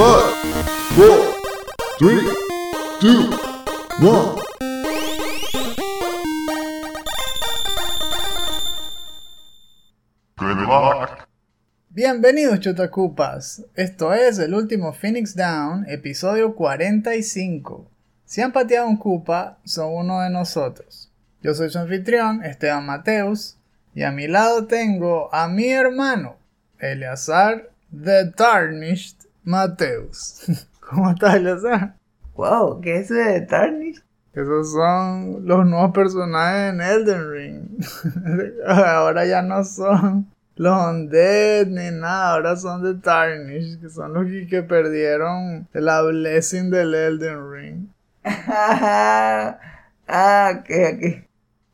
[0.00, 0.22] Four,
[1.98, 2.24] three.
[3.02, 3.34] Good
[4.00, 4.40] luck.
[11.90, 17.86] Bienvenidos Chotacupas, esto es el último Phoenix Down, episodio 45.
[18.24, 21.12] Si han pateado un Cupa, son uno de nosotros.
[21.42, 23.58] Yo soy su anfitrión, Esteban Mateus,
[23.94, 26.38] y a mi lado tengo a mi hermano,
[26.78, 30.44] Eleazar The Tarnished Mateus.
[30.80, 31.40] ¿Cómo estás?
[32.34, 34.02] Wow, ¿qué es eso de Tarnish?
[34.32, 37.84] Esos son los nuevos personajes en Elden Ring.
[38.66, 40.26] ahora ya no son
[40.56, 46.02] los Undead ni nada, ahora son The Tarnish, que son los que- que perdieron la
[46.02, 47.86] blessing del Elden Ring.
[48.24, 49.58] ah,
[50.60, 51.24] ok, ok.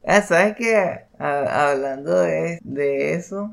[0.07, 1.01] Ah, ¿sabes qué?
[1.19, 3.53] Hablando de, de eso,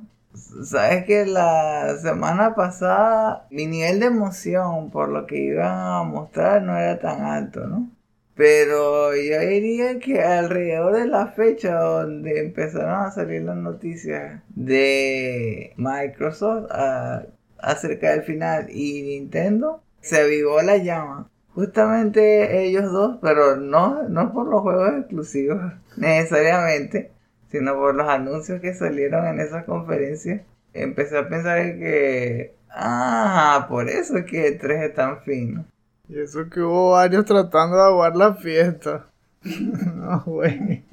[0.64, 6.62] ¿sabes que la semana pasada mi nivel de emoción por lo que iban a mostrar
[6.62, 7.90] no era tan alto, ¿no?
[8.36, 15.74] Pero yo diría que alrededor de la fecha donde empezaron a salir las noticias de
[15.78, 16.68] Microsoft
[17.60, 21.30] acerca del final y Nintendo, se avivó la llama.
[21.56, 25.62] Justamente ellos dos, pero no, no por los juegos exclusivos
[25.98, 27.12] necesariamente,
[27.54, 30.44] sino por los anuncios que salieron en esa conferencia.
[30.74, 35.64] Empecé a pensar que, ah, por eso es que el 3 es tan fino.
[36.10, 39.06] Y eso que hubo varios tratando de aguar la fiesta.
[39.44, 40.84] no, güey.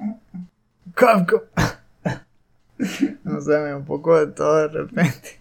[0.93, 1.41] Capcom.
[3.23, 5.39] no sé, me un poco de todo de repente.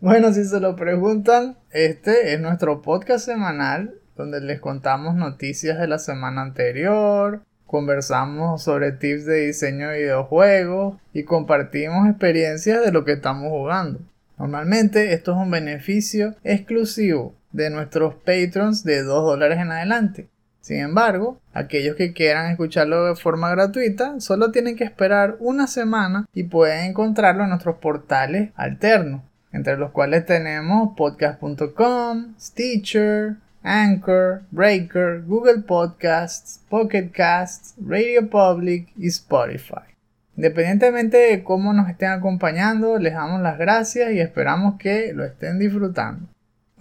[0.00, 5.88] Bueno, si se lo preguntan, este es nuestro podcast semanal donde les contamos noticias de
[5.88, 13.04] la semana anterior, conversamos sobre tips de diseño de videojuegos y compartimos experiencias de lo
[13.04, 14.00] que estamos jugando.
[14.38, 20.28] Normalmente esto es un beneficio exclusivo de nuestros patrons de 2 dólares en adelante.
[20.62, 26.26] Sin embargo, aquellos que quieran escucharlo de forma gratuita solo tienen que esperar una semana
[26.32, 35.22] y pueden encontrarlo en nuestros portales alternos, entre los cuales tenemos podcast.com, Stitcher, Anchor, Breaker,
[35.26, 39.88] Google Podcasts, Pocket Casts, Radio Public y Spotify.
[40.36, 45.58] Independientemente de cómo nos estén acompañando, les damos las gracias y esperamos que lo estén
[45.58, 46.28] disfrutando.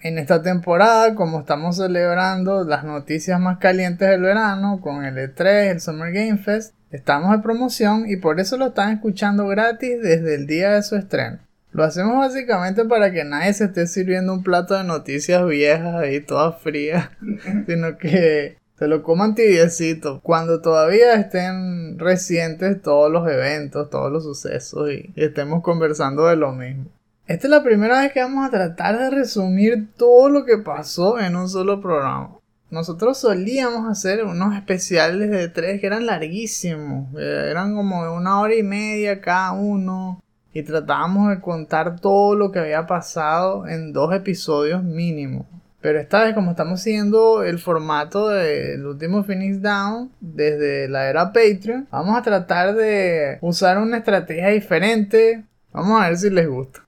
[0.02, 5.72] En esta temporada, como estamos celebrando las noticias más calientes del verano con el E3,
[5.72, 10.36] el Summer Game Fest, estamos de promoción y por eso lo están escuchando gratis desde
[10.36, 11.40] el día de su estreno.
[11.78, 16.22] Lo hacemos básicamente para que nadie se esté sirviendo un plato de noticias viejas ahí
[16.22, 17.12] todas frías,
[17.68, 24.24] sino que se lo coman tibiecito cuando todavía estén recientes todos los eventos, todos los
[24.24, 26.86] sucesos y, y estemos conversando de lo mismo.
[27.28, 31.20] Esta es la primera vez que vamos a tratar de resumir todo lo que pasó
[31.20, 32.40] en un solo programa.
[32.72, 38.40] Nosotros solíamos hacer unos especiales de tres que eran larguísimos, eh, eran como de una
[38.40, 40.24] hora y media cada uno
[40.54, 45.46] y tratábamos de contar todo lo que había pasado en dos episodios mínimo.
[45.82, 51.32] Pero esta vez como estamos siguiendo el formato del último Phoenix Down desde la era
[51.32, 55.44] Patreon, vamos a tratar de usar una estrategia diferente.
[55.72, 56.88] Vamos a ver si les gusta.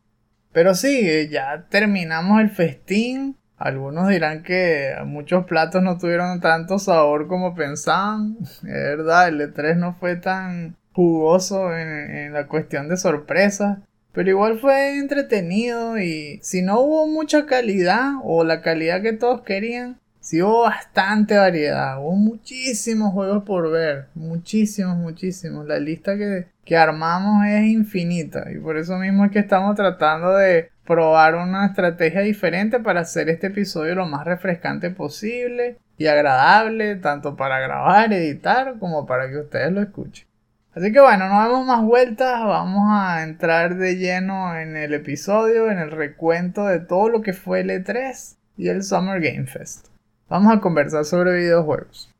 [0.51, 3.37] Pero sí, ya terminamos el festín.
[3.57, 8.37] Algunos dirán que muchos platos no tuvieron tanto sabor como pensaban.
[8.41, 13.77] Es verdad, el E3 no fue tan jugoso en, la cuestión de sorpresas.
[14.11, 19.41] Pero igual fue entretenido y si no hubo mucha calidad o la calidad que todos
[19.41, 21.99] querían, sí hubo bastante variedad.
[21.99, 24.07] Hubo muchísimos juegos por ver.
[24.13, 25.65] Muchísimos, muchísimos.
[25.67, 30.35] La lista que, que armamos es infinita y por eso mismo es que estamos tratando
[30.35, 36.97] de probar una estrategia diferente para hacer este episodio lo más refrescante posible y agradable
[36.97, 40.28] tanto para grabar, editar como para que ustedes lo escuchen.
[40.75, 45.71] Así que bueno, no damos más vueltas, vamos a entrar de lleno en el episodio,
[45.71, 49.87] en el recuento de todo lo que fue el E3 y el Summer Game Fest.
[50.29, 52.13] Vamos a conversar sobre videojuegos.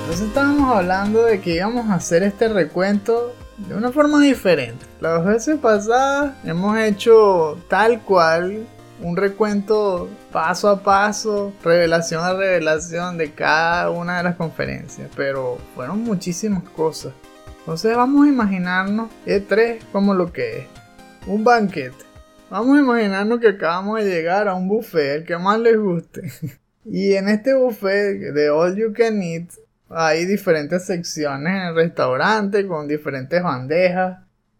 [0.00, 4.84] Entonces estábamos hablando de que íbamos a hacer este recuento de una forma diferente.
[5.00, 8.66] Las veces pasadas hemos hecho tal cual
[9.02, 15.58] un recuento paso a paso, revelación a revelación de cada una de las conferencias, pero
[15.74, 17.12] fueron muchísimas cosas.
[17.60, 20.66] Entonces vamos a imaginarnos E3 como lo que es,
[21.26, 22.04] un banquete.
[22.48, 26.30] Vamos a imaginarnos que acabamos de llegar a un buffet, el que más les guste.
[26.84, 29.50] y en este buffet de All You Can Eat
[29.88, 34.18] hay diferentes secciones en el restaurante con diferentes bandejas,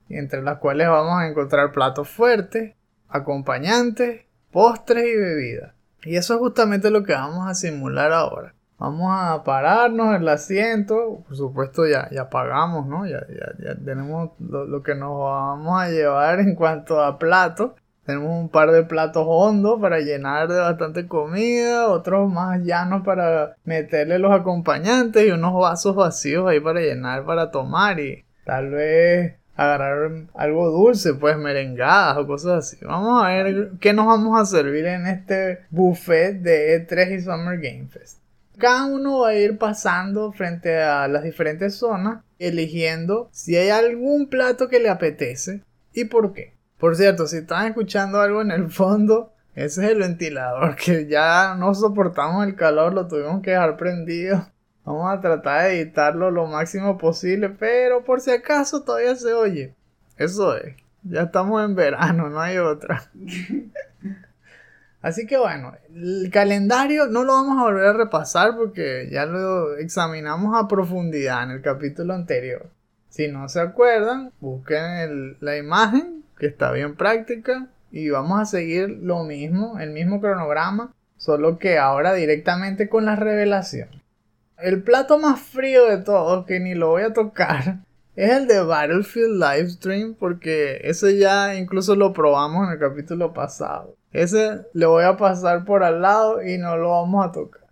[0.09, 2.75] entre las cuales vamos a encontrar platos fuertes,
[3.09, 5.73] acompañantes, postres y bebidas.
[6.05, 8.55] Y eso es justamente lo que vamos a simular ahora.
[8.79, 13.07] Vamos a pararnos en el asiento, por supuesto ya, ya pagamos, ¿no?
[13.07, 17.73] Ya, ya, ya tenemos lo, lo, que nos vamos a llevar en cuanto a platos.
[18.07, 23.57] Tenemos un par de platos hondos para llenar de bastante comida, otros más llanos para
[23.65, 29.35] meterle los acompañantes y unos vasos vacíos ahí para llenar, para tomar y tal vez
[29.57, 32.85] agarrar algo dulce, pues merengadas o cosas así.
[32.85, 37.59] Vamos a ver qué nos vamos a servir en este buffet de E3 y Summer
[37.59, 38.21] Game Fest.
[38.57, 44.29] Cada uno va a ir pasando frente a las diferentes zonas, eligiendo si hay algún
[44.29, 45.63] plato que le apetece
[45.93, 46.56] y por qué.
[46.79, 51.55] Por cierto, si están escuchando algo en el fondo, ese es el ventilador, que ya
[51.55, 54.47] no soportamos el calor, lo tuvimos que dejar prendido.
[54.85, 59.75] Vamos a tratar de editarlo lo máximo posible, pero por si acaso todavía se oye.
[60.17, 60.77] Eso es.
[61.03, 63.11] Ya estamos en verano, no hay otra.
[65.03, 69.77] Así que bueno, el calendario no lo vamos a volver a repasar porque ya lo
[69.77, 72.69] examinamos a profundidad en el capítulo anterior.
[73.09, 78.89] Si no se acuerdan, busquen la imagen que está bien práctica y vamos a seguir
[78.89, 83.89] lo mismo, el mismo cronograma, solo que ahora directamente con la revelación.
[84.59, 87.79] El plato más frío de todos, que ni lo voy a tocar,
[88.17, 93.97] es el de Battlefield Livestream porque ese ya incluso lo probamos en el capítulo pasado.
[94.13, 97.67] Ese le voy a pasar por al lado y no lo vamos a tocar.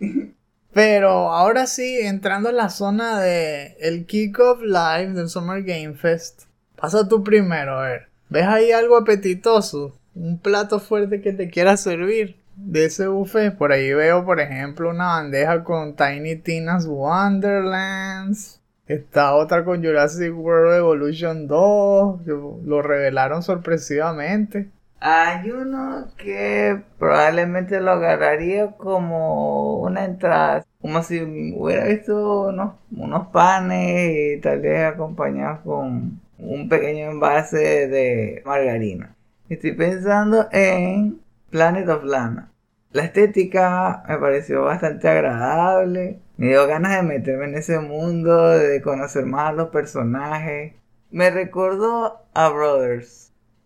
[0.72, 6.46] Pero ahora sí, entrando en la zona de el Kickoff Live del Summer Game Fest.
[6.84, 8.08] Pasa tú primero, a ver.
[8.28, 9.98] ¿Ves ahí algo apetitoso?
[10.14, 13.56] Un plato fuerte que te quiera servir de ese buffet.
[13.56, 18.60] Por ahí veo, por ejemplo, una bandeja con Tiny Tina's Wonderlands.
[18.86, 24.68] Está otra con Jurassic World Evolution 2, que lo revelaron sorpresivamente.
[25.00, 31.22] Hay uno que probablemente lo agarraría como una entrada, como si
[31.56, 39.16] hubiera visto unos, unos panes y tal vez acompañados con un pequeño envase de margarina.
[39.48, 41.20] Estoy pensando en
[41.50, 42.52] Planet of Lana.
[42.92, 46.20] La estética me pareció bastante agradable.
[46.36, 50.74] Me dio ganas de meterme en ese mundo, de conocer más a los personajes.
[51.10, 53.24] Me recordó a Brothers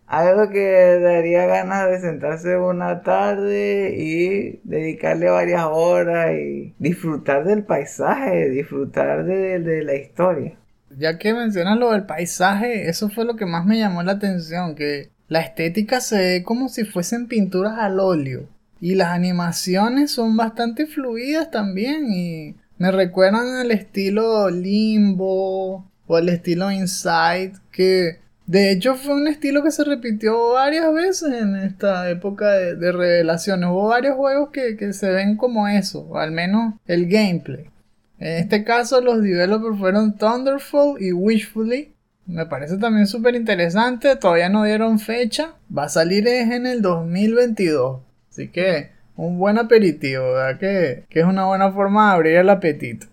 [0.09, 7.65] algo que daría ganas de sentarse una tarde y dedicarle varias horas y disfrutar del
[7.65, 10.59] paisaje, disfrutar de, la historia.
[10.97, 14.75] Ya que mencionas lo del paisaje, eso fue lo que más me llamó la atención,
[14.75, 18.49] que la estética se ve como si fuesen pinturas al óleo.
[18.81, 26.29] Y las animaciones son bastante fluidas también y me recuerdan al estilo Limbo o al
[26.29, 32.09] estilo Inside que de hecho, fue un estilo que se repitió varias veces en esta
[32.09, 33.69] época de, revelaciones.
[33.69, 37.69] Hubo varios juegos que, se ven como eso, al menos el gameplay.
[38.19, 41.95] En este caso, los developers fueron Thunderful y Wishfully.
[42.27, 44.17] Me parece también súper interesante.
[44.17, 45.55] Todavía no dieron fecha.
[45.77, 48.01] Va a salir en el 2022.
[48.31, 50.59] Así que un buen aperitivo, ¿verdad?
[50.59, 53.07] Que, que es una buena forma de abrir el apetito.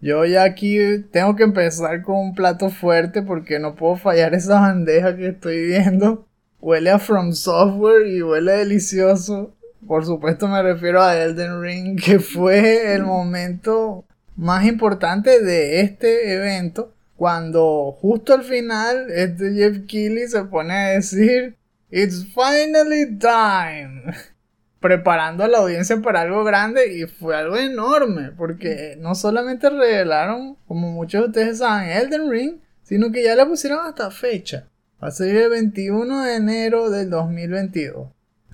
[0.00, 0.78] Yo ya aquí
[1.10, 5.66] tengo que empezar con un plato fuerte porque no puedo fallar esa bandeja que estoy
[5.66, 6.26] viendo.
[6.60, 9.54] Huele a From Software y huele delicioso.
[9.86, 14.05] Por supuesto me refiero a Elden Ring, que fue el momento
[14.36, 16.92] más importante de este evento.
[17.16, 21.56] Cuando justo al final este Jeff Keighley se pone a decir
[21.90, 24.12] It's finally time
[24.80, 30.56] preparando a la audiencia para algo grande y fue algo enorme porque no solamente revelaron,
[30.66, 34.68] como muchos de ustedes saben, Elden Ring, sino que ya le pusieron hasta fecha.
[35.02, 38.08] Va a salir el 21 de enero del 2022.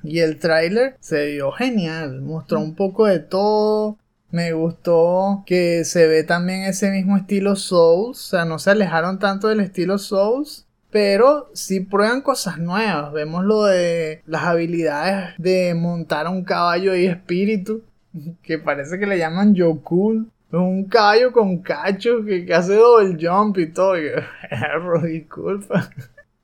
[0.04, 3.98] Y el tráiler se vio genial, mostró un poco de todo.
[4.32, 9.18] Me gustó que se ve también ese mismo estilo Souls, o sea, no se alejaron
[9.18, 13.12] tanto del estilo Souls, pero si prueban cosas nuevas.
[13.12, 17.82] Vemos lo de las habilidades de montar un caballo y espíritu,
[18.42, 20.30] que parece que le llaman Yokul.
[20.50, 23.94] Un caballo con cacho que, hace double jump y todo.
[25.02, 25.90] disculpa.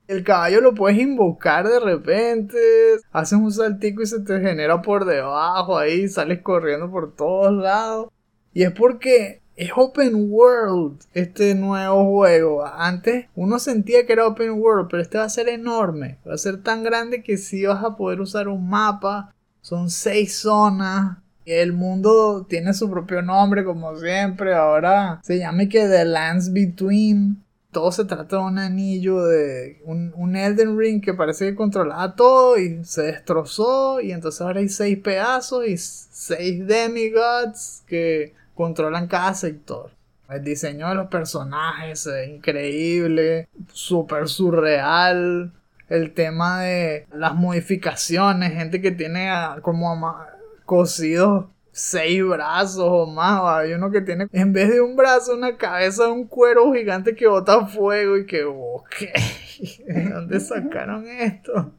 [0.08, 2.58] El caballo lo puedes invocar de repente,
[3.12, 8.08] haces un saltico y se te genera por debajo, ahí sales corriendo por todos lados.
[8.54, 12.64] Y es porque es open world este nuevo juego.
[12.64, 16.16] Antes uno sentía que era open world, pero este va a ser enorme.
[16.26, 19.34] Va a ser tan grande que sí vas a poder usar un mapa.
[19.60, 21.18] Son seis zonas.
[21.44, 24.54] El mundo tiene su propio nombre, como siempre.
[24.54, 27.42] Ahora se llama que The Lands Between.
[27.70, 32.14] Todo se trata de un anillo de un, un Elden Ring que parece que controlaba
[32.14, 34.00] todo y se destrozó.
[34.00, 39.90] Y entonces ahora hay seis pedazos y seis demigods que controlan cada sector.
[40.28, 45.52] El diseño de los personajes es increíble, súper surreal.
[45.88, 49.30] El tema de las modificaciones, gente que tiene
[49.62, 50.16] como
[50.66, 51.46] cosidos
[51.78, 53.42] seis brazos o más.
[53.44, 57.26] Hay uno que tiene en vez de un brazo, una cabeza un cuero gigante que
[57.26, 58.94] bota fuego y que, ok,
[59.86, 61.72] ¿de dónde sacaron esto?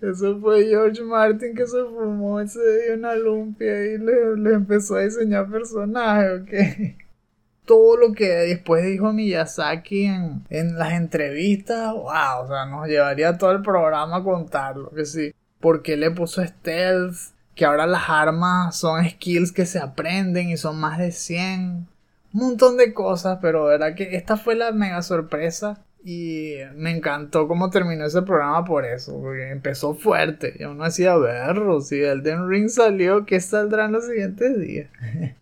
[0.00, 4.96] Eso fue George Martin que se fumó ese día una lumpia y le, le empezó
[4.96, 7.00] a diseñar personajes, ok
[7.70, 13.38] todo lo que después dijo Miyazaki en, en las entrevistas, wow, o sea, nos llevaría
[13.38, 15.32] todo el programa a contarlo, que sí.
[15.60, 17.32] ¿Por qué le puso stealth?
[17.54, 21.88] Que ahora las armas son skills que se aprenden y son más de 100.
[22.32, 27.46] Un montón de cosas, pero verdad que esta fue la mega sorpresa y me encantó
[27.46, 30.54] cómo terminó ese programa por eso, porque empezó fuerte.
[30.58, 34.90] Y uno hacía verlo, si Elden Ring salió, ¿qué saldrá en los siguientes días?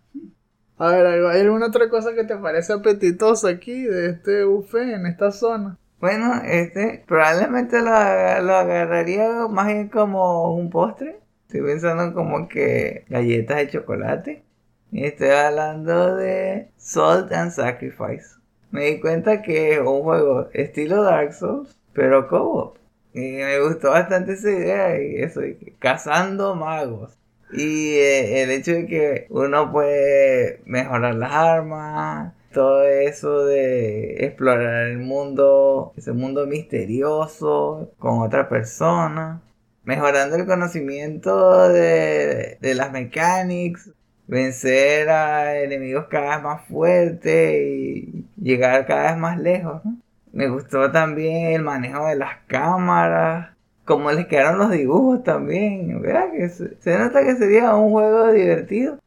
[0.78, 5.06] A ver, ¿hay alguna otra cosa que te parece apetitosa aquí de este buffet en
[5.06, 5.76] esta zona?
[6.00, 11.18] Bueno, este probablemente lo, agarraría más bien como un postre.
[11.48, 14.42] Estoy pensando como que galletas de chocolate.
[14.92, 18.36] Y estoy hablando de Salt and Sacrifice.
[18.70, 22.76] Me di cuenta que es un juego estilo Dark Souls, pero co-op.
[23.14, 25.40] Y me gustó bastante esa idea y eso,
[25.78, 27.16] cazando magos.
[27.50, 34.88] Y eh, el hecho de que uno puede mejorar las armas, todo eso de explorar
[34.88, 39.40] el mundo, ese mundo misterioso con otra persona,
[39.88, 43.90] mejorando el conocimiento de, de las mecánicas,
[44.26, 49.80] vencer a enemigos cada vez más fuertes y llegar cada vez más lejos.
[50.30, 56.02] Me gustó también el manejo de las cámaras, como les quedaron los dibujos también.
[56.02, 56.32] ¿verdad?
[56.32, 58.98] Que se, nota que sería un juego divertido.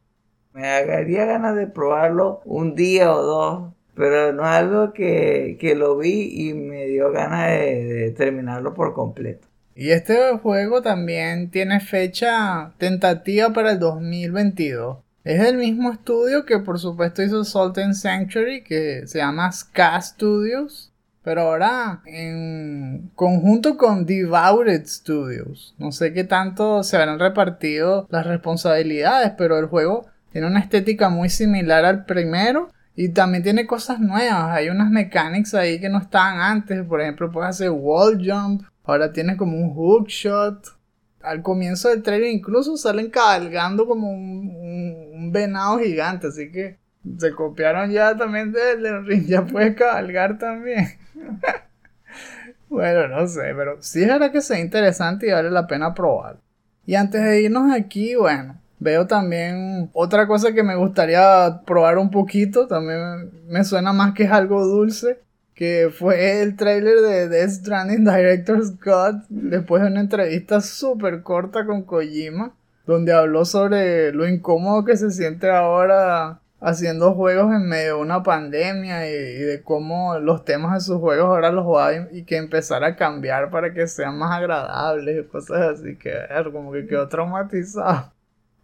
[0.52, 3.72] Me haría ganas de probarlo un día o dos.
[3.94, 9.51] Pero no es algo que, lo vi y me dio ganas de, terminarlo por completo.
[9.74, 14.98] Y este juego también tiene fecha tentativa para el 2022.
[15.24, 20.00] Es el mismo estudio que por supuesto hizo Salt and Sanctuary, que se llama Ska
[20.00, 20.92] Studios.
[21.22, 25.74] Pero ahora en conjunto con Devoured Studios.
[25.78, 31.08] No sé qué tanto se habrán repartido las responsabilidades, pero el juego tiene una estética
[31.08, 32.70] muy similar al primero.
[32.94, 34.50] Y también tiene cosas nuevas.
[34.50, 36.84] Hay unas mechanics ahí que no estaban antes.
[36.84, 38.64] Por ejemplo, puedes hacer wall jump.
[38.84, 40.76] Ahora tiene como un hook shot.
[41.22, 46.26] Al comienzo del trailer incluso salen cabalgando como un, un venado gigante.
[46.28, 46.78] Así que
[47.18, 50.86] se copiaron ya también de Ring, ya puedes cabalgar también.
[52.68, 56.38] bueno, no sé, pero sí es verdad que sea interesante y vale la pena probar.
[56.86, 62.10] Y antes de irnos aquí, bueno, veo también otra cosa que me gustaría probar un
[62.10, 65.20] poquito, también me suena más que es algo dulce,
[65.54, 71.66] que fue el trailer de Death Stranding Director's Cut, después de una entrevista súper corta
[71.66, 72.54] con Kojima,
[72.86, 78.22] donde habló sobre lo incómodo que se siente ahora haciendo juegos en medio de una
[78.22, 82.84] pandemia y, de cómo los temas de sus juegos ahora los va y que empezar
[82.84, 86.12] a cambiar para que sean más agradables y cosas así que
[86.52, 88.12] como que quedó traumatizado.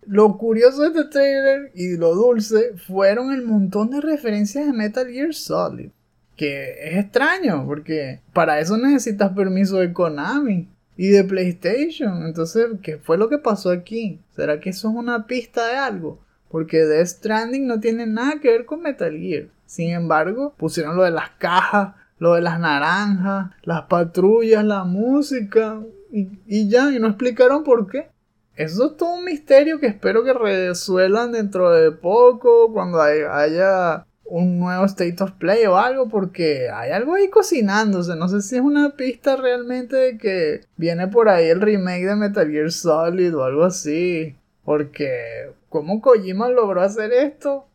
[0.07, 5.07] Lo curioso de este trailer y lo dulce fueron el montón de referencias de Metal
[5.07, 5.91] Gear Solid.
[6.39, 12.25] Que es extraño porque para eso necesitas permiso de Konami y de PlayStation.
[12.25, 14.21] Entonces, ¿qué fue lo que pasó aquí?
[14.35, 16.21] ¿Será que eso es una pista de algo?
[16.49, 19.49] Porque Death Stranding no tiene nada que ver con Metal Gear.
[19.67, 25.81] Sin embargo, pusieron lo de las cajas, lo de las naranjas, las patrullas, la música
[26.11, 28.09] y, ya, y no explicaron por qué.
[28.55, 34.61] Eso es todo un misterio que espero que resuelvan dentro de poco, cuando haya un
[34.61, 38.15] nuevo State of Play o algo, porque hay algo ahí cocinándose.
[38.17, 42.17] No sé si es una pista realmente de que viene por ahí el remake de
[42.17, 44.37] Metal Gear Solid o algo así.
[44.65, 47.67] Porque ¿Cómo Kojima logró hacer esto?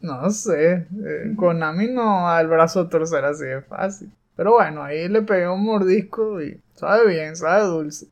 [0.00, 0.86] No sé.
[1.04, 4.10] Eh, Konami no al brazo torcer así de fácil.
[4.36, 8.06] Pero bueno, ahí le pegué un mordisco y sabe bien, sabe dulce.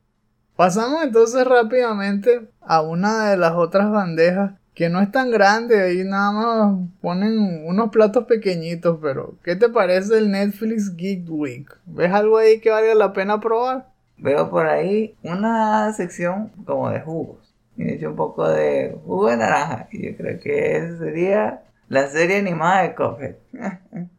[0.55, 6.03] Pasamos entonces rápidamente a una de las otras bandejas que no es tan grande, ahí
[6.03, 11.67] nada más ponen unos platos pequeñitos, pero ¿qué te parece el Netflix Geek Week?
[11.85, 13.87] ¿Ves algo ahí que valga la pena probar?
[14.17, 19.29] Veo por ahí una sección como de jugos y le echo un poco de jugo
[19.29, 19.87] de naranja.
[19.91, 23.35] Y yo creo que esa sería la serie animada de Cuphead.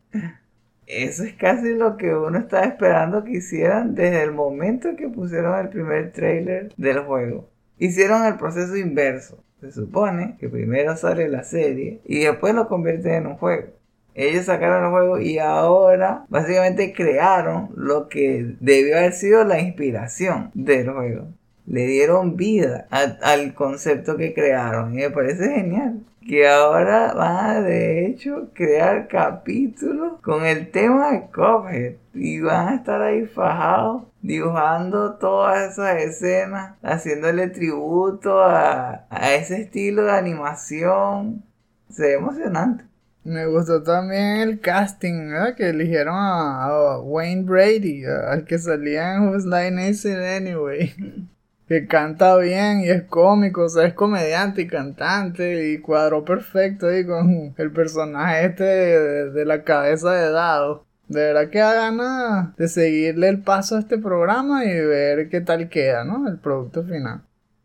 [0.87, 5.59] Eso es casi lo que uno estaba esperando que hicieran desde el momento que pusieron
[5.59, 7.49] el primer trailer del juego.
[7.79, 9.43] Hicieron el proceso inverso.
[9.63, 13.69] Se supone que primero sale la serie y después lo convierten en un juego.
[14.13, 20.51] Ellos sacaron el juego y ahora básicamente crearon lo que debió haber sido la inspiración
[20.55, 21.29] del juego.
[21.67, 27.63] Le dieron vida al concepto que crearon y me parece genial que ahora van a
[27.63, 34.03] de hecho crear capítulos con el tema de Cuphead y van a estar ahí fajados
[34.23, 41.45] dibujando todas esas escenas, haciéndole tributo a, a ese estilo de animación.
[41.91, 42.85] Se ve emocionante.
[43.25, 45.55] Me gustó también el casting, ¿verdad?
[45.55, 50.95] Que eligieron a, Wayne Brady, al que salía en Who's Line Is Anyway.
[51.69, 56.89] que canta bien y es cómico, o sea, es comediante y cantante y cuadró perfecto
[56.89, 60.85] ahí con el personaje este de, la cabeza de dado.
[61.13, 65.41] De verdad que da ganas de seguirle el paso a este programa y ver qué
[65.41, 66.27] tal queda, ¿no?
[66.27, 67.23] El producto final.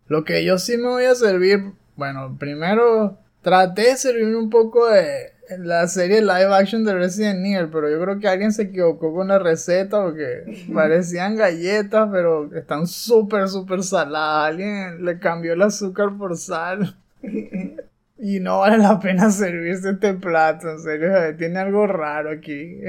[0.08, 4.88] Lo que yo sí me voy a servir, bueno, primero traté de servirme un poco
[4.88, 9.13] de la serie live action de Resident Evil, pero yo creo que alguien se equivocó
[9.13, 14.51] con la receta porque parecían galletas, pero están súper, súper saladas.
[14.51, 16.98] Alguien le cambió el azúcar por sal.
[18.20, 22.80] Y no vale la pena servirse este plato, en serio, tiene algo raro aquí.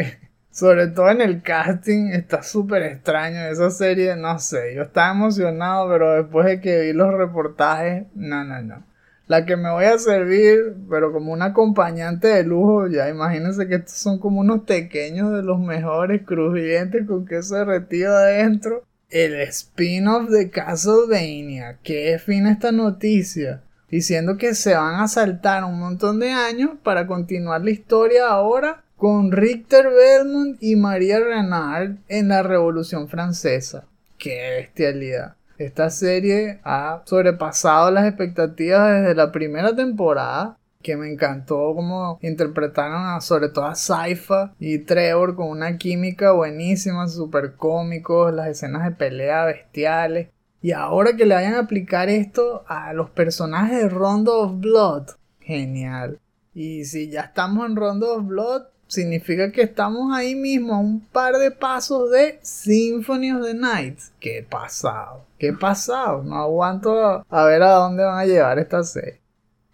[0.58, 5.88] Sobre todo en el casting, está súper extraño esa serie, no sé, yo estaba emocionado,
[5.88, 8.82] pero después de que vi los reportajes, no, no, no
[9.28, 13.76] la que me voy a servir, pero como un acompañante de lujo, ya imagínense que
[13.76, 18.82] estos son como unos pequeños de los mejores, crujientes con queso derretido adentro.
[19.10, 21.78] El spin-off de Castlevania.
[21.84, 23.62] Qué fina esta noticia.
[23.90, 28.82] Diciendo que se van a saltar un montón de años para continuar la historia ahora
[28.98, 33.84] con Richter Belmont y María Renard en la Revolución Francesa.
[34.18, 35.36] Qué bestialidad.
[35.56, 43.06] Esta serie ha sobrepasado las expectativas desde la primera temporada que me encantó como interpretaron
[43.06, 48.84] a, sobre todo a Saifa y Trevor con una química buenísima, súper cómicos, las escenas
[48.84, 50.28] de pelea bestiales.
[50.60, 55.10] Y ahora que le vayan a aplicar esto a los personajes de Rondo of Blood,
[55.40, 56.18] genial.
[56.52, 61.00] Y si ya estamos en Rondo of Blood, significa que estamos ahí mismo a un
[61.00, 63.98] par de pasos de Symphony of the Night.
[64.18, 66.24] Qué pasado, qué pasado.
[66.24, 69.20] No aguanto a ver a dónde van a llevar esta serie.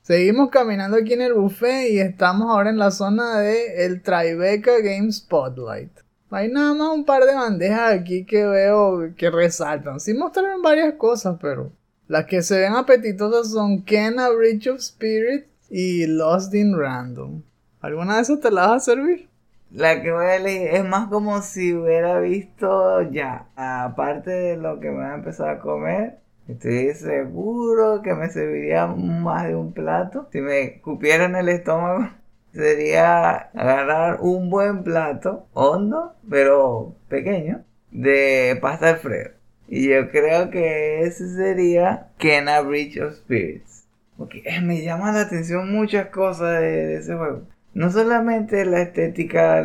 [0.03, 4.81] Seguimos caminando aquí en el buffet y estamos ahora en la zona de el Tribeca
[4.83, 5.91] Game Spotlight.
[6.31, 10.01] Hay nada más un par de bandejas aquí que veo que resaltan.
[10.01, 11.73] Sí mostraron varias cosas, pero
[12.07, 17.41] las que se ven apetitosas son Kena Bridge of Spirit y Lost in Random.
[17.85, 19.29] ¿Alguna de esas te la vas a servir?
[19.71, 24.81] La que voy a elegir es más como si hubiera visto ya, aparte de lo
[24.81, 26.17] que me voy a empezar a comer,
[26.49, 30.31] estoy seguro que me serviría más de un plato.
[30.33, 32.09] Si me cupiera en el estómago,
[32.55, 39.33] sería agarrar un buen plato, hondo, pero pequeño, de pasta Alfredo.
[39.69, 43.85] Y yo creo que ese sería Kena Bridge of Spirits.
[44.17, 47.43] Porque me llama la atención muchas cosas de ese juego
[47.75, 49.61] no solamente la estética,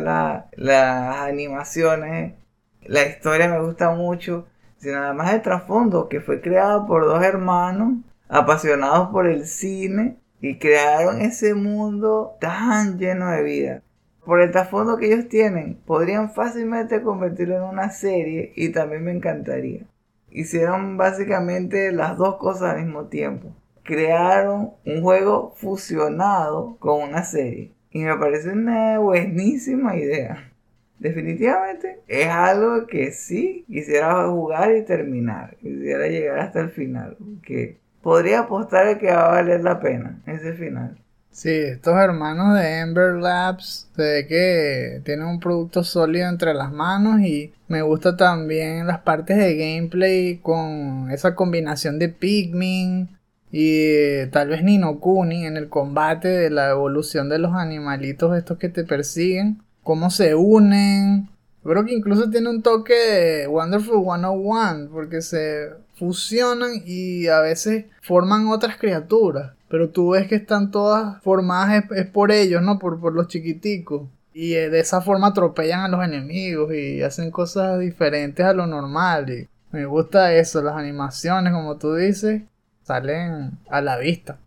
[0.56, 2.34] las animaciones,
[2.82, 4.46] la historia me gusta mucho,
[4.78, 7.94] sino además el trasfondo que fue creado por dos hermanos
[8.28, 13.82] apasionados por el cine y crearon ese mundo tan lleno de vida.
[14.24, 19.12] Por el trasfondo que ellos tienen, podrían fácilmente convertirlo en una serie y también me
[19.12, 19.82] encantaría.
[20.30, 23.54] Hicieron básicamente las dos cosas al mismo tiempo.
[23.82, 27.72] Crearon un juego fusionado con una serie.
[27.92, 30.50] Y me parece una buenísima idea.
[30.98, 35.56] Definitivamente es algo que sí quisiera jugar y terminar.
[35.60, 37.16] Quisiera llegar hasta el final.
[37.42, 40.98] Que podría apostar que va a valer la pena ese final.
[41.32, 46.72] Sí, estos hermanos de Ember Labs se ve que tienen un producto sólido entre las
[46.72, 53.08] manos y me gusta también las partes de gameplay con esa combinación de Pikmin,
[53.52, 58.58] y tal vez Nino Kuni en el combate de la evolución de los animalitos estos
[58.58, 61.28] que te persiguen, cómo se unen.
[61.62, 67.86] Creo que incluso tiene un toque de Wonderful 101 porque se fusionan y a veces
[68.02, 69.52] forman otras criaturas.
[69.68, 72.78] Pero tú ves que están todas formadas es, por ellos, ¿no?
[72.78, 74.08] Por, por los chiquiticos.
[74.32, 78.66] Y eh, de esa forma atropellan a los enemigos y hacen cosas diferentes a lo
[78.66, 79.30] normal.
[79.30, 82.42] Y me gusta eso, las animaciones, como tú dices
[82.90, 84.40] salen a la vista.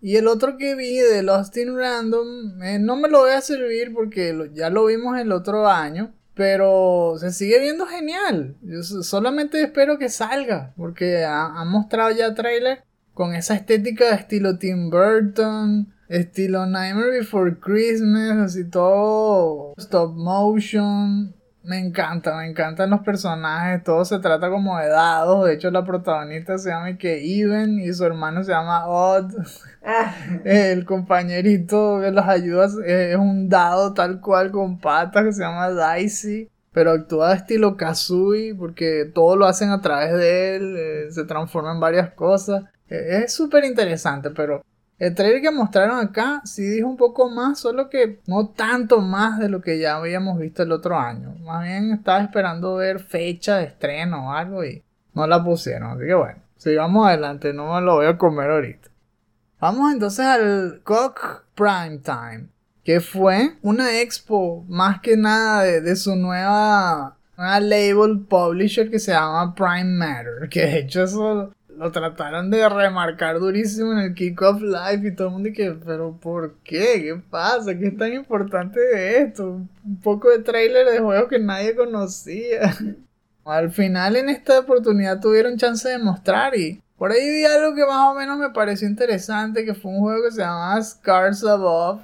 [0.00, 3.40] Y el otro que vi de Lost in Random, eh, no me lo voy a
[3.40, 6.12] servir porque ya lo vimos el otro año.
[6.34, 8.56] Pero se sigue viendo genial.
[8.62, 10.74] Yo solamente espero que salga.
[10.76, 15.92] Porque han mostrado ya trailer con esa estética de estilo Tim Burton.
[16.08, 18.36] Estilo Nightmare Before Christmas.
[18.36, 21.34] Así todo stop motion.
[21.66, 25.84] Me encanta, me encantan los personajes, todo se trata como de dados, de hecho la
[25.84, 29.34] protagonista se llama que Even y su hermano se llama Odd.
[29.84, 30.14] Ah.
[30.44, 35.70] El compañerito que los ayuda es un dado tal cual con patas que se llama
[35.70, 41.10] Dicey, pero actúa de estilo Kazooie porque todo lo hacen a través de él, eh,
[41.10, 42.62] se transforma en varias cosas.
[42.88, 44.64] Eh, es súper interesante, pero
[44.98, 49.38] el trailer que mostraron acá sí dijo un poco más, solo que no tanto más
[49.38, 51.34] de lo que ya habíamos visto el otro año.
[51.44, 54.82] Más bien estaba esperando ver fecha de estreno o algo y
[55.12, 55.90] no la pusieron.
[55.90, 58.88] Así que bueno, sigamos adelante, no me lo voy a comer ahorita.
[59.60, 62.48] Vamos entonces al Cock Prime Time,
[62.82, 69.12] que fue una expo más que nada de, su nueva, nueva label publisher que se
[69.12, 74.60] llama Prime Matter, que de hecho eso lo trataron de remarcar durísimo en el Kickoff
[74.62, 77.02] Live y todo el mundo que, pero ¿por qué?
[77.02, 77.78] ¿Qué pasa?
[77.78, 79.60] ¿Qué es tan importante de esto?
[79.84, 82.74] Un poco de trailer de juegos que nadie conocía.
[83.44, 87.84] Al final en esta oportunidad tuvieron chance de mostrar y por ahí vi algo que
[87.84, 92.00] más o menos me pareció interesante, que fue un juego que se llama Scars Above.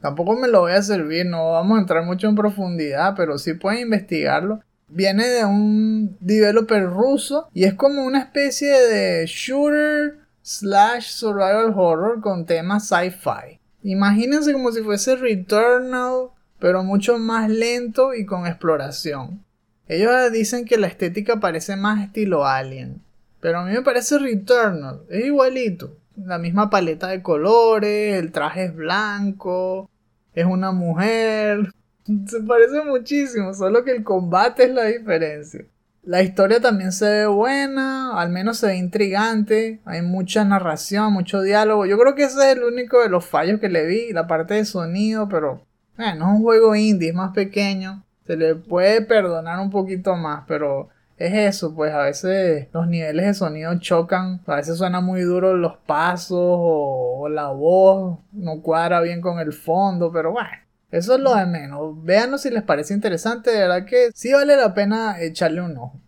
[0.00, 3.54] Tampoco me lo voy a servir, no vamos a entrar mucho en profundidad, pero sí
[3.54, 11.10] pueden investigarlo viene de un developer ruso y es como una especie de shooter slash
[11.10, 13.60] survival horror con tema sci-fi.
[13.82, 19.44] Imagínense como si fuese Returnal, pero mucho más lento y con exploración.
[19.86, 23.00] Ellos dicen que la estética parece más estilo Alien,
[23.40, 25.96] pero a mí me parece Returnal, es igualito.
[26.16, 29.88] La misma paleta de colores, el traje es blanco,
[30.34, 31.72] es una mujer,
[32.26, 35.64] se parece muchísimo, solo que el combate es la diferencia.
[36.02, 41.42] La historia también se ve buena, al menos se ve intrigante, hay mucha narración, mucho
[41.42, 41.84] diálogo.
[41.84, 44.54] Yo creo que ese es el único de los fallos que le vi, la parte
[44.54, 45.62] de sonido, pero
[45.98, 50.44] bueno, es un juego indie, es más pequeño, se le puede perdonar un poquito más,
[50.48, 55.22] pero es eso, pues a veces los niveles de sonido chocan, a veces suena muy
[55.22, 60.48] duro los pasos o, o la voz no cuadra bien con el fondo, pero bueno,
[60.90, 62.02] eso es lo de menos.
[62.02, 63.50] Véanos si les parece interesante.
[63.50, 66.00] De verdad que sí vale la pena echarle un ojo.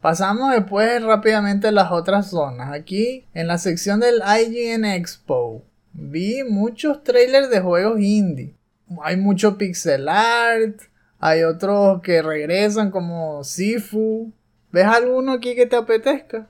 [0.00, 2.72] Pasamos después rápidamente a las otras zonas.
[2.72, 5.62] Aquí en la sección del IGN Expo
[5.92, 8.54] vi muchos trailers de juegos indie.
[9.02, 10.80] Hay mucho pixel art.
[11.18, 14.32] Hay otros que regresan como Sifu.
[14.72, 16.48] ¿Ves alguno aquí que te apetezca?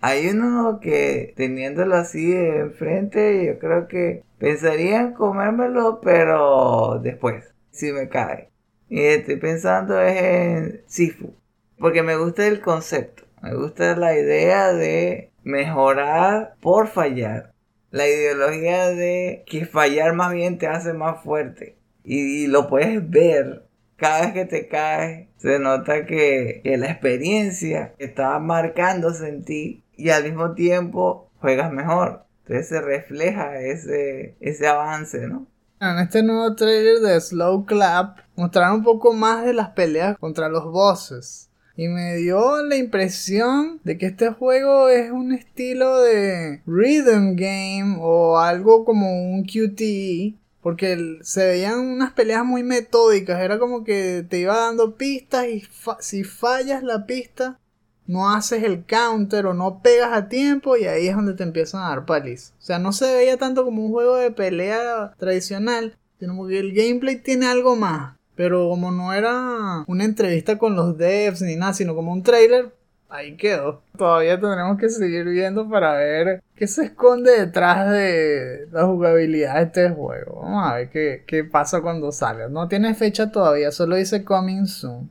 [0.00, 7.90] Hay uno que teniéndolo así enfrente, yo creo que pensaría en comérmelo, pero después, si
[7.92, 8.50] me cae.
[8.88, 11.34] Y estoy pensando en Sifu,
[11.78, 17.52] porque me gusta el concepto, me gusta la idea de mejorar por fallar.
[17.90, 21.76] La ideología de que fallar más bien te hace más fuerte.
[22.04, 23.64] Y, lo puedes ver
[23.96, 25.28] cada vez que te caes.
[25.38, 31.70] Se nota que, que la experiencia está marcándose en ti y al mismo tiempo juegas
[31.72, 32.24] mejor.
[32.44, 35.46] Entonces se refleja ese, ese avance, ¿no?
[35.80, 40.48] En este nuevo trailer de Slow Clap mostraron un poco más de las peleas contra
[40.48, 41.50] los bosses.
[41.76, 47.98] Y me dio la impresión de que este juego es un estilo de rhythm game
[48.00, 50.34] o algo como un QTE.
[50.60, 53.40] Porque se veían unas peleas muy metódicas.
[53.40, 55.62] Era como que te iba dando pistas y
[56.00, 57.60] si fallas la pista
[58.08, 61.82] no haces el counter o no pegas a tiempo y ahí es donde te empiezan
[61.82, 62.54] a dar palis.
[62.58, 66.72] O sea, no se veía tanto como un juego de pelea tradicional, sino que el
[66.72, 68.16] gameplay tiene algo más.
[68.34, 72.72] Pero como no era una entrevista con los devs ni nada, sino como un trailer,
[73.10, 73.82] ahí quedó.
[73.96, 79.62] Todavía tendremos que seguir viendo para ver qué se esconde detrás de la jugabilidad de
[79.64, 80.40] este juego.
[80.42, 82.48] Vamos a ver qué, qué pasa cuando salga.
[82.48, 85.10] No tiene fecha todavía, solo dice coming soon.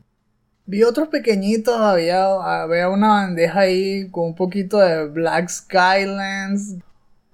[0.69, 2.25] Vi otros pequeños, había,
[2.61, 6.75] había una bandeja ahí con un poquito de Black Skylands,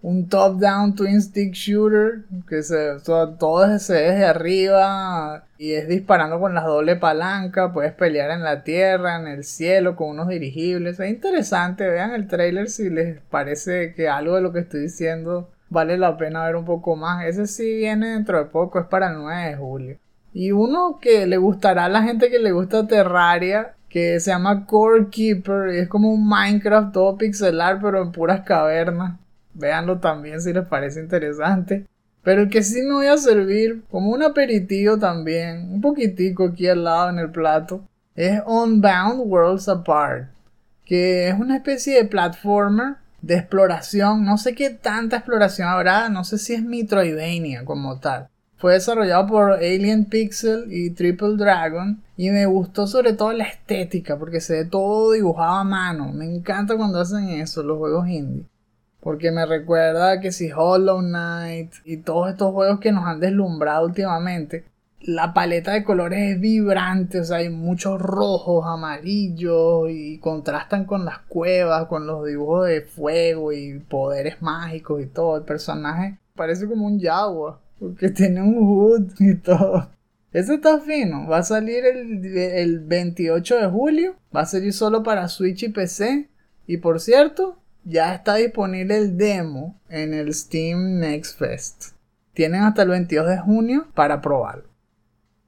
[0.04, 6.39] un top-down twin stick shooter, que se, todo, se ve desde arriba y es disparando
[6.39, 11.00] con las doble palanca, puedes pelear en la tierra, en el cielo, con unos dirigibles,
[11.00, 15.50] es interesante, vean el trailer si les parece que algo de lo que estoy diciendo
[15.69, 19.10] vale la pena ver un poco más, ese sí viene dentro de poco, es para
[19.10, 20.02] el 9 de julio.
[20.34, 24.65] Y uno que le gustará a la gente que le gusta Terraria, que se llama
[24.65, 29.19] Core Keeper y es como un Minecraft todo pixelar pero en puras cavernas.
[29.54, 31.86] Véanlo también si les parece interesante.
[32.24, 36.84] Pero que sí me voy a servir como un aperitivo también, un poquitico aquí al
[36.84, 37.84] lado en el plato,
[38.15, 40.30] es Unbound Worlds Apart,
[40.86, 46.24] que es una especie de platformer de exploración, no sé qué tanta exploración habrá, no
[46.24, 48.30] sé si es Metroidvania como tal.
[48.63, 54.17] Fue desarrollado por Alien Pixel y Triple Dragon y me gustó sobre todo la estética
[54.17, 56.13] porque se ve todo dibujado a mano.
[56.13, 58.45] Me encanta cuando hacen eso los juegos indie.
[59.02, 63.86] Porque me recuerda que si Hollow Knight y todos estos juegos que nos han deslumbrado
[63.86, 64.63] últimamente,
[65.02, 71.04] la paleta de colores es vibrante, o sea, hay muchos rojos, amarillos y contrastan con
[71.04, 75.36] las cuevas, con los dibujos de fuego y poderes mágicos y todo.
[75.36, 79.89] El personaje parece como un Jaguar, porque tiene un hood y todo.
[80.32, 85.04] Ese está fino, va a salir el, el 28 de julio, va a salir solo
[85.04, 86.30] para Switch y PC.
[86.65, 91.88] Y por cierto, ya está disponible el demo en el Steam Next Fest.
[92.34, 94.69] Tienen hasta el 22 de junio para probarlo.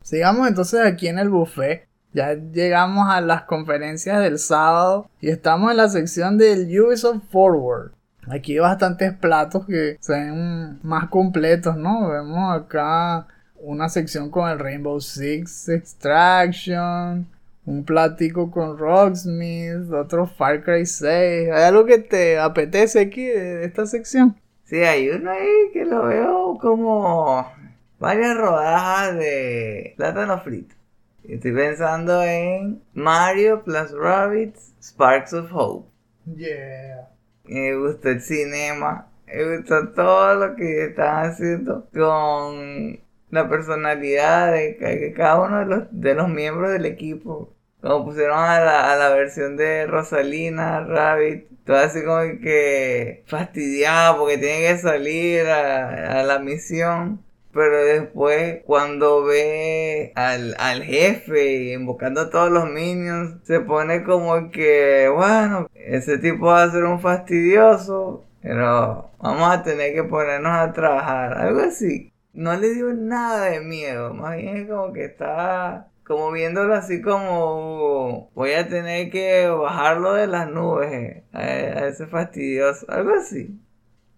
[0.03, 1.87] Sigamos entonces aquí en el buffet.
[2.11, 7.93] Ya llegamos a las conferencias del sábado y estamos en la sección del Ubisoft Forward.
[8.29, 12.09] Aquí hay bastantes platos que se ven más completos, ¿no?
[12.09, 17.27] Vemos acá una sección con el Rainbow Six Extraction,
[17.65, 21.51] un platico con Rocksmith, otro Far Cry 6.
[21.51, 24.35] ¿Hay algo que te apetece aquí de esta sección?
[24.65, 27.47] Sí, hay uno ahí que lo veo como
[27.99, 30.75] varias rodajas de plátano frito.
[31.23, 35.89] Estoy pensando en Mario plus Rabbits Sparks of Hope.
[36.35, 37.14] Yeah.
[37.47, 39.11] Me gusta el cinema.
[39.27, 42.99] Me gusta todo lo que están haciendo con
[43.31, 47.53] la personalidad de cada uno de los, de los miembros del equipo.
[47.81, 54.19] Como pusieron a la, a la versión de Rosalina, Rabbit, todo así como que fastidiado
[54.19, 57.24] porque tiene que salir a, a la misión.
[57.55, 64.51] Pero después, cuando ve al, al jefe invocando a todos los minions, se pone como
[64.51, 70.51] que, bueno, ese tipo va a ser un fastidioso, pero vamos a tener que ponernos
[70.51, 72.11] a trabajar, algo así.
[72.33, 78.31] No le dio nada de miedo, más bien como que está como viéndolo así como
[78.35, 83.57] voy a tener que bajarlo de las nubes a, a ese fastidioso, algo así.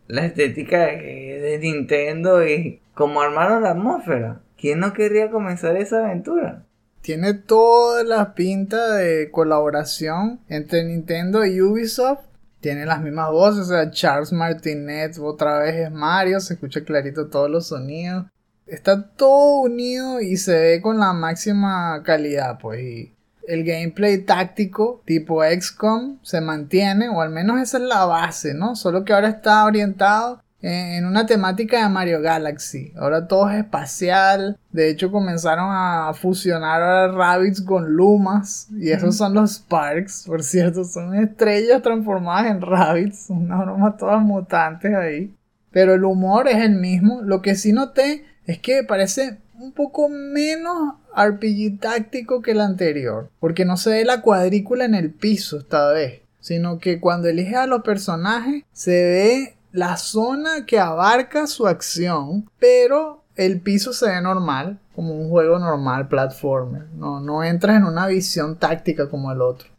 [0.07, 4.41] La estética de Nintendo y como armaron la atmósfera.
[4.57, 6.65] ¿Quién no querría comenzar esa aventura?
[7.01, 12.25] Tiene toda la pinta de colaboración entre Nintendo y Ubisoft.
[12.59, 17.27] Tiene las mismas voces, o sea, Charles Martinet otra vez es Mario, se escucha clarito
[17.27, 18.25] todos los sonidos.
[18.65, 23.09] Está todo unido y se ve con la máxima calidad, pues.
[23.47, 28.75] El gameplay táctico tipo XCOM se mantiene, o al menos esa es la base, ¿no?
[28.75, 32.91] Solo que ahora está orientado en una temática de Mario Galaxy.
[32.97, 34.57] Ahora todo es espacial.
[34.71, 38.67] De hecho, comenzaron a fusionar a Rabbits con Lumas.
[38.77, 40.83] Y esos son los Sparks, por cierto.
[40.83, 43.25] Son estrellas transformadas en Rabbits.
[43.29, 45.33] Una broma todas mutantes ahí.
[45.71, 47.21] Pero el humor es el mismo.
[47.21, 53.29] Lo que sí noté es que parece un poco menos RPG táctico que el anterior.
[53.39, 56.21] Porque no se ve la cuadrícula en el piso esta vez.
[56.39, 62.49] Sino que cuando eliges a los personajes se ve la zona que abarca su acción,
[62.57, 66.87] pero el piso se ve normal, como un juego normal, platformer.
[66.95, 69.69] No, no entras en una visión táctica como el otro.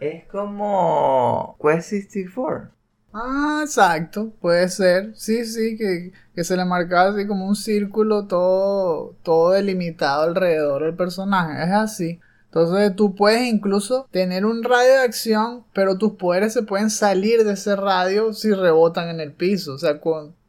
[0.00, 2.70] Es como Quest 64.
[3.12, 5.16] Ah, exacto, puede ser.
[5.16, 10.84] Sí, sí, que, que se le marcaba así como un círculo todo, todo delimitado alrededor
[10.84, 11.64] del personaje.
[11.64, 12.20] Es así.
[12.48, 17.44] Entonces tú puedes incluso tener un radio de acción, pero tus poderes se pueden salir
[17.44, 19.74] de ese radio si rebotan en el piso.
[19.74, 20.00] O sea,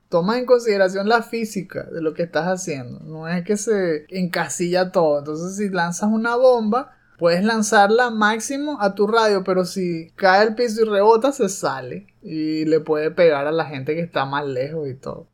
[0.08, 3.02] toma en consideración la física de lo que estás haciendo.
[3.02, 5.20] No es que se encasilla todo.
[5.20, 10.56] Entonces si lanzas una bomba, puedes lanzarla máximo a tu radio, pero si cae al
[10.56, 12.08] piso y rebota, se sale.
[12.24, 15.28] Y le puede pegar a la gente que está más lejos y todo.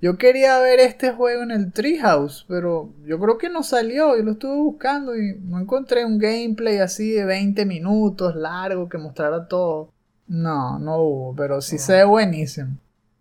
[0.00, 4.16] Yo quería ver este juego en el Treehouse, pero yo creo que no salió.
[4.16, 8.98] Yo lo estuve buscando y no encontré un gameplay así de 20 minutos largo que
[8.98, 9.92] mostrara todo.
[10.28, 12.76] No, no hubo, pero sí se ve buenísimo.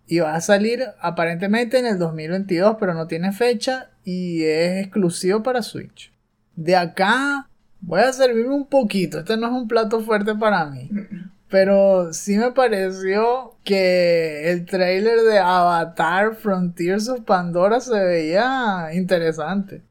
[0.07, 5.43] Y va a salir aparentemente en el 2022, pero no tiene fecha y es exclusivo
[5.43, 6.11] para Switch.
[6.55, 7.47] De acá
[7.79, 9.19] voy a servirme un poquito.
[9.19, 10.89] Este no es un plato fuerte para mí.
[11.55, 19.81] Pero sí me pareció que el trailer de Avatar Frontiers of Pandora se veía interesante.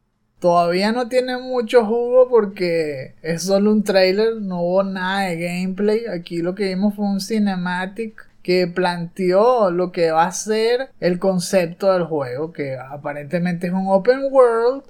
[0.40, 6.02] Todavía no tiene mucho jugo porque es solo un trailer, no hubo nada de gameplay.
[6.04, 11.18] Aquí lo que vimos fue un cinematic que planteó lo que va a ser el
[11.18, 14.82] concepto del juego, que aparentemente es un open world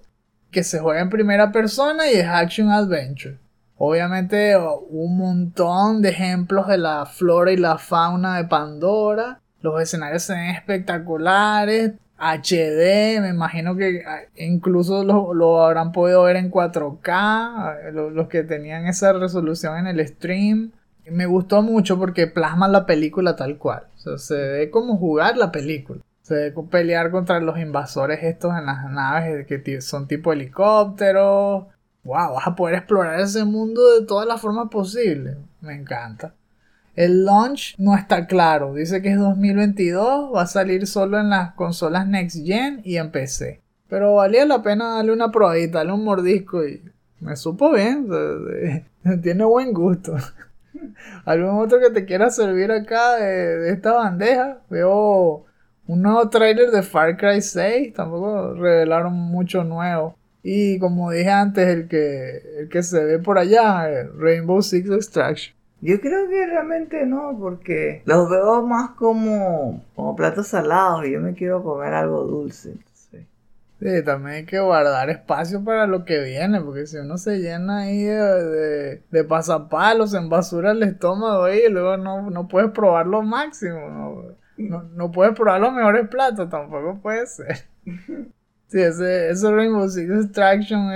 [0.51, 3.44] que se juega en primera persona y es action adventure.
[3.87, 9.43] Obviamente un montón de ejemplos de la flora y la fauna de Pandora.
[9.61, 11.93] Los escenarios se ven espectaculares.
[12.17, 18.43] HD, me imagino que ah, incluso lo, habrán podido ver en 4K, ah, los, que
[18.43, 20.73] tenían esa resolución en el stream.
[21.11, 23.83] Me gustó mucho porque plasma la película tal cual.
[23.97, 26.01] se ve como jugar la película.
[26.23, 31.67] Se ve pelear contra los invasores estos en las naves que son tipo helicópteros.
[32.05, 35.37] Wow, vas a poder explorar ese mundo de todas las formas posibles.
[35.61, 36.35] Me encanta.
[36.95, 38.75] El launch no está claro.
[38.75, 40.35] Dice que es 2022.
[40.35, 43.61] Va a salir solo en las consolas Next Gen y en PC.
[43.89, 46.83] Pero valía la pena darle una probadita, darle un mordisco y
[47.21, 48.07] me supo bien.
[49.23, 50.15] Tiene buen gusto.
[51.25, 54.59] ¿Algún otro que te quiera servir acá de, esta bandeja?
[54.69, 55.45] Veo
[55.87, 57.95] un nuevo trailer de Far Cry 6.
[57.95, 60.17] Tampoco revelaron mucho nuevo.
[60.47, 65.57] Y como dije antes, el que, el que se ve por allá, Rainbow Six Extraction.
[65.81, 71.21] Yo creo que realmente no, porque los veo más como, como platos salados y yo
[71.21, 72.75] me quiero comer algo dulce.
[73.81, 77.81] Sí, también hay que guardar espacio para lo que viene, porque si uno se llena
[77.81, 83.23] ahí de, de, pasapalos, en basura el estómago y luego no, no puedes probar lo
[83.23, 87.65] máximo, no, no puedes probar los mejores platos, tampoco puede ser.
[88.75, 90.91] Sí, ese, ese Rainbow Six Extraction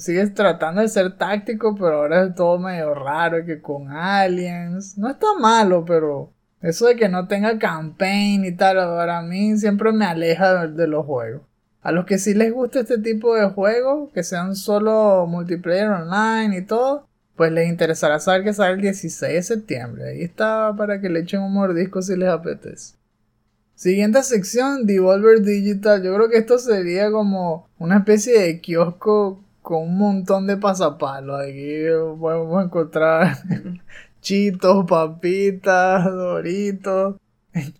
[0.00, 4.98] sigue tratando de ser táctico, pero ahora es todo medio raro, que con aliens.
[4.98, 9.92] No está malo, pero eso de que no tenga campaign y tal, para mí siempre
[9.92, 11.42] me aleja de, los juegos.
[11.82, 16.58] A los que sí les gusta este tipo de juegos, que sean solo multiplayer online
[16.58, 20.08] y todo, pues les interesará saber que sale el 16 de septiembre.
[20.08, 22.96] Ahí está para que le echen un mordisco si les apetece.
[23.74, 26.02] Siguiente sección, Devolver Digital.
[26.02, 31.40] Yo creo que esto sería como una especie de kiosco con un montón de pasapalos.
[31.40, 31.82] Aquí
[32.20, 33.36] podemos encontrar
[34.20, 37.16] chitos, papitas, doritos,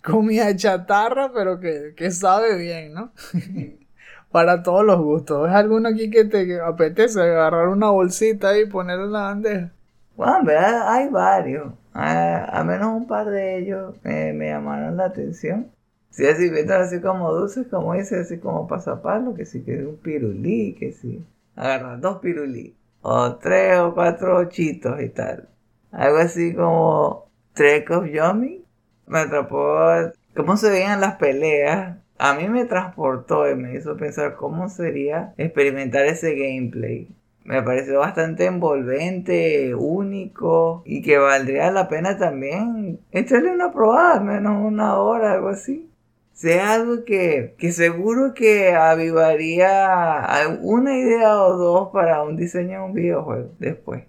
[0.02, 3.12] comida chatarra, pero que, sabe bien, ¿no?
[4.32, 5.48] Para todos los gustos.
[5.48, 9.70] ¿Es alguno aquí que te apetece agarrar una bolsita y ponerla en la bandeja?
[10.16, 10.50] Bueno,
[10.86, 11.72] hay varios.
[11.92, 15.70] A, menos un par de ellos me llamaron la atención.
[16.14, 20.76] Si así así como dulces, como dice, así como pasapalo, que si que un pirulí,
[20.78, 21.24] que si
[21.56, 25.48] agarras dos pirulí, o tres o cuatro ochitos y tal.
[25.90, 28.64] Algo así como Trek of Yummy.
[29.08, 29.88] Me atrapó
[30.36, 31.96] cómo se veían las peleas.
[32.16, 37.08] A mí me transportó y me hizo pensar cómo sería experimentar ese gameplay.
[37.42, 44.64] Me pareció bastante envolvente, único y que valdría la pena también echarle una probada, menos
[44.64, 45.90] una hora, algo así
[46.34, 50.26] sea algo que, seguro que avivaría
[50.60, 54.04] una idea o dos para un diseño de un videojuego después.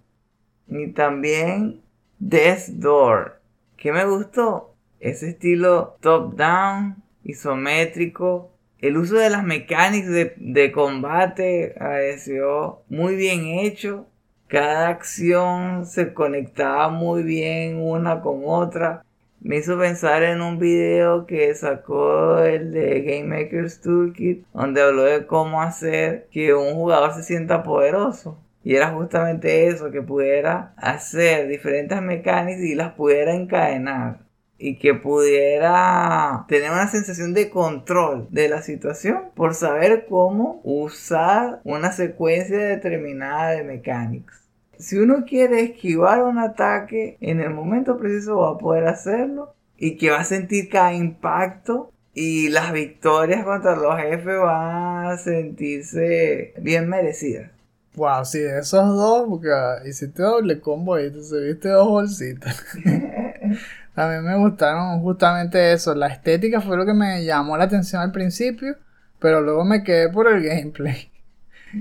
[0.68, 1.82] Y también
[2.18, 3.40] Death Door,
[3.78, 4.74] que me gustó.
[5.00, 8.52] Ese estilo top-down, isométrico.
[8.80, 14.08] El uso de las mecánicas de, de combate pareció muy bien hecho.
[14.48, 19.05] Cada acción se conectaba muy bien una con otra
[19.46, 25.04] me hizo pensar en un video que sacó el de Game Maker's Toolkit, donde habló
[25.04, 28.40] de cómo hacer que un jugador se sienta poderoso.
[28.64, 34.22] Y era justamente eso, que pudiera hacer diferentes mecánicas y las pudiera encadenar.
[34.58, 41.62] Y que pudiera tener una sensación de control de la situación por saber cómo usar
[41.64, 44.45] una secuencia determinada de mecánicas.
[44.80, 49.98] Si uno quiere esquivar un ataque, en el momento preciso va a poder hacerlo y
[49.98, 56.54] que va a sentir cada impacto y las victorias contra los jefes van a sentirse
[56.58, 57.52] bien merecidas.
[57.96, 59.50] Wow, sí, de esos dos, porque
[59.88, 62.64] hiciste doble combo y te viste dos bolsitas.
[63.96, 65.96] a mí me gustaron justamente eso.
[65.96, 68.76] La estética fue lo que me llamó la atención al principio,
[69.20, 71.10] pero luego me quedé por el gameplay.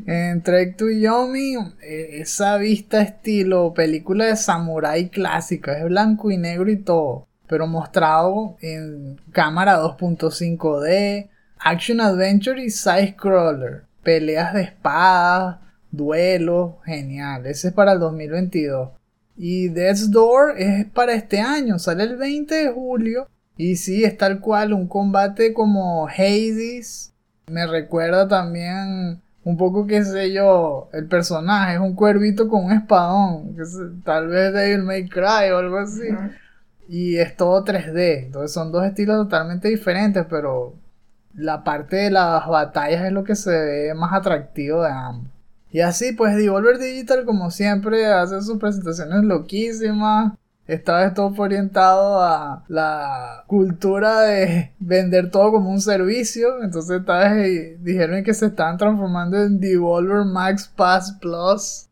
[0.06, 6.36] En Trek to Yomi, eh, esa vista estilo película de samurai clásica, es blanco y
[6.36, 11.28] negro y todo, pero mostrado en cámara 2.5D,
[11.58, 15.58] action adventure y side scroller, peleas de espadas,
[15.90, 17.46] duelos, genial.
[17.46, 18.90] Ese es para el 2022.
[19.36, 23.28] Y Death's Door es para este año, sale el 20 de julio.
[23.56, 27.12] Y sí, es tal cual, un combate como Hades.
[27.46, 32.72] Me recuerda también un poco, qué sé yo, el personaje es un cuervito con un
[32.72, 33.62] espadón, que
[34.04, 36.08] tal vez Devil May Cry o algo así.
[36.88, 40.74] Y es todo 3D, entonces son dos estilos totalmente diferentes, pero
[41.34, 45.30] la parte de las batallas es lo que se ve más atractivo de ambos.
[45.70, 50.34] Y así, pues Devolver Digital, como siempre, hace sus presentaciones loquísimas.
[50.66, 56.62] Esta vez todo fue orientado a la cultura de vender todo como un servicio.
[56.62, 61.88] Entonces vez dijeron que se están transformando en Devolver Max Pass Plus.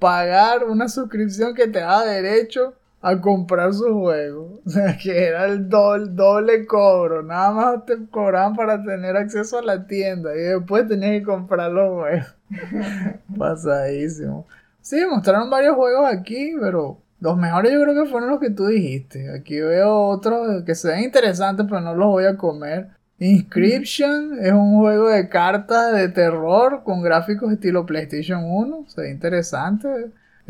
[0.00, 4.60] Pagar una suscripción que te da derecho a comprar su juego.
[4.66, 7.22] O sea, que era el doble, doble cobro.
[7.22, 11.70] Nada más te cobraban para tener acceso a la tienda y después tenías que comprar
[11.70, 12.34] los juegos.
[13.38, 14.46] Pasadísimo.
[14.80, 18.66] Sí, mostraron varios juegos aquí, pero los mejores yo creo que fueron los que tú
[18.66, 19.32] dijiste.
[19.34, 22.90] Aquí veo otros que se ven interesantes, pero no los voy a comer.
[23.18, 28.84] Inscription es un juego de cartas de terror con gráficos estilo PlayStation 1.
[28.88, 29.88] Se ve interesante.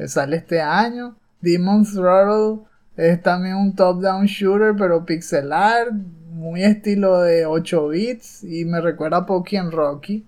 [0.07, 1.17] Sale este año.
[1.41, 8.65] Demon Throttle es también un top-down shooter, pero pixelar, muy estilo de 8 bits y
[8.65, 10.27] me recuerda a Pokémon Rocky.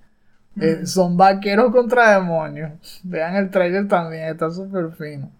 [0.61, 3.01] Eh, son vaqueros contra demonios.
[3.05, 5.31] Vean el trailer también, está súper fino.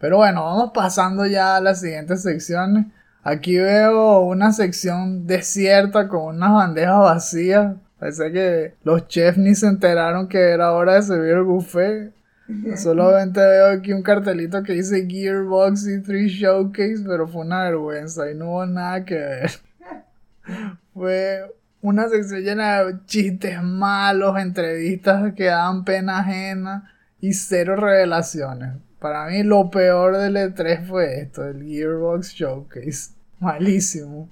[0.00, 2.86] Pero bueno, vamos pasando ya a las siguientes secciones.
[3.22, 7.76] Aquí veo una sección desierta con unas bandejas vacías.
[7.98, 12.12] Parece que los chefs ni se enteraron que era hora de servir el buffet.
[12.76, 18.30] Solamente veo aquí un cartelito que dice Gearbox y 3 Showcase, pero fue una vergüenza
[18.30, 19.50] y no hubo nada que ver.
[20.94, 21.44] Fue
[21.82, 26.90] una sección llena de chistes malos, entrevistas que daban pena ajena
[27.20, 28.76] y cero revelaciones.
[28.98, 33.12] Para mí lo peor del E3 fue esto, el Gearbox Showcase.
[33.38, 34.28] Malísimo.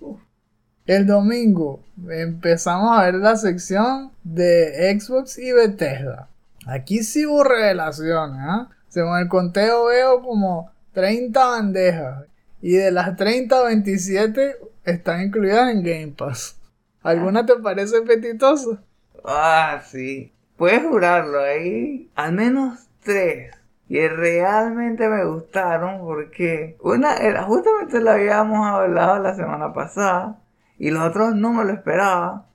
[0.87, 6.29] El domingo empezamos a ver la sección de Xbox y Bethesda.
[6.67, 8.71] Aquí sí hubo revelaciones, ¿ah?
[8.89, 12.25] Según el conteo veo como 30 bandejas.
[12.61, 16.57] Y de las 30, 27 están incluidas en Game Pass.
[17.03, 18.83] ¿Alguna te parece apetitosa?
[19.25, 20.33] Ah, sí.
[20.57, 23.56] Puedes jurarlo, ahí al menos tres
[23.89, 30.39] que realmente me gustaron porque una era justamente lo habíamos hablado la semana pasada
[30.79, 32.47] y los otros no me lo esperaba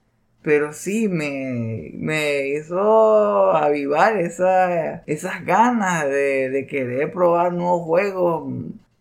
[0.42, 8.54] pero sí me, me hizo avivar esa, esas ganas de, de querer probar nuevos juegos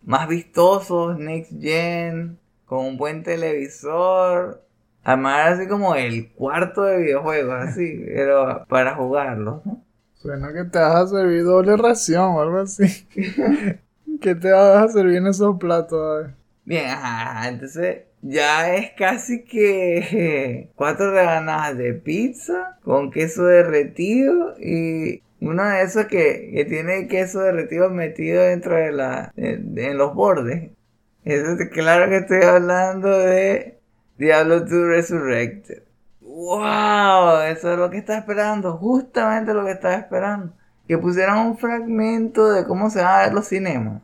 [0.03, 4.63] más vistosos, next gen, con un buen televisor.
[5.03, 9.83] Armar así como el cuarto de videojuegos, así, pero para jugarlos, ¿no?
[10.21, 13.07] Suena que te vas a servir doble ración o algo así.
[14.21, 16.29] ¿Qué te vas a servir en esos platos?
[16.67, 25.23] Bien, ajá, entonces ya es casi que cuatro rebanadas de pizza con queso derretido y
[25.41, 30.71] uno de esos que, tiene queso derretido metido dentro de la en los bordes.
[31.25, 33.79] Eso es claro que estoy hablando de
[34.19, 35.83] Diablo 2 Resurrected.
[36.41, 37.43] ¡Wow!
[37.43, 40.53] Eso es lo que estaba esperando, justamente lo que estaba esperando.
[40.89, 44.03] Que pusieran un fragmento de cómo se van a ver los cinemas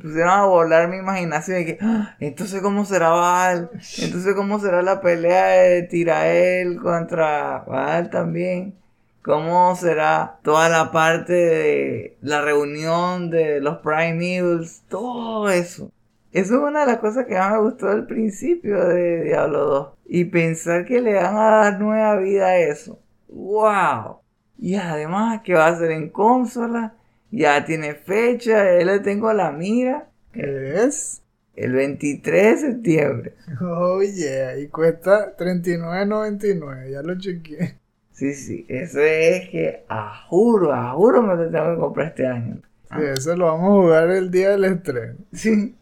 [0.00, 4.80] pusieron a volar mi imaginación y que, ah, entonces cómo será Val, entonces cómo será
[4.82, 8.74] la pelea de Tirael contra Val también,
[9.22, 14.40] cómo será toda la parte de la reunión de los Prime
[14.88, 15.90] todo eso.
[16.30, 19.97] Eso es una de las cosas que más me gustó al principio de Diablo 2.
[20.10, 22.98] Y pensar que le van a dar nueva vida a eso.
[23.28, 24.20] ¡Wow!
[24.58, 26.94] Y además que va a ser en consola
[27.30, 30.08] ya tiene fecha, ya le tengo la mira.
[30.32, 31.22] ¿Qué es?
[31.54, 33.34] El 23 de septiembre.
[33.60, 37.76] Oh yeah, y cuesta $39.99, ya lo chequeé.
[38.12, 42.26] Sí, sí, eso es que a juro, a juro me lo tengo que comprar este
[42.26, 42.62] año.
[42.90, 45.18] Sí, eso lo vamos a jugar el día del estreno.
[45.32, 45.76] Sí.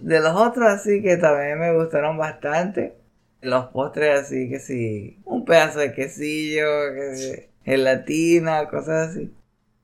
[0.00, 2.94] De los otros así que también me gustaron bastante.
[3.42, 7.32] Los postres así que sí, un pedazo de quesillo, que sí,
[7.64, 9.32] gelatina, cosas así.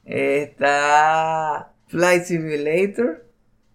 [0.04, 3.24] Está Flight Simulator.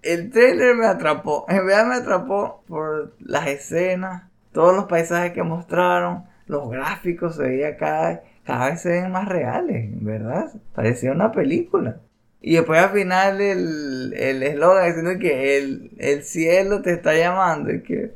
[0.01, 1.45] El trailer me atrapó.
[1.49, 7.43] En verdad me atrapó por las escenas, todos los paisajes que mostraron, los gráficos se
[7.43, 10.51] veía cada, cada vez se ven más reales, ¿verdad?
[10.75, 12.01] Parecía una película.
[12.41, 17.84] Y después al final el eslogan diciendo que el, el, cielo te está llamando y
[17.84, 18.15] que,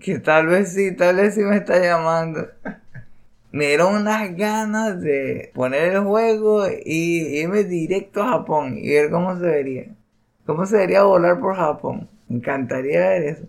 [0.00, 2.46] que tal vez sí, tal vez sí me está llamando
[3.52, 9.10] me dieron unas ganas de poner el juego y irme directo a Japón y ver
[9.10, 9.86] cómo se vería.
[10.44, 12.06] ¿Cómo se vería volar por Japón?
[12.28, 13.44] Me encantaría ver eso.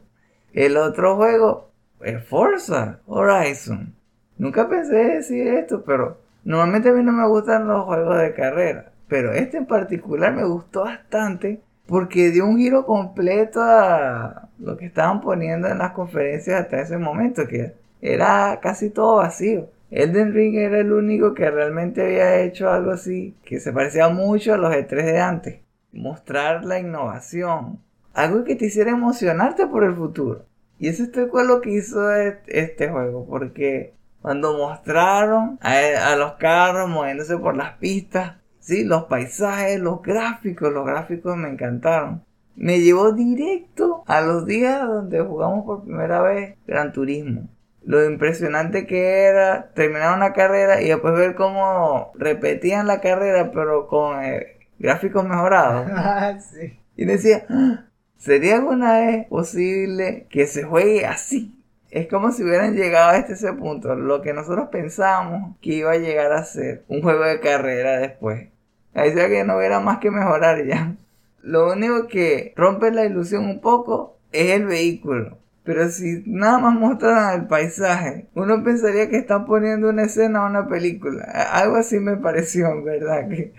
[0.54, 3.94] El otro juego es Forza Horizon.
[4.38, 6.18] Nunca pensé decir esto, pero
[6.48, 10.46] Normalmente a mí no me gustan los juegos de carrera, pero este en particular me
[10.46, 16.62] gustó bastante porque dio un giro completo a lo que estaban poniendo en las conferencias
[16.62, 19.70] hasta ese momento, que era casi todo vacío.
[19.90, 24.54] Elden Ring era el único que realmente había hecho algo así, que se parecía mucho
[24.54, 25.60] a los E3 de antes.
[25.94, 27.80] Mostrar la innovación,
[28.14, 30.46] algo que te hiciera emocionarte por el futuro.
[30.80, 37.38] Y eso fue lo que hizo este juego, porque cuando mostraron a, los carros moviéndose
[37.38, 38.36] por las pistas,
[38.68, 42.24] sí, los paisajes, los gráficos, los gráficos me encantaron.
[42.56, 47.48] Me llevó directo a los días donde jugamos por primera vez Gran Turismo.
[47.86, 53.88] Lo impresionante que era terminar una carrera y después ver cómo repetían la carrera pero
[53.88, 55.90] con eh, gráficos mejorados.
[55.96, 56.78] Ah, sí.
[56.98, 57.86] Y decía, ah,
[58.18, 61.58] ¿sería alguna vez posible que se juegue así?
[61.90, 65.92] Es como si hubieran llegado a este ese punto, lo que nosotros pensábamos que iba
[65.92, 68.50] a llegar a ser un juego de carrera después.
[68.98, 70.96] Ahí sea que no hubiera más que mejorar ya.
[71.44, 75.38] Lo único que rompe la ilusión un poco es el vehículo.
[75.64, 80.48] Pero si nada más mostraran el paisaje, uno pensaría que están poniendo una escena o
[80.48, 81.24] una película.
[81.52, 83.30] Algo así me pareció, ¿verdad?
[83.30, 83.54] Que,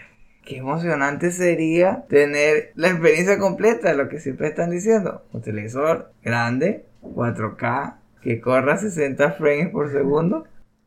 [0.44, 5.22] qué emocionante sería tener la experiencia completa de lo que siempre están diciendo.
[5.32, 10.46] Un televisor grande, 4K, que corra 60 frames por segundo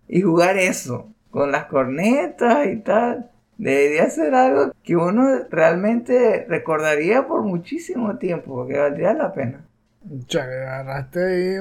[0.10, 3.32] y jugar eso con las cornetas y tal.
[3.62, 9.64] Debería ser algo que uno realmente recordaría por muchísimo tiempo, porque valdría la pena.
[10.28, 11.58] Ya que agarraste ahí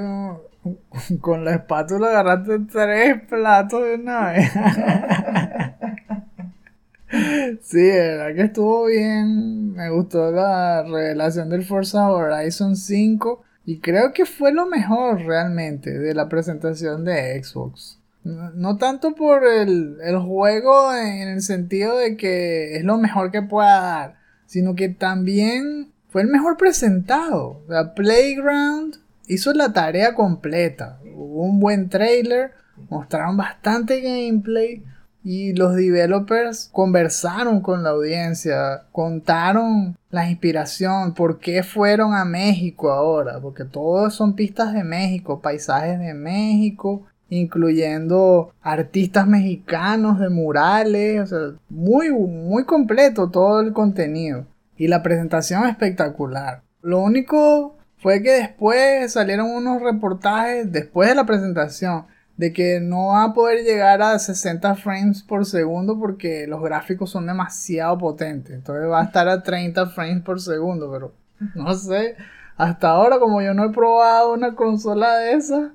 [1.21, 4.51] con la espátula, agarraste tres platos de una vez.
[7.61, 9.75] sí, la verdad que estuvo bien.
[9.75, 15.99] Me gustó la revelación del Forza Horizon 5 y creo que fue lo mejor realmente
[15.99, 18.00] de la presentación de Xbox.
[18.23, 23.81] No, tanto por el, juego en el sentido de que es lo mejor que pueda
[23.81, 24.17] dar,
[24.47, 27.63] sino que también fue el mejor presentado.
[27.69, 28.97] La Playground
[29.27, 31.01] hizo la tarea completa.
[31.15, 32.53] Hubo un buen trailer,
[32.91, 34.85] mostraron bastante gameplay,
[35.23, 42.91] y los developers conversaron con la audiencia, contaron la inspiración, por qué fueron a México
[42.91, 51.21] ahora, porque todos son pistas de México, paisajes de México, incluyendo artistas mexicanos de murales,
[51.23, 54.45] o sea, muy, muy completo todo el contenido.
[54.77, 56.63] Y la presentación espectacular.
[56.83, 62.07] Lo único fue que después salieron unos reportajes, después de la presentación,
[62.37, 67.11] de que no va a poder llegar a 60 frames por segundo porque los gráficos
[67.11, 68.55] son demasiado potentes.
[68.55, 71.13] Entonces va a estar a 30 frames por segundo, pero
[71.55, 72.17] no sé.
[72.57, 75.71] Hasta ahora, como yo no he probado una consola de esas,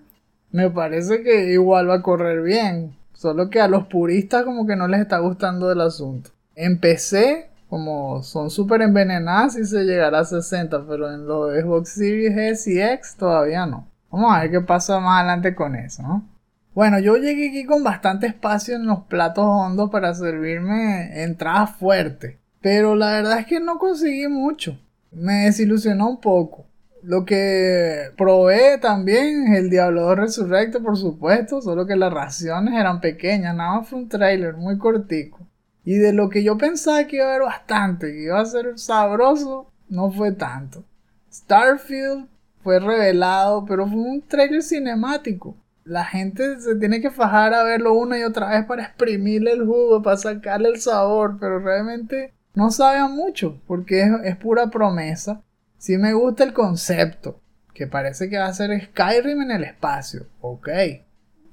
[0.56, 2.96] me parece que igual va a correr bien.
[3.12, 6.30] Solo que a los puristas como que no les está gustando el asunto.
[6.56, 11.90] En PC, como son súper envenenadas, y se llegará a 60, pero en los Xbox
[11.90, 13.86] Series S y X todavía no.
[14.10, 16.26] Vamos a ver qué pasa más adelante con eso, ¿no?
[16.74, 22.38] Bueno, yo llegué aquí con bastante espacio en los platos hondos para servirme entradas fuertes.
[22.62, 24.80] Pero la verdad es que no conseguí mucho.
[25.12, 26.66] Me desilusionó un poco.
[27.06, 32.74] Lo que probé también es el Diablo 2 Resurrecto, por supuesto, solo que las raciones
[32.74, 35.40] eran pequeñas, nada más fue un trailer muy cortico.
[35.84, 38.78] Y de lo que yo pensaba que iba a haber bastante, que iba a ser
[38.80, 40.84] sabroso, no fue tanto.
[41.32, 42.28] Starfield
[42.64, 47.94] fue revelado, pero fue un trailer cinemático la gente se tiene que fajar a verlo
[47.94, 52.72] una y otra vez para exprimirle el jugo, para sacarle el sabor, pero realmente no
[52.72, 55.42] sabe mucho, porque es, pura promesa.
[55.78, 57.40] Sí me gusta el concepto,
[57.74, 60.26] que parece que va a ser Skyrim en el espacio.
[60.42, 60.70] Ok,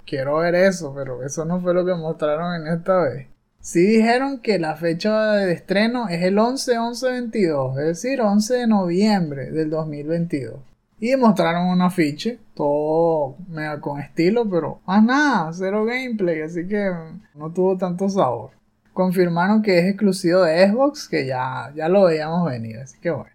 [0.06, 3.28] quiero ver eso, pero eso no fue lo que mostraron en esta vez.
[3.60, 9.50] Sí dijeron que la fecha de estreno es el 11-11-22, es decir, 11 de noviembre
[9.52, 10.56] del 2022.
[10.98, 16.92] Y mostraron un afiche, todo mega con estilo, pero más nada, cero gameplay, así que
[17.34, 18.50] no tuvo tanto sabor.
[18.92, 23.30] Confirmaron que es exclusivo de Xbox, que ya, ya lo veíamos venir, así que bueno.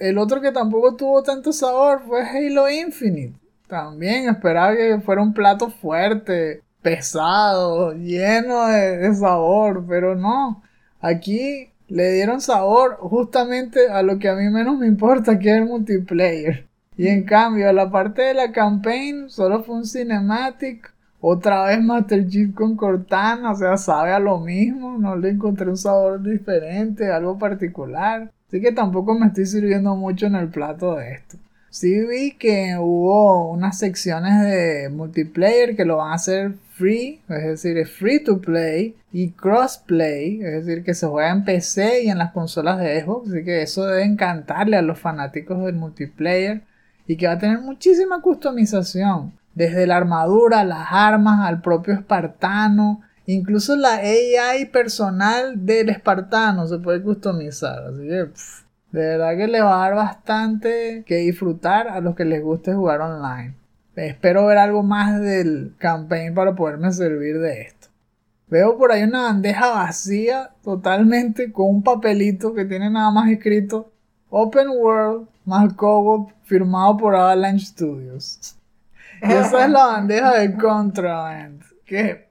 [0.00, 3.38] El otro que tampoco tuvo tanto sabor fue Halo Infinite.
[3.66, 10.62] También esperaba que fuera un plato fuerte, pesado, lleno de sabor, pero no.
[11.00, 15.56] Aquí le dieron sabor justamente a lo que a mí menos me importa, que es
[15.56, 16.66] el multiplayer.
[16.96, 20.92] Y en cambio, la parte de la campaign solo fue un cinematic.
[21.20, 24.98] Otra vez Master Chief con Cortana, o sea, sabe a lo mismo.
[24.98, 28.30] No le encontré un sabor diferente, algo particular.
[28.48, 31.36] Así que tampoco me estoy sirviendo mucho en el plato de esto.
[31.70, 37.44] sí vi que hubo unas secciones de multiplayer que lo van a hacer free, es
[37.44, 42.08] decir, es free to play y crossplay, es decir, que se juega en PC y
[42.08, 46.62] en las consolas de Xbox, así que eso debe encantarle a los fanáticos del multiplayer
[47.06, 53.02] y que va a tener muchísima customización, desde la armadura, las armas, al propio espartano,
[53.32, 58.30] incluso la AI personal del espartano se puede customizar, así que
[58.90, 62.72] de verdad que le va a dar bastante que disfrutar a los que les guste
[62.72, 63.54] jugar online.
[63.94, 67.88] Espero ver algo más del campaign para poderme servir de esto.
[68.48, 73.90] Veo por ahí una bandeja vacía totalmente con un papelito que tiene nada más escrito
[74.30, 78.54] Open World más co firmado por Avalanche Studios.
[79.20, 82.27] Y esa es la bandeja de Contraband que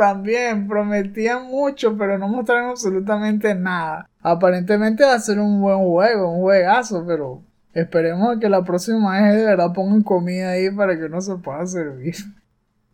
[0.00, 4.08] también prometían mucho pero no mostraron absolutamente nada.
[4.22, 7.42] Aparentemente va a ser un buen juego, un juegazo, pero
[7.74, 11.66] esperemos que la próxima vez de verdad pongan comida ahí para que no se pueda
[11.66, 12.14] servir.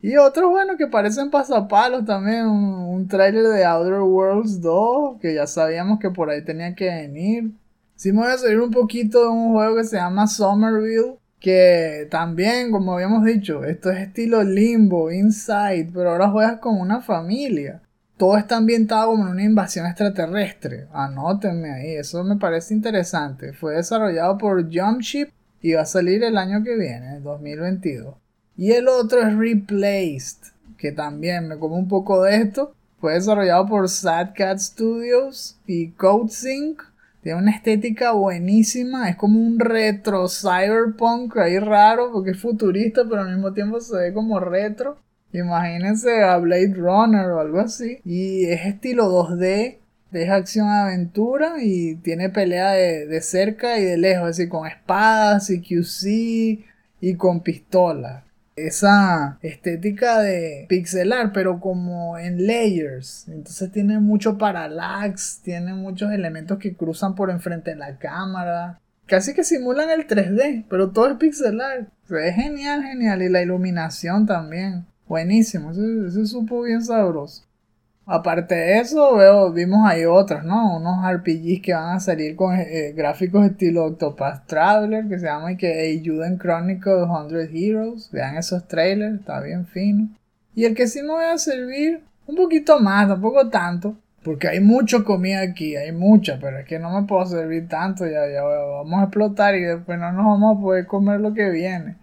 [0.02, 2.46] Y otros, bueno, que parecen pasapalos también.
[2.46, 7.52] Un, un de Outer Worlds 2, que ya sabíamos que por ahí tenía que venir.
[7.94, 12.08] Sí me voy a salir un poquito de un juego que se llama Somerville, que
[12.10, 17.82] también, como habíamos dicho, esto es estilo Limbo, Inside, pero ahora juegas con una familia
[18.16, 20.86] todo está ambientado como en una invasión extraterrestre.
[20.92, 23.52] Anótenme ahí, eso me parece interesante.
[23.52, 25.28] Fue desarrollado por Jumpship
[25.60, 28.14] y va a salir el año que viene, 2022.
[28.56, 32.74] Y el otro es Replaced, que también me como un poco de esto.
[33.00, 36.80] Fue desarrollado por Sad Cat Studios y CodeSync.
[37.26, 43.22] Tiene una estética buenísima, es como un retro cyberpunk ahí raro porque es futurista, pero
[43.22, 44.98] al mismo tiempo se ve como retro.
[45.32, 47.98] Imagínense a Blade Runner o algo así.
[48.04, 49.78] Y es estilo 2D,
[50.12, 56.64] es acción-aventura y tiene pelea de, cerca y de lejos, así con espadas y QC
[57.00, 58.22] y con pistolas.
[58.56, 63.28] Esa estética de pixelar, pero como en layers.
[63.28, 68.80] Entonces tiene mucho parallax, tiene muchos elementos que cruzan por enfrente de la cámara.
[69.06, 71.88] Casi que simulan el 3D, pero todo es pixelar.
[72.08, 73.22] es genial, genial.
[73.22, 74.86] Y la iluminación también.
[75.06, 77.45] Buenísimo, ese, supo bien sabroso.
[78.08, 80.76] Aparte de eso, veo, vimos ahí otras, ¿no?
[80.76, 85.56] Unos RPGs que van a salir con eh, gráficos estilo Octopath Traveler, que se llama
[85.56, 88.08] que Ayuden Chronicle 100 Heroes.
[88.12, 90.08] Vean esos trailers, está bien fino.
[90.54, 94.60] Y el que sí me voy a servir un poquito más, tampoco tanto, porque hay
[94.60, 98.42] mucha comida aquí, hay mucha, pero es que no me puedo servir tanto, ya, ya
[98.44, 101.96] vamos a explotar y después no nos vamos a poder comer lo que viene.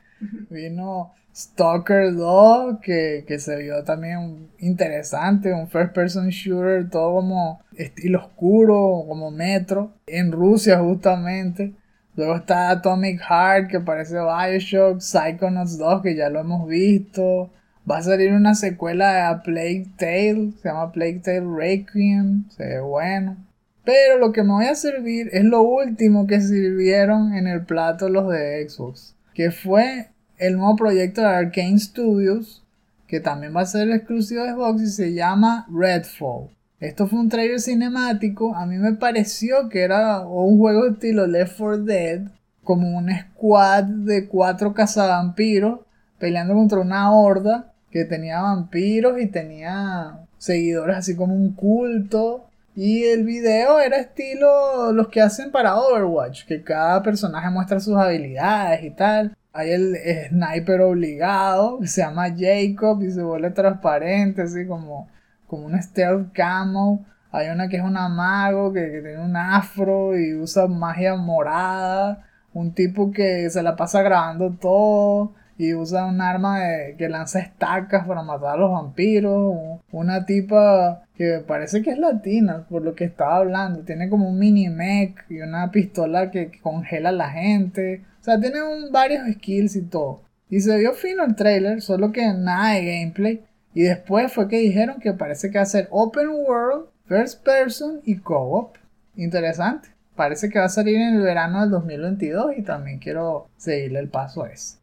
[0.50, 8.20] Vino Stalker 2, que, se vio también interesante, un first person shooter, todo como estilo
[8.20, 11.74] oscuro, como metro, en Rusia justamente.
[12.16, 17.52] Luego está Atomic Heart, que parece Bioshock, Psychonauts 2, que ya lo hemos visto.
[17.90, 22.80] Va a salir una secuela A Plague Tale, se llama Plague Tale Requiem, se ve
[22.80, 23.38] bueno.
[23.84, 28.08] Pero lo que me voy a servir es lo último que sirvieron en el plato
[28.08, 30.13] los de Xbox, que fue
[30.48, 32.64] el nuevo proyecto de Arkane Studios,
[33.08, 36.50] que también va a ser exclusivo de Xbox y se llama Redfall.
[36.80, 41.58] Esto fue un trailer cinemático, a mí me pareció que era un juego estilo Left
[41.58, 42.22] 4 Dead,
[42.62, 45.80] como un squad de cuatro cazavampiros
[46.20, 52.46] peleando contra una horda que tenía vampiros y tenía seguidores así como un culto.
[52.76, 57.96] Y el video era estilo los que hacen para Overwatch, que cada personaje muestra sus
[57.96, 59.38] habilidades y tal.
[59.54, 59.96] Hay el
[60.30, 65.08] sniper obligado, que se llama Jacob y se vuelve transparente, así como,
[65.48, 67.06] como un stealth camo.
[67.32, 72.26] Hay una que es una mago, que, tiene un afro y usa magia morada.
[72.54, 76.60] Un tipo que se la pasa grabando todo y usa un arma
[76.98, 79.56] que lanza estacas para matar a los vampiros.
[79.92, 83.82] Una tipa que parece que es latina, por lo que estaba hablando.
[83.84, 88.04] Tiene como un mini mech y una pistola que, que congela a la gente.
[88.24, 88.60] O sea, tiene
[88.90, 90.22] varios skills y todo.
[90.50, 93.44] Y se vio fino el trailer, solo que nada de gameplay.
[93.74, 98.00] Y después fue que dijeron que parece que va a ser Open World, First Person
[98.06, 98.78] y Co-op.
[99.18, 99.90] Interesante.
[100.16, 104.08] Parece que va a salir en el verano del 2022 y también quiero seguirle el
[104.08, 104.78] paso a ese.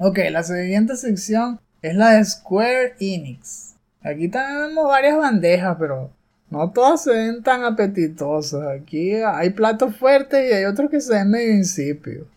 [0.00, 3.74] Ok, la siguiente sección es la de Square Enix.
[4.02, 6.12] Aquí tenemos varias bandejas, pero
[6.50, 8.66] no todas se ven tan apetitosas.
[8.68, 12.28] Aquí hay platos fuertes y hay otros que se ven medio insípidos.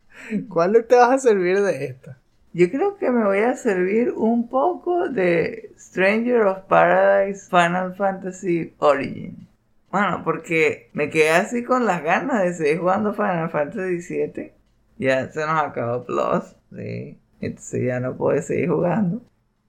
[0.48, 2.18] ¿Cuál te vas a servir de esta?
[2.54, 8.74] Yo creo que me voy a servir un poco de Stranger of Paradise Final Fantasy
[8.78, 9.46] Origin.
[9.92, 14.52] Bueno, porque me quedé así con las ganas de seguir jugando Final Fantasy VII.
[14.98, 17.18] ya se nos acabó Plus, sí.
[17.40, 19.22] Entonces ya no puedo seguir jugando.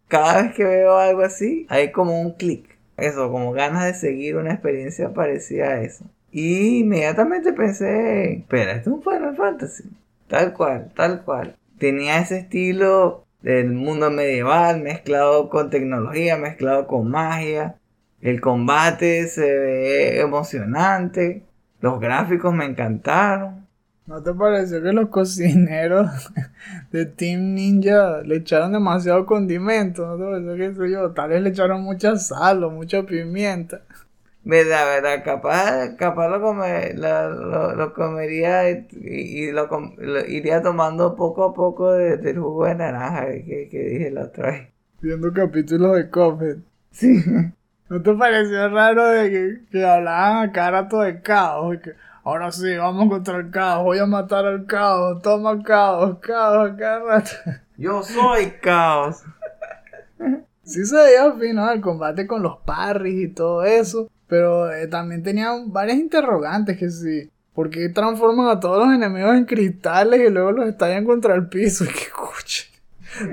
[0.08, 2.79] Cada vez que veo algo así, hay como un clic.
[3.02, 6.06] Eso, como ganas de seguir una experiencia parecida a eso.
[6.32, 9.90] Y inmediatamente pensé, espera, esto es un Final Fantasy.
[10.28, 11.56] Tal cual, tal cual.
[11.80, 17.78] Tenía ese estilo del mundo medieval mezclado con tecnología, mezclado con magia.
[18.22, 21.44] El combate se ve emocionante.
[21.82, 23.68] Los gráficos me encantaron.
[24.10, 26.10] ¿No te pareció que los cocineros
[26.92, 30.06] de Team Ninja le echaron demasiado condimento?
[30.08, 31.12] ¿No te pareció que eso yo?
[31.12, 33.82] Tal vez le echaron mucha sal o mucha pimienta.
[34.44, 39.68] Verdad, verdad, capaz, capaz lo, come- lo, lo- lo comería y, y lo,
[40.28, 44.52] iría tomando poco a poco de- del jugo de naranja que, que dije la otra
[44.52, 44.68] vez.
[45.02, 46.58] Viendo capítulos de Cuphead.
[46.92, 47.24] Sí.
[47.90, 51.78] ¿No te pareció raro de que, que hablaban a cada rato de caos?
[51.84, 51.92] Que,
[52.30, 57.00] ahora sí, vamos contra el caos, voy a matar al caos, toma caos, caos cada
[57.00, 57.32] rato.
[57.76, 59.24] Yo soy caos.
[60.64, 65.24] Sí se veía fino el combate con los parries y todo eso, pero eh, también
[65.24, 67.32] tenían varias interrogantes que sí.
[67.56, 71.48] ¿Por qué transforman a todos los enemigos en cristales y luego los estallan contra el
[71.48, 71.86] piso?
[71.88, 72.68] ¡Qué cuche!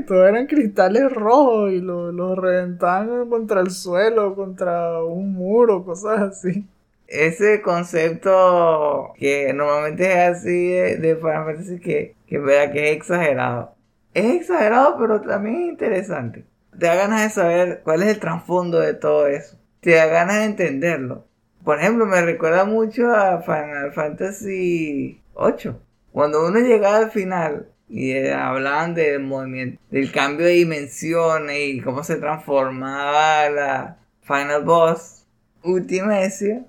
[0.07, 6.23] Todos eran cristales rojos y los los reventaban contra el suelo, contra un muro, cosas
[6.23, 6.67] así.
[7.07, 12.97] Ese concepto que normalmente es así de, de Final Fantasy que, que vea que es
[12.97, 13.75] exagerado.
[14.15, 16.45] Es exagerado, pero también es interesante.
[16.79, 19.59] Te da ganas de saber cuál es el trasfondo de todo eso.
[19.81, 21.27] Te da ganas de entenderlo.
[21.65, 25.75] Por ejemplo, me recuerda mucho a Final Fantasy VIII.
[26.13, 31.81] Cuando uno llegaba al final y eh, hablaban del movimiento, del cambio de dimensiones y
[31.81, 35.27] cómo se transformaba la Final Boss
[35.63, 36.65] Ultimecia,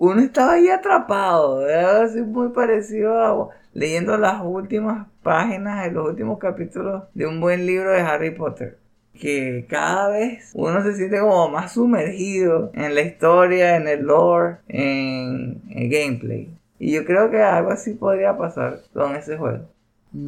[0.00, 1.60] uno estaba ahí atrapado,
[2.02, 7.66] así muy parecido a leyendo las últimas páginas de los últimos capítulos de un buen
[7.66, 8.78] libro de Harry Potter.
[9.12, 14.56] Que cada vez uno se siente como más sumergido en la historia, en el lore,
[14.68, 16.48] en el gameplay.
[16.78, 19.66] Y yo creo que algo así podría pasar con ese juego.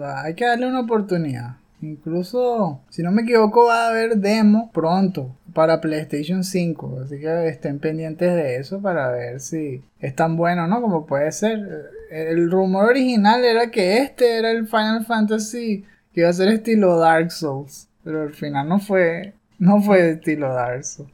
[0.05, 1.57] Hay que darle una oportunidad.
[1.81, 7.01] Incluso, si no me equivoco, va a haber demo pronto para PlayStation 5.
[7.05, 10.81] Así que estén pendientes de eso para ver si es tan bueno, ¿no?
[10.81, 11.91] Como puede ser.
[12.11, 16.99] El rumor original era que este era el Final Fantasy que iba a ser estilo
[16.99, 17.89] Dark Souls.
[18.05, 21.11] Pero al final no fue, no fue estilo Dark Souls.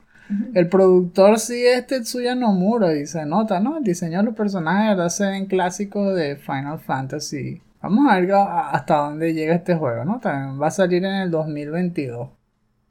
[0.55, 3.79] El productor sí es Tetsuya Nomura y se nota, ¿no?
[3.79, 7.63] El diseño de los personajes de verdad se ven clásicos de Final Fantasy.
[7.81, 10.19] Vamos a ver hasta dónde llega este juego, ¿no?
[10.19, 12.29] También va a salir en el 2022.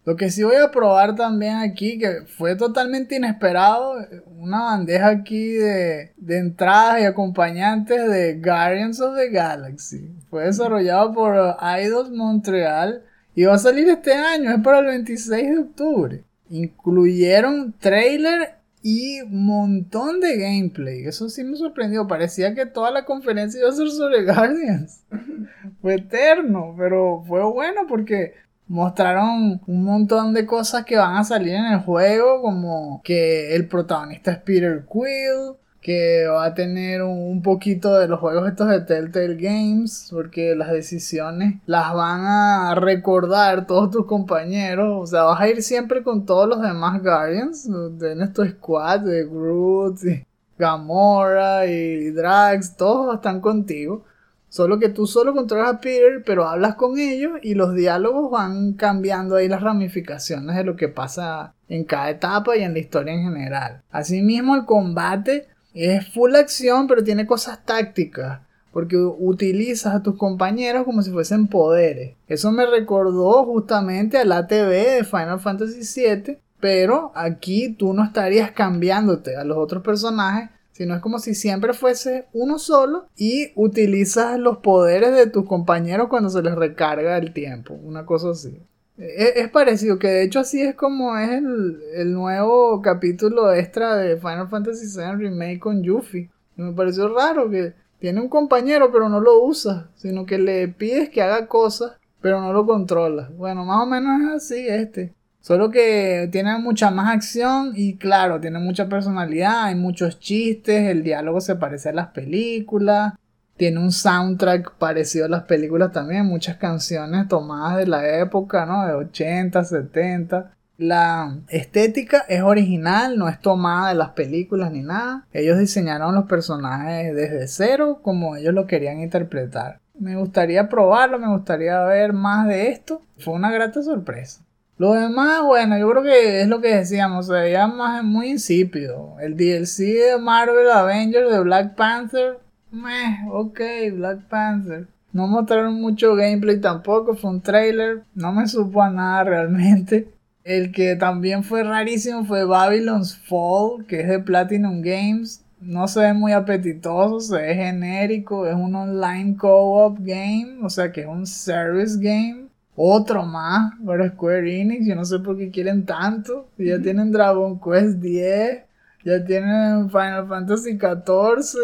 [0.07, 3.95] Lo que sí voy a probar también aquí, que fue totalmente inesperado,
[4.37, 10.09] una bandeja aquí de, de entradas y acompañantes de Guardians of the Galaxy.
[10.29, 13.03] Fue desarrollado por Eidos Montreal
[13.35, 16.23] y va a salir este año, es para el 26 de octubre.
[16.49, 21.03] Incluyeron trailer y montón de gameplay.
[21.03, 22.07] Eso sí me sorprendió.
[22.07, 25.01] Parecía que toda la conferencia iba a ser sobre Guardians.
[25.81, 31.53] fue eterno, pero fue bueno porque mostraron un montón de cosas que van a salir
[31.53, 37.41] en el juego, como que el protagonista es Peter Quill, que va a tener un
[37.41, 43.67] poquito de los juegos estos de Telltale Games, porque las decisiones las van a recordar
[43.67, 48.15] todos tus compañeros, o sea, vas a ir siempre con todos los demás Guardians, de
[48.15, 50.25] nuestro squad, de Groot, y
[50.57, 54.03] Gamora y Drax, todos están contigo.
[54.49, 58.73] Solo que tú solo controlas a Peter, pero hablas con ellos y los diálogos van
[58.73, 63.13] cambiando ahí las ramificaciones de lo que pasa en cada etapa y en la historia
[63.13, 63.81] en general.
[63.91, 68.41] Asimismo, el combate es full acción, pero tiene cosas tácticas.
[68.71, 72.15] Porque utilizas a tus compañeros como si fuesen poderes.
[72.27, 76.37] Eso me recordó justamente al ATV de Final Fantasy VII.
[76.59, 81.73] Pero aquí tú no estarías cambiándote a los otros personajes, sino es como si siempre
[81.73, 87.33] fuese uno solo y utilizas los poderes de tus compañeros cuando se les recarga el
[87.33, 88.61] tiempo, una cosa así.
[88.95, 93.95] Es, es parecido, que de hecho así es como es el, el nuevo capítulo extra
[93.95, 96.29] de Final Fantasy VII Remake con Yuffie.
[96.57, 101.09] Me pareció raro que tiene un compañero pero no lo usa, sino que le pides
[101.09, 103.31] que haga cosas pero no lo controla.
[103.35, 105.15] Bueno, más o menos es así este.
[105.47, 111.03] Solo que tiene mucha más acción y claro, tiene mucha personalidad, hay muchos chistes, el
[111.03, 113.13] diálogo se parece a las películas,
[113.55, 118.85] tiene un soundtrack parecido a las películas también, muchas canciones tomadas de la época, ¿no?
[118.87, 120.51] De 80, 70.
[120.75, 125.27] La estética es original, no es tomada de las películas ni nada.
[125.31, 129.79] Ellos diseñaron los personajes desde cero como ellos lo querían interpretar.
[129.97, 133.01] me gustaría probarlo, me gustaría ver más de esto.
[133.17, 134.41] Fue una grata sorpresa.
[134.79, 139.15] Lo demás, bueno, yo creo que es lo que decíamos, se veía más muy insípido.
[139.19, 142.37] El DLC de Marvel Avengers de Black Panther,
[142.71, 143.59] meh, ok,
[143.93, 144.85] Black Panther.
[145.13, 150.09] No mostraron mucho gameplay tampoco, fue un trailer, no me supo a nada realmente.
[150.43, 155.43] El que también fue rarísimo fue Babylon's Fall, que es de Platinum Games.
[155.59, 160.91] No se ve muy apetitoso, se ve genérico, es un online co-op game, o sea
[160.91, 162.46] que es un service game
[162.77, 164.85] otro más para Square Enix.
[164.85, 166.47] Yo no sé por qué quieren tanto.
[166.57, 168.63] Ya tienen Dragon Quest 10.
[169.03, 171.57] Ya tienen Final Fantasy 14.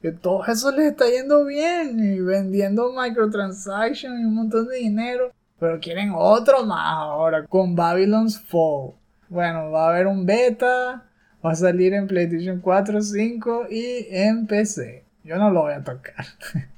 [0.00, 1.98] Que todo eso les está yendo bien.
[2.02, 5.32] Y vendiendo microtransactions y un montón de dinero.
[5.60, 7.46] Pero quieren otro más ahora.
[7.46, 8.92] Con Babylon's Fall.
[9.28, 11.04] Bueno, va a haber un beta.
[11.44, 15.04] Va a salir en PlayStation 4, 5 y en PC.
[15.24, 16.24] Yo no lo voy a tocar.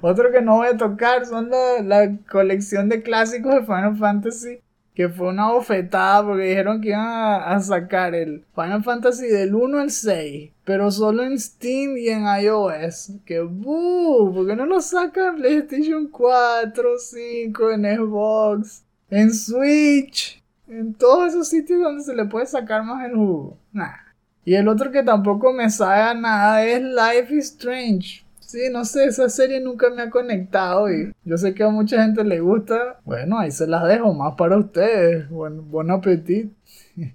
[0.00, 4.60] Otro que no voy a tocar son la, colección de clásicos de Final Fantasy.
[4.94, 9.78] Que fue una bofetada porque dijeron que iban a, sacar el Final Fantasy del 1
[9.78, 10.50] al 6.
[10.64, 13.12] Pero solo en Steam y en iOS.
[13.26, 20.42] Que buh, ¿por qué no lo sacan en PlayStation 4, 5, en Xbox, en Switch?
[20.66, 23.58] En todos esos sitios donde se le puede sacar más el jugo.
[24.46, 28.25] Y el otro que tampoco me sabe nada es Life is Strange.
[28.56, 32.02] Sí, no sé, esa serie nunca me ha conectado y yo sé que a mucha
[32.02, 33.00] gente le gusta.
[33.04, 35.28] Bueno, ahí se las dejo más para ustedes.
[35.28, 36.54] Buen, buen apetito.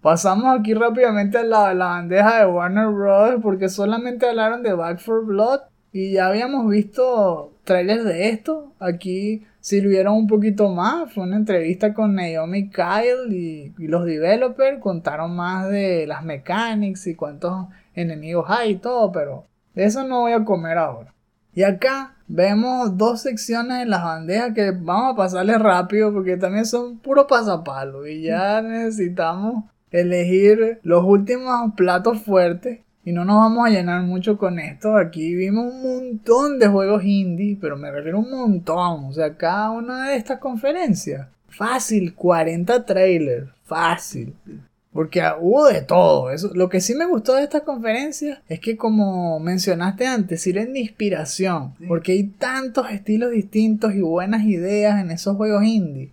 [0.00, 3.34] Pasamos aquí rápidamente a la, la bandeja de Warner Bros.
[3.42, 5.60] porque solamente hablaron de Back for Blood
[5.92, 8.72] y ya habíamos visto trailers de esto.
[8.80, 11.12] Aquí sirvieron un poquito más.
[11.12, 14.80] Fue una entrevista con Naomi Kyle y, y, los developers.
[14.80, 19.44] Contaron más de las mechanics y cuántos enemigos hay y todo, pero
[19.76, 21.14] de eso no voy a comer ahora.
[21.54, 26.66] Y acá vemos dos secciones en las bandejas que vamos a pasarle rápido porque también
[26.66, 33.66] son puro pasapalo y ya necesitamos elegir los últimos platos fuertes y no nos vamos
[33.66, 34.96] a llenar mucho con esto.
[34.96, 39.04] Aquí vimos un montón de juegos indie, pero me refiero a un montón.
[39.04, 41.28] O sea, cada una de estas conferencias.
[41.48, 43.48] Fácil, 40 trailers.
[43.64, 44.34] Fácil.
[44.96, 46.30] Porque hubo de todo.
[46.30, 50.72] Eso, lo que sí me gustó de esta conferencia es que como mencionaste antes, sirven
[50.72, 51.74] de inspiración.
[51.86, 56.12] Porque hay tantos estilos distintos y buenas ideas en esos juegos indie.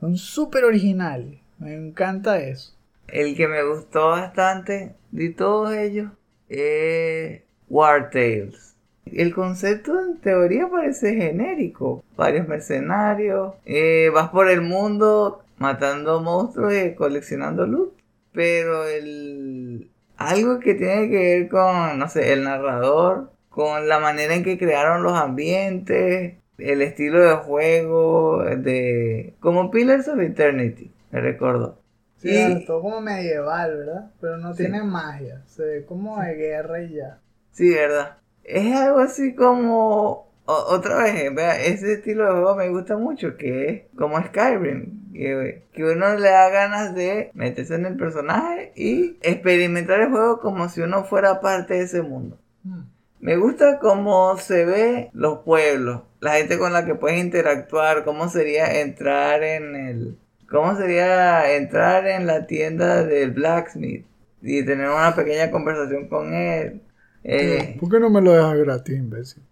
[0.00, 1.40] Son súper originales.
[1.58, 2.72] Me encanta eso.
[3.08, 6.10] El que me gustó bastante de todos ellos
[6.48, 8.74] es War Tales.
[9.04, 12.02] El concepto en teoría parece genérico.
[12.16, 13.52] Varios mercenarios.
[13.66, 18.01] Eh, vas por el mundo matando monstruos y coleccionando loot
[18.32, 24.34] pero el algo que tiene que ver con, no sé, el narrador, con la manera
[24.34, 31.20] en que crearon los ambientes, el estilo de juego, de como Pillars of Eternity, me
[31.20, 31.78] recordó.
[32.16, 34.10] Sí, todo como medieval, ¿verdad?
[34.20, 37.18] Pero no tiene magia, se ve como de guerra y ya.
[37.50, 38.18] Sí, ¿verdad?
[38.44, 43.68] Es algo así como otra vez, vea, ese estilo de juego me gusta mucho, que
[43.68, 50.00] es como Skyrim, que, uno le da ganas de meterse en el personaje y experimentar
[50.00, 52.38] el juego como si uno fuera parte de ese mundo.
[52.64, 52.82] Hmm.
[53.20, 58.28] Me gusta cómo se ve los pueblos, la gente con la que puedes interactuar, cómo
[58.28, 60.18] sería entrar en el...
[60.50, 64.04] ¿Cómo sería entrar en la tienda del blacksmith
[64.42, 66.82] y tener una pequeña conversación con él?
[67.24, 69.42] Eh, ¿Por qué no me lo dejas gratis, imbécil?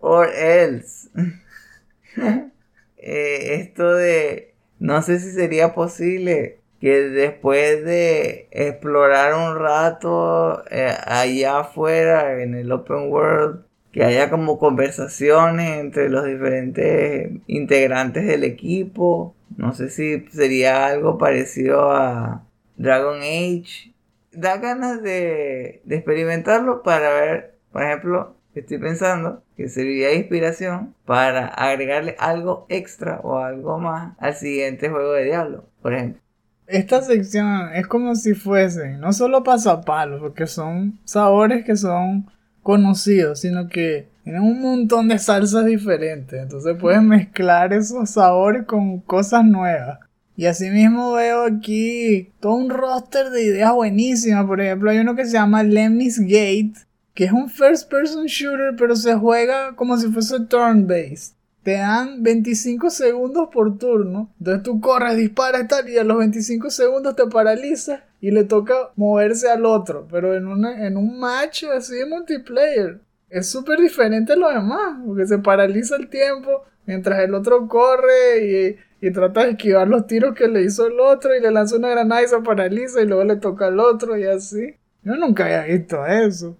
[0.00, 1.08] or else.
[3.00, 4.47] Eh, esto de,
[4.78, 12.54] no sé si sería posible que después de explorar un rato eh, allá afuera en
[12.54, 19.34] el open world, que haya como conversaciones entre los diferentes integrantes del equipo.
[19.56, 22.44] No sé si sería algo parecido a
[22.76, 23.92] Dragon Age.
[24.30, 30.94] Da ganas de, de experimentarlo para ver, por ejemplo, estoy pensando que serviría de inspiración
[31.04, 36.22] para agregarle algo extra o algo más al siguiente juego de Diablo, por ejemplo.
[36.66, 42.30] Esta sección es como si fuesen no solo pasapalos, porque son sabores que son
[42.62, 46.38] conocidos, sino que tienen un montón de salsas diferentes.
[46.38, 50.00] Entonces puedes mezclar esos sabores con cosas nuevas.
[50.36, 54.44] Y asimismo veo aquí todo un roster de ideas buenísimas.
[54.44, 56.74] Por ejemplo, hay uno que se llama Lemmy's Gate,
[57.18, 61.34] que es un first person shooter, pero se juega como si fuese turn-based.
[61.64, 64.32] Te dan 25 segundos por turno.
[64.38, 68.92] Entonces tú corres, disparas tal, y a los 25 segundos te paraliza y le toca
[68.94, 70.06] moverse al otro.
[70.08, 73.00] Pero en, en un match así de multiplayer.
[73.30, 78.76] es súper diferente a lo demás, porque se paraliza el tiempo mientras el otro corre
[79.00, 81.78] y, y, trata de esquivar los tiros que le hizo el otro y le lanza
[81.78, 84.76] una granada y se paraliza y luego le toca al otro y así.
[85.02, 86.56] Yo nunca había visto eso.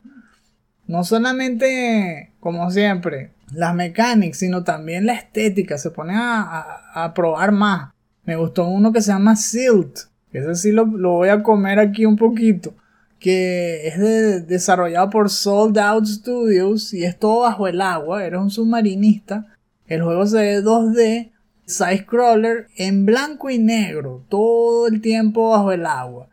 [0.89, 5.77] No solamente, como siempre, las mecánicas, sino también la estética.
[5.77, 7.93] Se pone a, probar más.
[8.25, 9.99] Me gustó uno que se llama Silt.
[10.33, 12.75] Ese sí lo, voy a comer aquí un poquito.
[13.21, 18.25] Que es desarrollado por Sold Out Studios y es todo bajo el agua.
[18.25, 19.47] Eres un submarinista.
[19.87, 21.33] El juego se ve 2D,
[21.67, 26.29] side scroller en blanco y negro, todo el tiempo bajo el agua.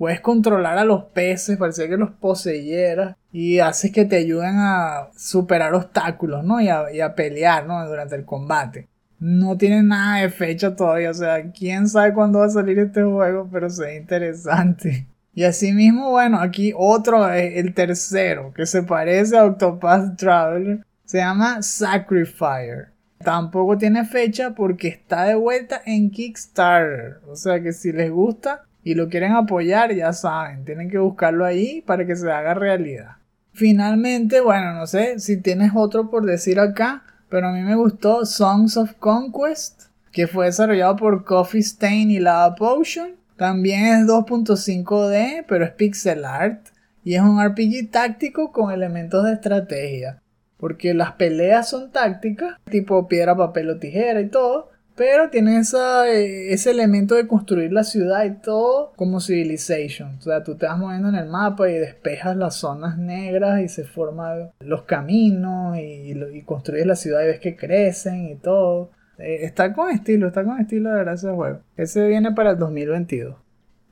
[0.00, 5.10] Puedes controlar a los peces, parecía que los poseyeras y haces que te ayuden a
[5.14, 6.58] superar obstáculos, ¿no?
[6.58, 7.86] Y a, pelear, ¿no?
[7.86, 8.88] Durante el combate.
[9.18, 13.02] No tiene nada de fecha todavía, o sea, quién sabe cuándo va a salir este
[13.02, 15.06] juego, pero se interesante.
[15.34, 20.82] Y así mismo, bueno, aquí otro, eh, el tercero, que se parece a Octopath Traveler,
[21.04, 22.88] se llama Sacrifier.
[23.18, 27.18] Tampoco tiene fecha porque está de vuelta en Kickstarter.
[27.28, 31.44] O sea que si les gusta y lo quieren apoyar, ya saben, tienen que buscarlo
[31.44, 33.18] ahí para que se haga realidad.
[33.52, 38.26] Finalmente, bueno, no sé si tienes otro por decir acá, pero a mí me gustó
[38.26, 43.12] Songs of Conquest, que fue desarrollado por Coffee Stain y Lava Potion.
[43.36, 46.66] También es 2.5D, pero es pixel art
[47.04, 50.20] y es un RPG táctico con elementos de estrategia.
[50.56, 54.70] Porque las peleas son tácticas, tipo piedra, papel o tijera y todo,
[55.00, 60.16] pero tiene eh, ese elemento de construir la ciudad y todo como Civilization.
[60.18, 63.70] O sea, tú te vas moviendo en el mapa y despejas las zonas negras y
[63.70, 68.90] se forman los caminos y, y construyes la ciudad y ves que crecen y todo.
[69.16, 71.60] Eh, está con estilo, está con estilo de verdad ese juego.
[71.78, 73.36] Ese viene para el 2022.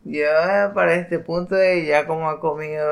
[0.04, 2.82] Ya para este punto de ya como ha comido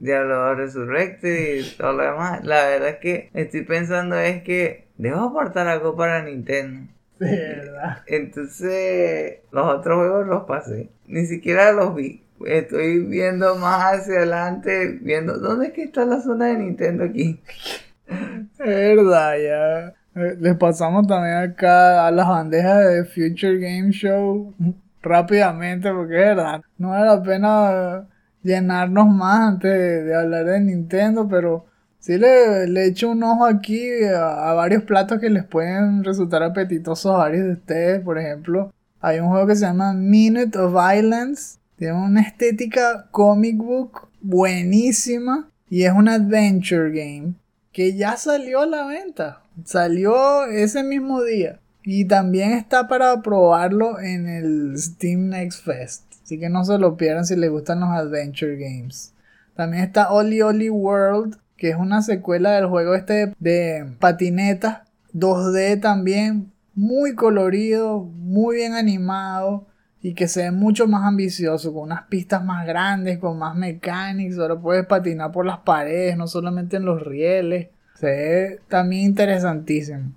[0.00, 5.20] Diablo Resurrected y todo lo demás, la verdad es que estoy pensando es que debo
[5.20, 6.92] apartar algo para Nintendo.
[7.30, 7.98] De verdad.
[8.06, 10.90] Entonces, los otros juegos los pasé.
[11.06, 12.22] Ni siquiera los vi.
[12.46, 17.40] Estoy viendo más hacia adelante, viendo dónde es que está la zona de Nintendo aquí.
[18.58, 19.94] Es verdad, ya.
[20.40, 24.52] Les pasamos también acá a las bandejas de Future Game Show
[25.00, 26.62] rápidamente porque es verdad.
[26.78, 28.08] No vale la pena
[28.42, 31.66] llenarnos más antes de hablar de Nintendo, pero
[32.02, 37.14] Sí, le, le echo un ojo aquí a, varios platos que les pueden resultar apetitosos
[37.14, 38.00] a varios de ustedes.
[38.00, 41.58] Por ejemplo, hay un juego que se llama Minute of Violence.
[41.76, 47.34] Tiene una estética comic book buenísima y es un adventure game
[47.70, 49.42] que ya salió a la venta.
[49.64, 51.60] Salió ese mismo día.
[51.84, 56.02] Y también está para probarlo en el Steam Next Fest.
[56.24, 59.14] Así que no se lo pierdan si les gustan los adventure games.
[59.54, 64.80] También está Oli Oli World, que es una secuela del juego este de patinetas
[65.14, 69.68] 2D también, muy colorido, muy bien animado
[70.00, 74.40] y que se ve mucho más ambicioso, con unas pistas más grandes, con más mecánicas,
[74.40, 80.14] ahora puedes patinar por las paredes, no solamente en los rieles, se ve también interesantísimo.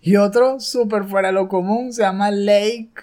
[0.00, 2.94] Y otro súper fuera de lo común se llama Lake,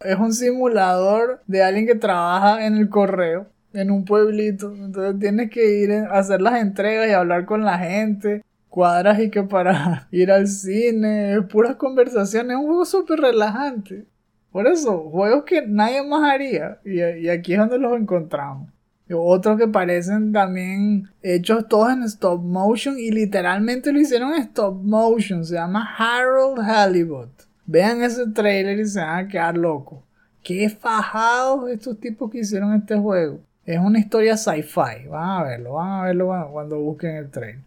[0.00, 4.74] es un simulador de alguien que trabaja en el correo en un pueblito.
[4.74, 8.44] Entonces tienes que ir a hacer las entregas y hablar con la gente.
[8.68, 14.04] Cuadras y que para ir al cine, puras conversaciones, es un juego súper relajante.
[14.52, 16.78] Por eso, juegos que nadie más haría.
[16.84, 18.68] Y, y aquí es donde los encontramos.
[19.12, 25.44] Otros que parecen también hechos todos en stop motion y literalmente lo hicieron stop motion.
[25.44, 27.30] Se llama Harold Halibut.
[27.66, 29.98] Vean ese trailer y se van a quedar locos.
[30.42, 33.40] Qué fajados estos tipos que hicieron este juego.
[33.64, 35.06] Es una historia sci-fi.
[35.08, 37.64] Van a verlo, van a verlo cuando busquen el tren.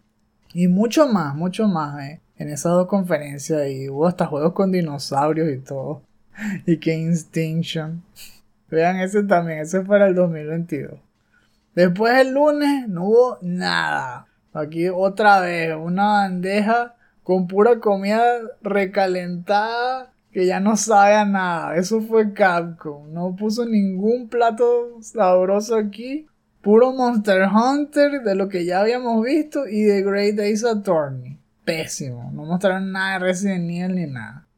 [0.52, 2.20] Y mucho más, mucho más, eh.
[2.36, 6.02] En esas dos conferencias y hubo hasta juegos con dinosaurios y todo.
[6.66, 8.02] y que Instinction.
[8.70, 10.98] Vean ese también, ese fue para el 2022.
[11.74, 14.26] Después el lunes no hubo nada.
[14.52, 18.22] Aquí otra vez una bandeja con pura comida
[18.62, 21.76] recalentada que ya no sabe a nada.
[21.76, 23.12] Eso fue Capcom.
[23.12, 26.26] No puso ningún plato sabroso aquí.
[26.60, 31.38] Puro Monster Hunter de lo que ya habíamos visto y de Great Ace Attorney.
[31.64, 32.32] Pésimo.
[32.34, 34.48] No mostraron nada de Resident Evil ni nada.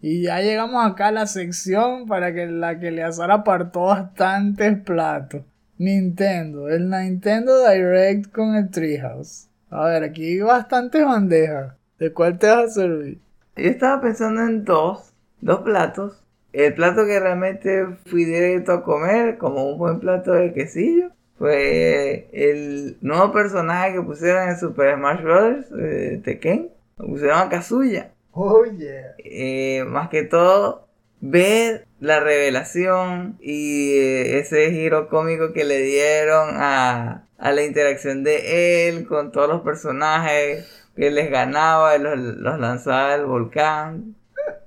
[0.00, 4.78] Y ya llegamos acá a la sección para que la que le azara apartó bastantes
[4.82, 5.42] platos.
[5.78, 6.68] Nintendo.
[6.68, 9.48] El Nintendo Direct con el Treehouse.
[9.68, 11.74] A ver, aquí hay bastantes bandejas.
[11.98, 13.18] ¿De cuál te vas a servir?
[13.56, 16.22] Yo estaba pensando en dos dos platos.
[16.52, 21.10] El plato que realmente fui directo a comer, como un buen plato de quesillo.
[21.36, 25.66] fue el nuevo personaje que pusieron en Super Smash Bros.
[25.80, 26.70] Eh, Tekken.
[26.98, 28.12] Lo pusieron a Kazuya.
[28.32, 29.14] Oh, yeah.
[29.18, 30.88] Eh, más que todo,
[31.20, 38.24] ver la revelación y eh, ese giro cómico que le dieron a, a la interacción
[38.24, 44.16] de él con todos los personajes que les ganaba, los, los lanzaba del volcán,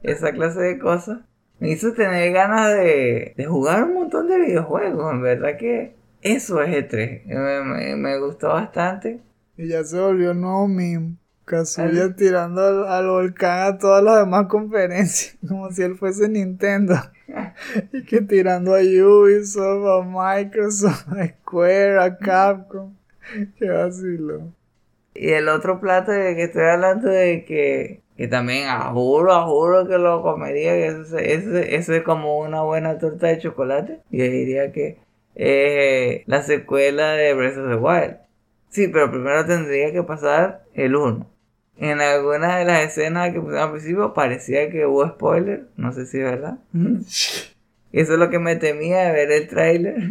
[0.08, 1.20] esa clase de cosas.
[1.60, 6.62] Me hizo tener ganas de, de jugar un montón de videojuegos, en verdad que eso
[6.62, 7.26] es E3.
[7.26, 9.22] Me, me- me gustó bastante.
[9.58, 11.16] Y ya se volvió nuevo meme.
[11.46, 16.96] Kazuya tirando al, al volcán a todas las demás conferencias, como si él fuese Nintendo.
[17.94, 22.94] y que tirando a Ubisoft, a Microsoft, a Square, a Capcom.
[23.58, 24.54] Qué vacilo.
[25.14, 29.88] Y el otro plato de que estoy hablando de que, que también a juro, juro
[29.88, 34.00] que lo comería, que eso, eso, eso es como una buena torta de chocolate.
[34.10, 34.98] Y diría que
[35.36, 38.18] eh, la secuela de Breath of the Wild.
[38.70, 41.28] Sí, pero primero tendría que pasar el 1.
[41.78, 46.08] En alguna de las escenas que pusieron al principio parecía que hubo spoiler, no sé
[46.08, 46.58] si es verdad.
[46.74, 50.10] Eso es lo que me temía de ver el tráiler.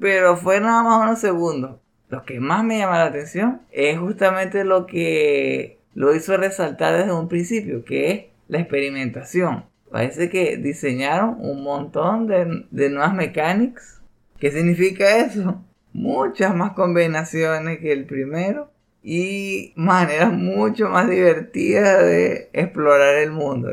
[0.00, 1.76] Pero fue nada más unos segundos.
[2.08, 7.12] Lo que más me llama la atención es justamente lo que lo hizo resaltar desde
[7.12, 9.64] un principio, que es la experimentación.
[9.90, 14.00] Parece que diseñaron un montón de, de nuevas mechanics.
[14.38, 15.62] ¿Qué significa eso?
[15.92, 18.70] Muchas más combinaciones que el primero
[19.04, 23.70] y maneras mucho más divertidas de explorar el mundo.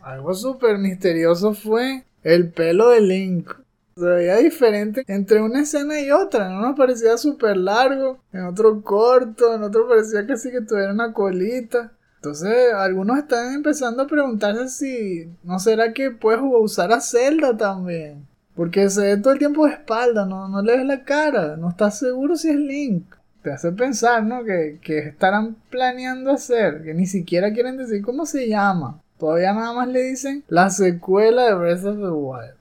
[0.00, 3.50] Algo súper misterioso fue el pelo de Link.
[3.96, 6.50] Se veía diferente entre una escena y otra.
[6.50, 11.14] En uno parecía súper largo, en otro corto, en otro parecía casi que tuviera una
[11.14, 11.92] colita.
[12.16, 18.26] Entonces, algunos están empezando a preguntarse si no será que puedes usar a Zelda también.
[18.54, 21.70] Porque se ve todo el tiempo de espalda, no, no le ves la cara, no
[21.70, 23.06] estás seguro si es Link.
[23.42, 24.44] Te hace pensar, ¿no?
[24.44, 29.00] Que, que estarán planeando hacer, que ni siquiera quieren decir cómo se llama.
[29.18, 32.56] Todavía nada más le dicen la secuela de Breath of the Wild.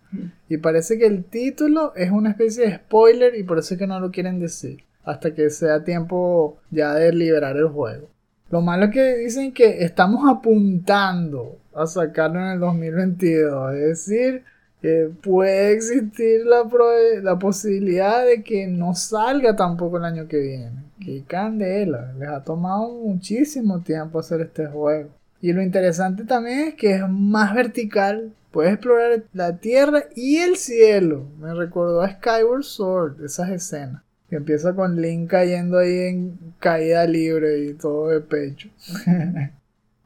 [0.50, 3.88] Y parece que el título es una especie de spoiler y por eso es que
[3.88, 4.84] no lo quieren decir.
[5.04, 8.10] Hasta que sea tiempo ya de liberar el juego.
[8.50, 13.74] Lo malo es que dicen que estamos apuntando a sacarlo en el 2022.
[13.76, 14.44] Es decir,
[14.82, 20.84] que puede existir la, posibilidad de que no salga tampoco el año que viene.
[21.04, 22.14] Que candela.
[22.20, 25.10] Les ha tomado muchísimo tiempo hacer este juego.
[25.42, 28.32] Y lo interesante también es que es más vertical.
[28.56, 31.26] Puedes explorar la tierra y el cielo.
[31.42, 34.02] Me recordó a Skyward Sword, esas escenas.
[34.30, 38.70] Que empieza con Link cayendo ahí en caída libre y todo de pecho.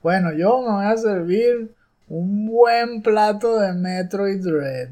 [0.02, 1.76] bueno, yo me voy a servir
[2.08, 4.90] un buen plato de Metroid Dread.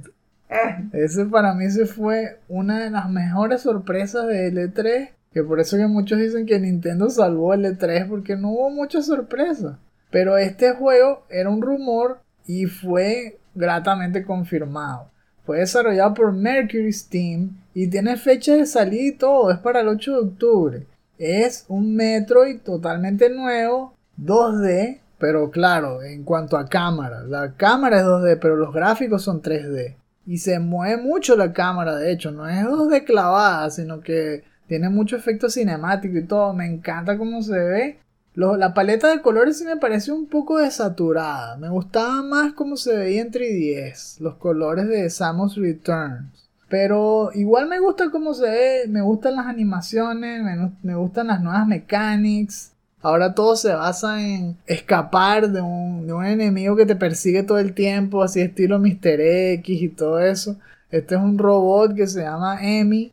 [0.94, 5.10] Ese para mí se fue una de las mejores sorpresas de L3.
[5.34, 9.78] Que por eso que muchos dicen que Nintendo salvó L3 porque no hubo muchas sorpresas.
[10.12, 15.10] Pero este juego era un rumor y fue gratamente confirmado.
[15.46, 19.52] Fue desarrollado por Mercury Steam y tiene fecha de salida y todo.
[19.52, 20.88] Es para el 8 de octubre.
[21.18, 27.24] Es un Metroid totalmente nuevo, 2D, pero claro, en cuanto a cámara.
[27.24, 29.96] La cámara es 2D, pero los gráficos son 3D.
[30.26, 34.90] Y se mueve mucho la cámara, de hecho, no es 2D clavada, sino que tiene
[34.90, 36.54] mucho efecto cinemático y todo.
[36.54, 38.00] Me encanta cómo se ve.
[38.38, 41.58] La paleta de colores sí me parece un poco desaturada.
[41.58, 46.48] Me gustaba más cómo se veía en 3DS, los colores de Samus Returns.
[46.70, 51.42] Pero igual me gusta cómo se ve, me gustan las animaciones, me, me gustan las
[51.42, 52.74] nuevas mechanics.
[53.02, 57.58] Ahora todo se basa en escapar de un, de un enemigo que te persigue todo
[57.58, 59.20] el tiempo, así estilo Mr.
[59.20, 60.58] X y todo eso.
[60.92, 63.12] Este es un robot que se llama Emi.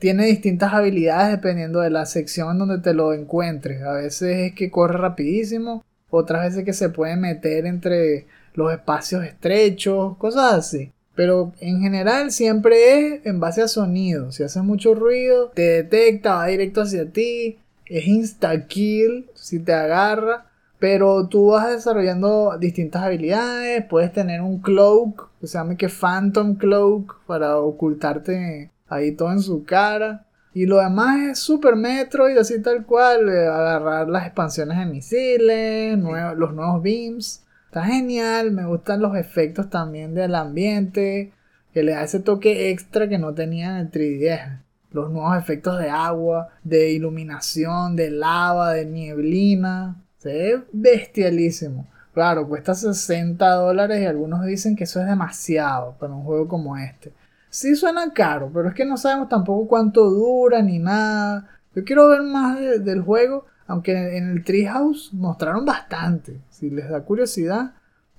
[0.00, 3.82] Tiene distintas habilidades dependiendo de la sección donde te lo encuentres.
[3.82, 9.22] A veces es que corre rapidísimo, otras veces que se puede meter entre los espacios
[9.24, 10.92] estrechos, cosas así.
[11.14, 14.32] Pero en general siempre es en base a sonido.
[14.32, 17.58] Si haces mucho ruido, te detecta, va directo hacia ti.
[17.84, 20.46] Es insta-kill si te agarra.
[20.78, 23.84] Pero tú vas desarrollando distintas habilidades.
[23.84, 29.40] Puedes tener un cloak, que se llama que Phantom Cloak, para ocultarte ahí todo en
[29.40, 30.26] su cara.
[30.52, 33.28] Y lo demás es Super Metroid, así tal cual.
[33.28, 35.98] eh, agarrar las expansiones de misiles,
[36.36, 37.44] los nuevos beams.
[37.66, 41.32] Está genial, me gustan los efectos también del ambiente,
[41.72, 44.60] que le da ese toque extra que no tenía en el 3DS.
[44.90, 50.02] Los nuevos efectos de agua, de iluminación, de lava, de nieblina.
[50.18, 51.86] Se ve bestialísimo.
[52.12, 56.76] Claro, cuesta 60 dólares y algunos dicen que eso es demasiado para un juego como
[56.76, 57.12] este.
[57.50, 61.48] Sí suena caro, pero es que no sabemos tampoco cuánto dura ni nada.
[61.74, 66.40] Yo quiero ver más de- del juego, aunque en el Treehouse mostraron bastante.
[66.48, 67.72] Si les da curiosidad,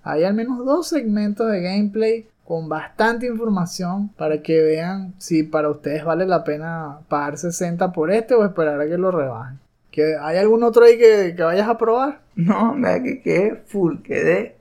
[0.04, 5.70] hay al menos dos segmentos de gameplay con bastante información para que vean si para
[5.70, 9.60] ustedes vale la pena pagar 60 por este o esperar a que lo rebajen.
[9.92, 12.22] ¿Que ¿Hay algún otro ahí que, que vayas a probar?
[12.36, 14.58] No, mira que quedé full, quedé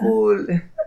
[0.00, 0.46] full.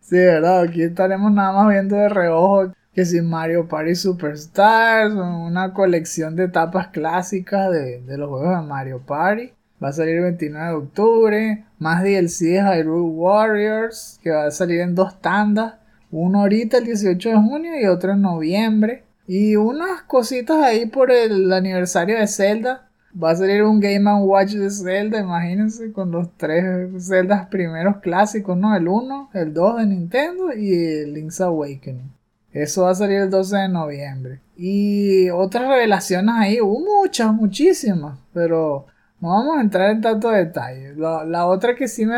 [0.00, 5.72] Sí, verdad, aquí estaremos nada más viendo de reojo que si Mario Party Superstars, una
[5.72, 9.52] colección de etapas clásicas de, de los juegos de Mario Party.
[9.82, 14.50] Va a salir el 29 de octubre, más DLC de Hyrule Warriors, que va a
[14.50, 15.74] salir en dos tandas,
[16.10, 19.04] uno ahorita el 18 de junio y otro en noviembre.
[19.26, 22.89] Y unas cositas ahí por el aniversario de Zelda.
[23.12, 26.64] Va a salir un Game Watch de Zelda, imagínense, con los tres
[27.04, 28.76] Zeldas primeros clásicos, ¿no?
[28.76, 32.12] El 1, el 2 de Nintendo y el Link's Awakening.
[32.52, 34.40] Eso va a salir el 12 de noviembre.
[34.56, 38.86] Y otras revelaciones ahí, hubo muchas, muchísimas, pero
[39.20, 40.94] no vamos a entrar en tanto detalle.
[40.96, 42.16] La, otra que sí me,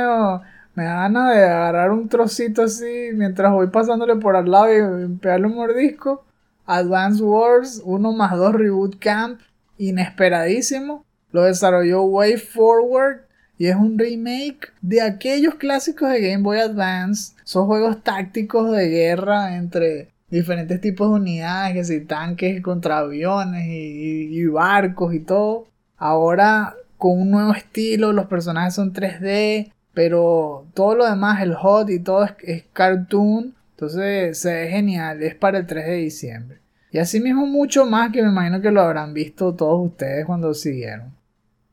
[0.74, 5.08] me da ganas de agarrar un trocito así mientras voy pasándole por al lado y
[5.16, 6.24] pegarle un mordisco.
[6.64, 9.40] Advance Wars 1 más 2 Reboot Camp,
[9.78, 11.04] inesperadísimo.
[11.32, 13.22] Lo desarrolló Way Forward
[13.58, 17.34] y es un remake de aquellos clásicos de Game Boy Advance.
[17.44, 23.66] Son juegos tácticos de guerra entre diferentes tipos de unidades, que si tanques contra aviones
[23.68, 25.68] y, barcos y todo.
[25.96, 31.88] Ahora con un nuevo estilo, los personajes son 3D, pero todo lo demás, el HUD
[31.90, 33.54] y todo es, es cartoon.
[33.72, 36.61] Entonces se ve genial, es para el 3 de diciembre.
[36.92, 41.14] Y asimismo mucho más que me imagino que lo habrán visto todos ustedes cuando siguieron.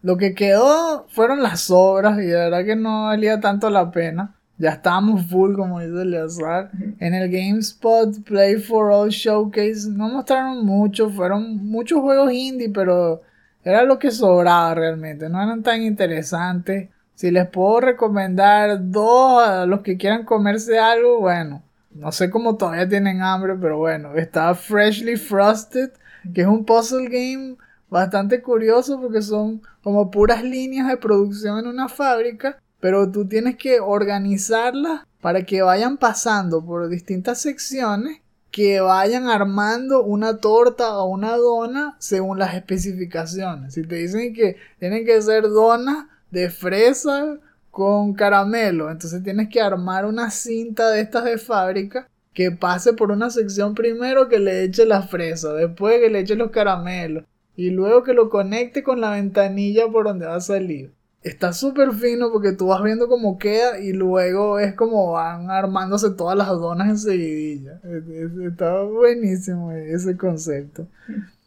[0.01, 4.35] Lo que quedó fueron las obras y de verdad que no valía tanto la pena.
[4.57, 6.71] Ya estábamos full, como dice Eleazar.
[6.99, 13.21] En el GameSpot Play for All Showcase no mostraron mucho, fueron muchos juegos indie, pero
[13.63, 16.89] era lo que sobraba realmente, no eran tan interesantes.
[17.13, 21.61] Si les puedo recomendar dos a los que quieran comerse algo, bueno,
[21.91, 25.91] no sé cómo todavía tienen hambre, pero bueno, está Freshly Frosted,
[26.33, 27.57] que es un puzzle game
[27.89, 33.57] bastante curioso porque son como puras líneas de producción en una fábrica, pero tú tienes
[33.57, 38.21] que organizarlas para que vayan pasando por distintas secciones
[38.51, 43.73] que vayan armando una torta o una dona según las especificaciones.
[43.73, 47.37] Si te dicen que tienen que ser donas de fresa
[47.71, 53.11] con caramelo, entonces tienes que armar una cinta de estas de fábrica que pase por
[53.11, 57.23] una sección primero que le eche la fresa, después que le eche los caramelos
[57.55, 60.91] y luego que lo conecte con la ventanilla por donde va a salir.
[61.21, 66.11] Está súper fino porque tú vas viendo cómo queda y luego es como van armándose
[66.11, 67.81] todas las donas enseguidilla.
[67.83, 70.87] Es- es- Está buenísimo ese concepto.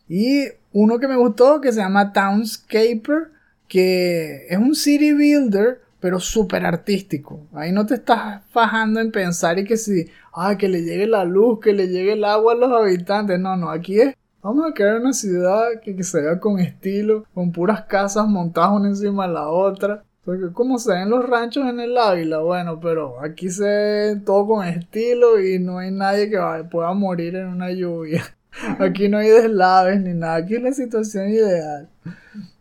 [0.08, 0.44] Y
[0.74, 3.28] uno que me gustó que se llama Townscaper,
[3.66, 7.46] que es un city builder, pero súper artístico.
[7.54, 11.24] Ahí no te estás fajando en pensar y que si, ah, que le llegue la
[11.24, 13.38] luz, que le llegue el agua a los habitantes.
[13.40, 17.24] No, no, aquí es Vamos a crear una ciudad que, que se vea con estilo,
[17.32, 20.02] con puras casas montadas una encima de la otra.
[20.24, 24.48] Porque como se ven los ranchos en el Ávila, bueno, pero aquí se ve todo
[24.48, 26.38] con estilo y no hay nadie que
[26.68, 28.24] pueda morir en una lluvia.
[28.80, 31.88] Aquí no hay deslaves ni nada, aquí es la situación ideal.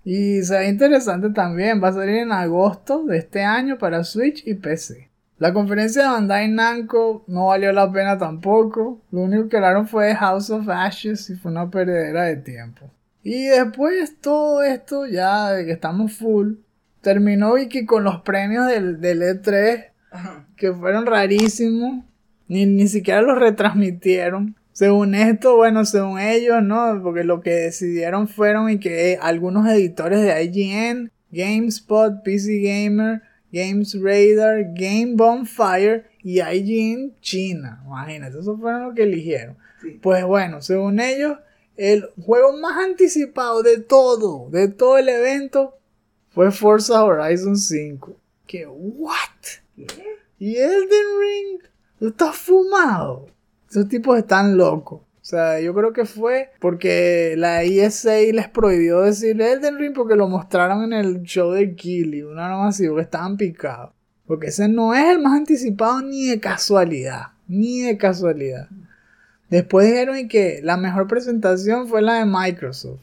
[0.04, 4.46] Y se ve interesante también, va a salir en agosto de este año para Switch
[4.48, 5.10] y PC.
[5.38, 9.02] La conferencia de Bandai Namco no valió la pena tampoco.
[9.12, 12.92] Lo único que hablaron fue House of Ashes y fue una perdedera de tiempo.
[13.24, 16.58] Y después todo esto, ya de que estamos full,
[17.02, 19.88] terminó Vicky con los premios del, del E3
[20.56, 22.06] que fueron rarísimos.
[22.48, 24.56] Ni, ni siquiera los retransmitieron.
[24.82, 27.00] Según esto, bueno, según ellos, ¿no?
[27.04, 33.22] Porque lo que decidieron fueron y que algunos editores de IGN, GameSpot, PC Gamer,
[33.52, 37.84] Games Radar, Game Bonfire y IGN China.
[37.86, 39.56] Imagínate, eso fueron los que eligieron.
[39.84, 40.00] Sí.
[40.02, 41.38] Pues bueno, según ellos,
[41.78, 45.78] el juego más anticipado de todo, de todo el evento,
[46.32, 48.18] fue Forza Horizon 5.
[48.48, 49.20] Que, ¿what?
[50.40, 51.62] Y Elden Ring,
[52.00, 53.28] estás fumado.
[53.72, 55.00] Esos tipos están locos.
[55.00, 60.18] O sea, yo creo que fue porque la ESA les prohibió decir Elden Ring porque
[60.18, 63.94] lo mostraron en el show de Kili, una norma así, porque estaban picados.
[64.28, 67.28] Porque ese no es el más anticipado ni de casualidad.
[67.48, 68.68] Ni de casualidad.
[69.50, 73.00] Después dijeron que la mejor presentación fue la de Microsoft.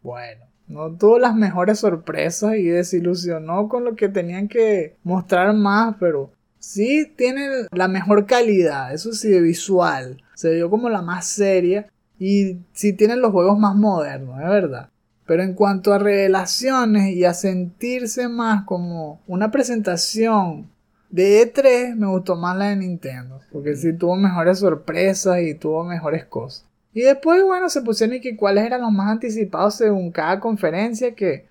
[0.00, 5.96] Bueno, no tuvo las mejores sorpresas y desilusionó con lo que tenían que mostrar más,
[5.98, 6.30] pero
[6.64, 10.22] Sí tiene la mejor calidad, eso sí, de visual.
[10.34, 11.86] Se vio como la más seria.
[12.18, 14.88] Y sí tiene los juegos más modernos, es verdad.
[15.26, 20.70] Pero en cuanto a revelaciones y a sentirse más como una presentación
[21.10, 23.40] de E3, me gustó más la de Nintendo.
[23.52, 26.66] Porque sí tuvo mejores sorpresas y tuvo mejores cosas.
[26.94, 31.14] Y después, bueno, se pusieron y que cuáles eran los más anticipados según cada conferencia.
[31.14, 31.46] Que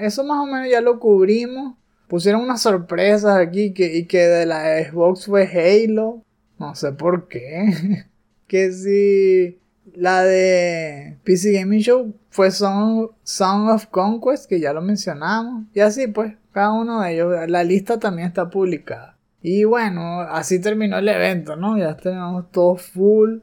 [0.00, 1.76] eso más o menos ya lo cubrimos.
[2.08, 6.22] Pusieron unas sorpresas aquí que, y que de la Xbox fue Halo.
[6.58, 8.04] No sé por qué.
[8.46, 9.58] que si
[9.94, 15.64] la de PC Gaming Show fue Song, Song of Conquest, que ya lo mencionamos.
[15.74, 17.48] Y así pues, cada uno de ellos.
[17.48, 19.16] La lista también está publicada.
[19.42, 21.78] Y bueno, así terminó el evento, ¿no?
[21.78, 23.38] Ya tenemos todo full.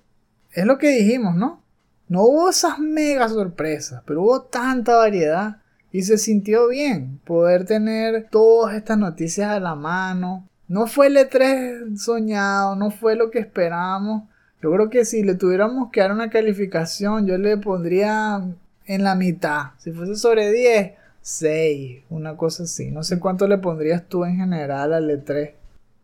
[0.52, 1.64] Es lo que dijimos, ¿no?
[2.08, 5.63] No hubo esas mega sorpresas, pero hubo tanta variedad
[5.94, 10.50] y se sintió bien poder tener todas estas noticias a la mano.
[10.68, 14.24] No fue el E3 soñado, no fue lo que esperábamos.
[14.62, 18.42] Yo creo que si le tuviéramos que dar una calificación, yo le pondría
[18.88, 19.74] en la mitad.
[19.78, 22.90] Si fuese sobre 10, 6, una cosa así.
[22.90, 25.52] No sé cuánto le pondrías tú en general al E3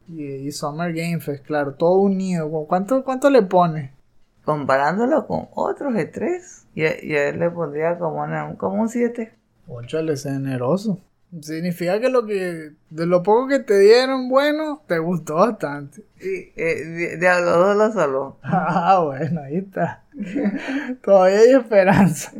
[0.07, 2.47] y, Summer Game Fest, claro, todo unido.
[2.67, 3.89] ¿Cuánto, cuánto le pones?
[4.45, 6.41] Comparándolo con otros E3,
[6.75, 8.23] yo, le pondría como,
[8.57, 9.38] como un 7.
[9.69, 10.99] Óchale, es generoso.
[11.41, 16.01] Significa que lo que de lo poco que te dieron bueno, te gustó bastante.
[16.17, 18.37] Sí, eh, Diablo 2 lo salvó.
[18.41, 20.03] Ah, bueno, ahí está.
[21.03, 22.31] Todavía hay esperanza.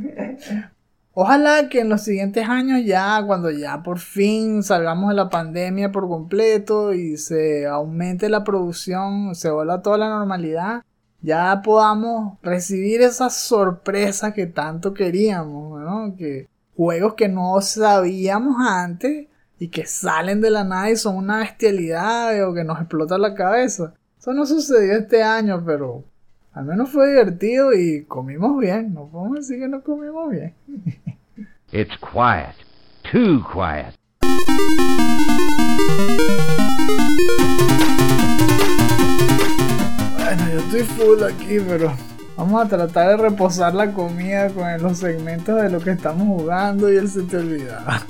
[1.14, 5.92] Ojalá que en los siguientes años ya, cuando ya por fin salgamos de la pandemia
[5.92, 10.84] por completo y se aumente la producción, se vuelva toda la normalidad,
[11.22, 16.16] ya podamos recibir esas sorpresas que tanto queríamos, ¿no?
[16.16, 16.48] Que
[16.80, 19.28] juegos que no sabíamos antes
[19.60, 23.36] y que salen de la nada y son una bestialidad o que nos explota la
[23.36, 23.94] cabeza.
[24.18, 26.06] Eso no sucedió este año, pero
[26.54, 28.94] al menos fue divertido y comimos bien.
[28.94, 30.54] No podemos decir que no comimos bien.
[31.74, 32.56] It's quiet.
[33.12, 33.94] Too quiet.
[40.18, 41.92] Bueno, yo estoy full aquí, pero
[42.40, 46.90] Vamos a tratar de reposar la comida con los segmentos de lo que estamos jugando
[46.90, 48.02] y él se te olvidaba.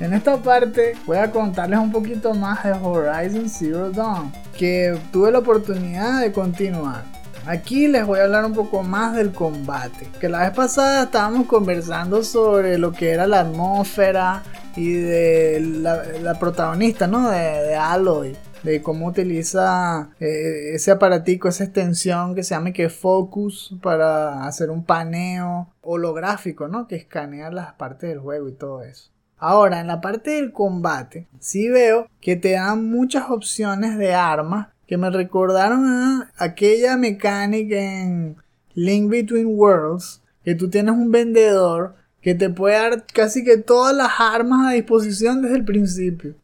[0.00, 5.30] En esta parte voy a contarles un poquito más de Horizon Zero Dawn, que tuve
[5.30, 7.04] la oportunidad de continuar.
[7.46, 11.46] Aquí les voy a hablar un poco más del combate, que la vez pasada estábamos
[11.46, 14.42] conversando sobre lo que era la atmósfera
[14.74, 17.30] y de la, protagonista, ¿no?
[17.30, 22.88] De, de Aloy de cómo utiliza eh, ese aparatico, esa extensión que se llama que
[22.88, 26.88] Focus para hacer un paneo holográfico, ¿no?
[26.88, 29.10] Que escanea las partes del juego y todo eso.
[29.36, 34.68] Ahora, en la parte del combate, sí veo que te dan muchas opciones de armas
[34.86, 38.36] que me recordaron a aquella mecánica en
[38.74, 43.94] Link Between Worlds, que tú tienes un vendedor que te puede dar casi que todas
[43.94, 46.36] las armas a disposición desde el principio.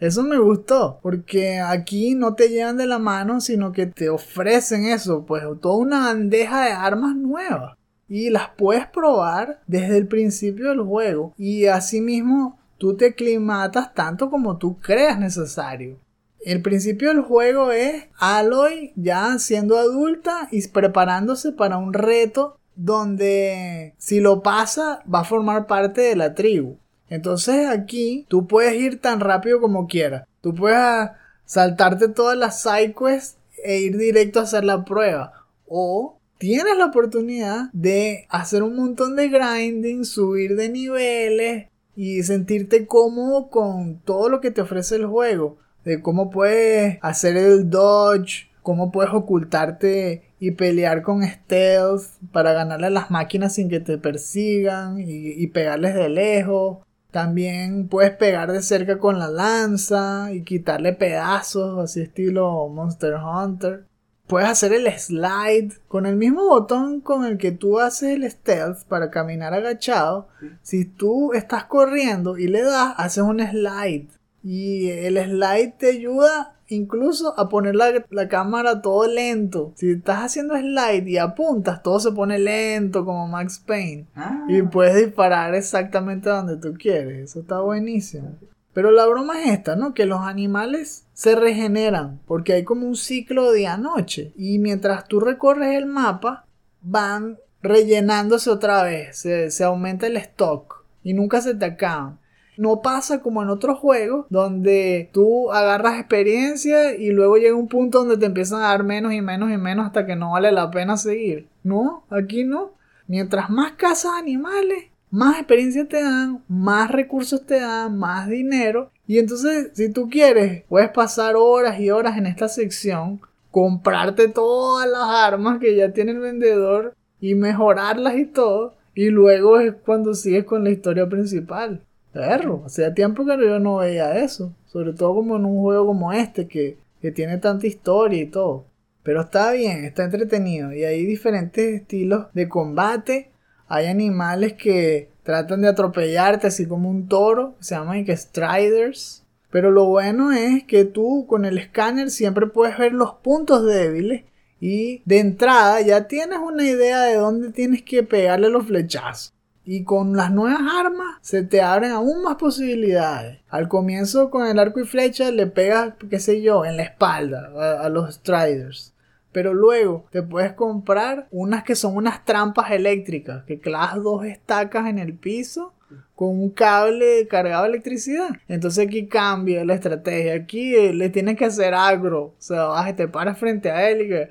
[0.00, 4.84] Eso me gustó, porque aquí no te llevan de la mano, sino que te ofrecen
[4.84, 7.76] eso, pues toda una bandeja de armas nuevas.
[8.08, 11.34] Y las puedes probar desde el principio del juego.
[11.36, 15.98] Y asimismo, tú te aclimatas tanto como tú creas necesario.
[16.40, 23.94] El principio del juego es Aloy ya siendo adulta y preparándose para un reto donde
[23.98, 26.76] si lo pasa va a formar parte de la tribu.
[27.10, 30.26] Entonces aquí tú puedes ir tan rápido como quieras.
[30.40, 31.10] Tú puedes
[31.44, 35.32] saltarte todas las side quests e ir directo a hacer la prueba.
[35.66, 42.86] O tienes la oportunidad de hacer un montón de grinding, subir de niveles y sentirte
[42.86, 45.58] cómodo con todo lo que te ofrece el juego.
[45.84, 52.02] De cómo puedes hacer el dodge, cómo puedes ocultarte y pelear con stealth
[52.32, 56.78] para ganarle a las máquinas sin que te persigan y, y pegarles de lejos
[57.10, 63.86] también puedes pegar de cerca con la lanza y quitarle pedazos, así estilo Monster Hunter.
[64.26, 68.84] Puedes hacer el slide con el mismo botón con el que tú haces el stealth
[68.84, 70.28] para caminar agachado.
[70.62, 74.08] Si tú estás corriendo y le das, haces un slide.
[74.42, 79.72] Y el slide te ayuda incluso a poner la, cámara todo lento.
[79.76, 84.06] Si estás haciendo slide y apuntas, todo se pone lento como Max Payne.
[84.14, 84.44] Ah.
[84.48, 87.30] Y puedes disparar exactamente donde tú quieres.
[87.30, 88.36] Eso está buenísimo.
[88.72, 89.94] Pero la broma es esta, ¿no?
[89.94, 94.32] Que los animales se regeneran porque hay como un ciclo día-noche.
[94.36, 96.46] Y mientras tú recorres el mapa,
[96.80, 99.18] van rellenándose otra vez.
[99.18, 102.18] Se, se aumenta el stock y nunca se te acaban.
[102.58, 108.00] No pasa como en otros juegos donde tú agarras experiencia y luego llega un punto
[108.00, 110.68] donde te empiezan a dar menos y menos y menos hasta que no vale la
[110.68, 111.46] pena seguir.
[111.62, 112.72] No, aquí no.
[113.06, 118.90] Mientras más cazas animales, más experiencia te dan, más recursos te dan, más dinero.
[119.06, 123.20] Y entonces, si tú quieres, puedes pasar horas y horas en esta sección,
[123.52, 128.74] comprarte todas las armas que ya tiene el vendedor y mejorarlas y todo.
[128.94, 131.84] Y luego es cuando sigues con la historia principal.
[132.18, 134.52] Perro, hacía tiempo que yo no veía eso.
[134.66, 138.64] Sobre todo como en un juego como este, que, que tiene tanta historia y todo.
[139.04, 140.72] Pero está bien, está entretenido.
[140.72, 143.30] Y hay diferentes estilos de combate.
[143.68, 147.54] Hay animales que tratan de atropellarte, así como un toro.
[147.60, 149.24] Se llaman que Striders.
[149.52, 154.24] Pero lo bueno es que tú con el escáner siempre puedes ver los puntos débiles
[154.60, 159.32] y de entrada ya tienes una idea de dónde tienes que pegarle los flechazos.
[159.70, 163.40] Y con las nuevas armas se te abren aún más posibilidades.
[163.50, 167.82] Al comienzo con el arco y flecha le pegas, qué sé yo, en la espalda
[167.82, 168.94] a, los Striders.
[169.30, 174.86] Pero luego te puedes comprar unas que son unas trampas eléctricas, que clavas dos estacas
[174.86, 175.74] en el piso
[176.14, 178.30] con un cable cargado de electricidad.
[178.48, 180.32] Entonces aquí cambia la estrategia.
[180.32, 182.22] Aquí eh, le tienes que hacer agro.
[182.22, 184.30] O sea, vas te paras frente a él y que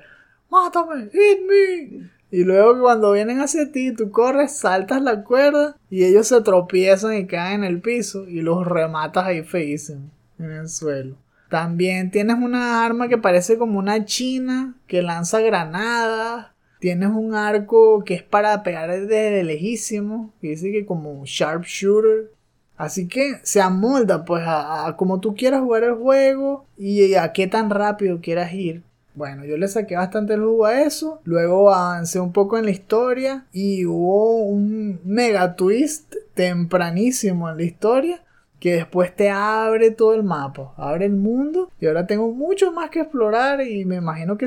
[0.50, 2.17] mátame, hit me.
[2.30, 7.16] Y luego cuando vienen hacia ti, tú corres, saltas la cuerda y ellos se tropiezan
[7.16, 11.16] y caen en el piso y los rematas ahí feísimo en el suelo.
[11.48, 16.48] También tienes una arma que parece como una china que lanza granadas.
[16.80, 22.30] Tienes un arco que es para pegar desde lejísimo, que dice que como sharpshooter.
[22.76, 27.32] Así que se amolda pues a, a como tú quieras jugar el juego y a
[27.32, 28.82] qué tan rápido quieras ir.
[29.18, 31.20] Bueno, yo le saqué bastante el jugo a eso.
[31.24, 37.64] Luego avancé un poco en la historia y hubo un mega twist tempranísimo en la
[37.64, 38.22] historia
[38.60, 42.90] que después te abre todo el mapa, abre el mundo y ahora tengo mucho más
[42.90, 44.46] que explorar y me imagino que,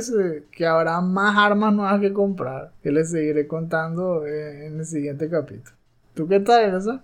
[0.52, 5.30] que habrá más armas nuevas que comprar, que les seguiré contando eh, en el siguiente
[5.30, 5.76] capítulo.
[6.14, 7.04] ¿Tú qué tal, Elsa?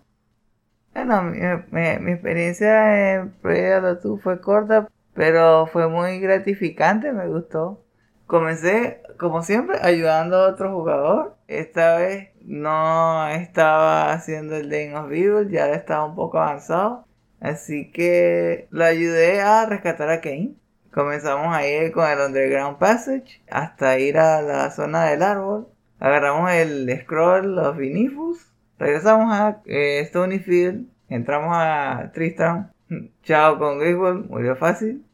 [0.94, 7.84] Bueno, mi, mi, experiencia en Project 2 fue corta, pero fue muy gratificante, me gustó.
[8.27, 11.35] Comencé, como siempre, ayudando a otro jugador.
[11.48, 17.07] Esta vez no estaba haciendo el Day of Evil, ya estaba un poco avanzado.
[17.39, 20.53] Así que lo ayudé a rescatar a Kane.
[20.94, 25.68] Comenzamos ahí con el Underground Passage hasta ir a la zona del árbol.
[25.99, 28.53] Agarramos el Scroll of Vinifus.
[28.77, 30.85] Regresamos a eh, Stonyfield.
[31.10, 32.69] Entramos a Tristram.
[33.23, 35.06] Chao con Griswold, murió fácil.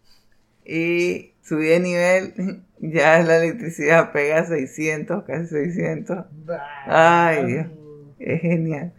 [0.66, 6.26] Y subí de nivel, ya la electricidad pega a 600, casi 600.
[6.86, 7.68] Ay, Dios,
[8.20, 8.94] es genial.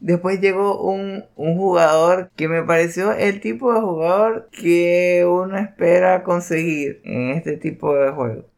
[0.00, 7.00] Después llegó un, jugador que me pareció el tipo de jugador que uno espera conseguir
[7.04, 8.48] en este tipo de juego.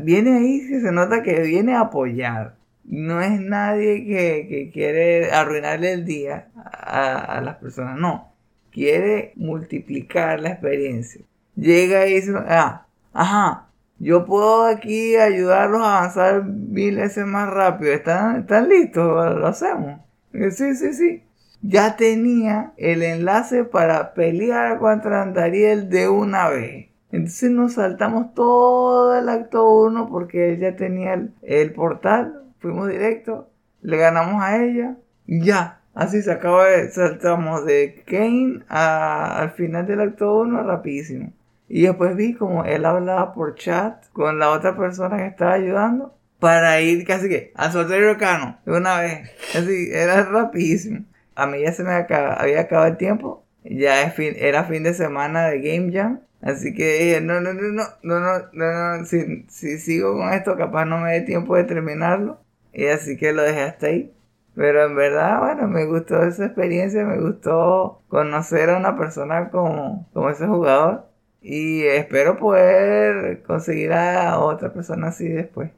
[0.00, 2.56] viene ahí, se nota que viene a apoyar.
[2.84, 8.32] No es nadie que, quiere arruinarle el día a, a las personas, no.
[8.72, 11.22] Quiere multiplicar la experiencia
[11.56, 13.68] llega y dice, ah, ajá,
[13.98, 17.92] yo puedo aquí ayudarlos a avanzar mil veces más rápido.
[17.92, 19.36] ¿Están, están listos?
[19.36, 20.00] ¿Lo hacemos?
[20.32, 21.22] Sí, sí, sí.
[21.62, 26.88] Ya tenía el enlace para pelear contra Andariel de una vez.
[27.12, 32.42] Entonces nos saltamos todo el acto 1 porque él ya tenía el, portal.
[32.58, 33.50] Fuimos directo,
[33.82, 34.96] le ganamos a ella.
[35.26, 41.32] Ya, así se acaba de saltamos de Kane al final del acto 1 rapidísimo.
[41.74, 46.14] Y después vi como él hablaba por chat con la otra persona que estaba ayudando
[46.38, 49.30] para ir casi que al soltero cano de una vez.
[49.56, 51.06] Así, era rapidísimo.
[51.34, 53.46] A mí ya se me había acabado el tiempo.
[53.64, 56.20] Ya fin, era fin de semana de Game Jam.
[56.42, 59.04] Así que dije, no, no, no, no, no, no, no, no.
[59.06, 62.38] Si, si sigo con esto, capaz no me dé tiempo de terminarlo.
[62.74, 64.12] Y así que lo dejé hasta ahí.
[64.54, 70.06] Pero en verdad, bueno, me gustó esa experiencia, me gustó conocer a una persona como,
[70.12, 71.11] como ese jugador.
[71.44, 75.72] Y espero poder conseguir a otra persona así después.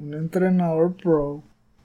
[0.00, 1.42] Un entrenador pro.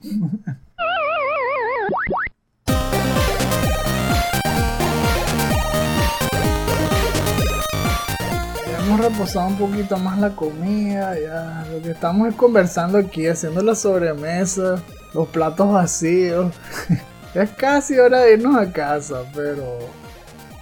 [8.66, 13.26] ya hemos reposado un poquito más la comida, ya lo que estamos es conversando aquí,
[13.26, 14.80] haciendo la sobremesa,
[15.12, 16.54] los platos vacíos.
[17.34, 19.80] es casi hora de irnos a casa, pero...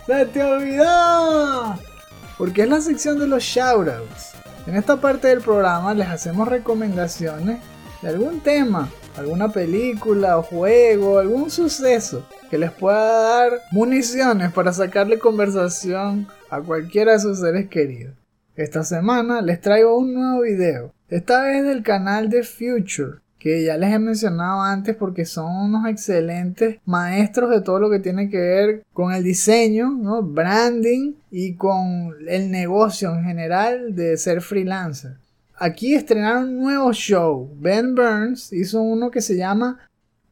[0.07, 1.96] ¡Se te olvidó!
[2.39, 4.33] Porque es la sección de los shoutouts.
[4.67, 7.61] En esta parte del programa les hacemos recomendaciones
[8.03, 14.73] de algún tema alguna película o juego, algún suceso que les pueda dar municiones para
[14.73, 18.15] sacarle conversación a cualquiera de sus seres queridos.
[18.55, 23.77] Esta semana les traigo un nuevo video, esta vez del canal de Future, que ya
[23.77, 28.41] les he mencionado antes porque son unos excelentes maestros de todo lo que tiene que
[28.41, 30.21] ver con el diseño, ¿no?
[30.21, 35.13] branding y con el negocio en general de ser freelancer.
[35.55, 37.49] Aquí estrenaron un nuevo show.
[37.61, 39.79] Ben Burns hizo uno que se llama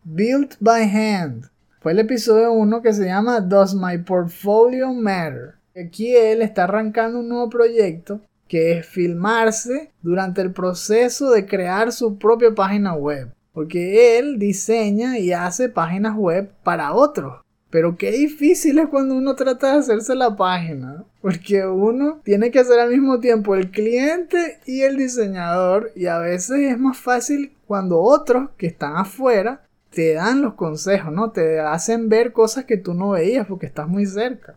[0.03, 1.45] Built by Hand.
[1.78, 5.55] Fue el episodio 1 que se llama Does My Portfolio Matter?
[5.77, 11.92] Aquí él está arrancando un nuevo proyecto que es filmarse durante el proceso de crear
[11.92, 13.32] su propia página web.
[13.52, 17.40] Porque él diseña y hace páginas web para otros.
[17.70, 21.04] Pero qué difícil es cuando uno trata de hacerse la página.
[21.20, 25.90] Porque uno tiene que ser al mismo tiempo el cliente y el diseñador.
[25.96, 31.12] Y a veces es más fácil cuando otros que están afuera te dan los consejos,
[31.12, 31.30] ¿no?
[31.30, 34.56] Te hacen ver cosas que tú no veías porque estás muy cerca.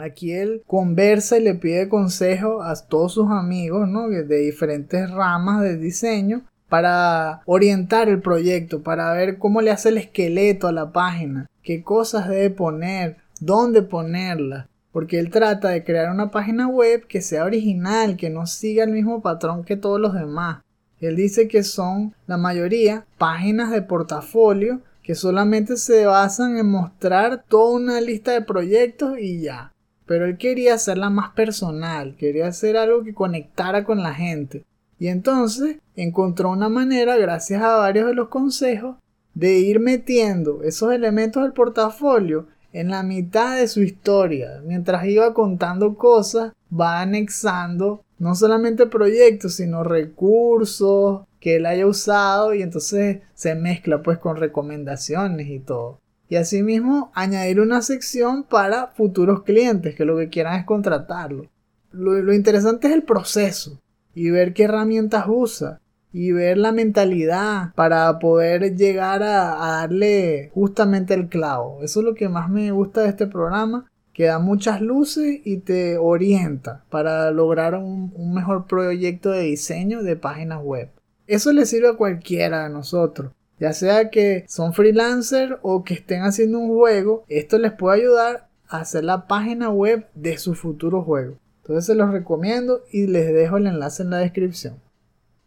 [0.00, 4.08] Aquí él conversa y le pide consejo a todos sus amigos, ¿no?
[4.08, 9.98] De diferentes ramas de diseño para orientar el proyecto, para ver cómo le hace el
[9.98, 16.10] esqueleto a la página, qué cosas debe poner, dónde ponerla, porque él trata de crear
[16.10, 20.14] una página web que sea original, que no siga el mismo patrón que todos los
[20.14, 20.62] demás.
[21.00, 27.44] Él dice que son la mayoría páginas de portafolio que solamente se basan en mostrar
[27.46, 29.72] toda una lista de proyectos y ya.
[30.06, 34.64] Pero él quería hacerla más personal, quería hacer algo que conectara con la gente.
[34.98, 38.96] Y entonces encontró una manera, gracias a varios de los consejos,
[39.34, 44.62] de ir metiendo esos elementos del portafolio en la mitad de su historia.
[44.64, 52.54] Mientras iba contando cosas, va anexando no solamente proyectos, sino recursos que él haya usado
[52.54, 58.88] y entonces se mezcla pues con recomendaciones y todo y asimismo añadir una sección para
[58.88, 61.46] futuros clientes que lo que quieran es contratarlo.
[61.92, 63.80] Lo, interesante es el proceso
[64.14, 65.80] y ver qué herramientas usa
[66.12, 71.82] y ver la mentalidad para poder llegar a, darle justamente el clavo.
[71.82, 75.58] Eso es lo que más me gusta de este programa, que da muchas luces y
[75.58, 80.90] te orienta para lograr un, un mejor proyecto de diseño de páginas web.
[81.26, 83.32] Eso le sirve a cualquiera de nosotros.
[83.58, 88.48] Ya sea que son freelancers o que estén haciendo un juego, esto les puede ayudar
[88.68, 91.38] a hacer la página web de su futuro juego.
[91.62, 94.80] Entonces se los recomiendo y les dejo el enlace en la descripción.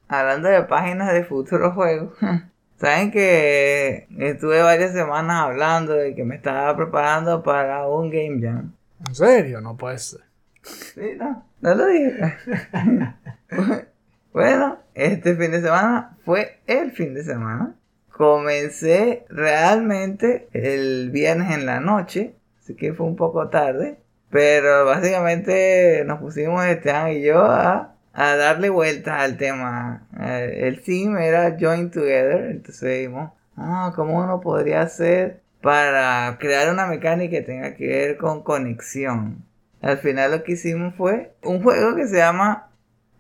[0.08, 2.14] Hablando de páginas de futuros juegos,
[2.78, 8.74] saben que estuve varias semanas hablando de que me estaba preparando para un Game Jam.
[9.08, 9.62] ¿En serio?
[9.62, 10.22] No puede ser.
[10.64, 12.36] Sí, no, no lo dije.
[14.34, 17.76] bueno, este fin de semana fue el fin de semana
[18.20, 23.98] Comencé realmente el viernes en la noche, así que fue un poco tarde,
[24.30, 30.06] pero básicamente nos pusimos Esteban y yo a, darle vueltas al tema.
[30.20, 36.74] Eh, el theme era Join Together, entonces vimos, ah, ¿cómo uno podría hacer para crear
[36.74, 39.46] una mecánica que tenga que ver con conexión?
[39.82, 42.68] Al final lo que hicimos fue un juego que se llama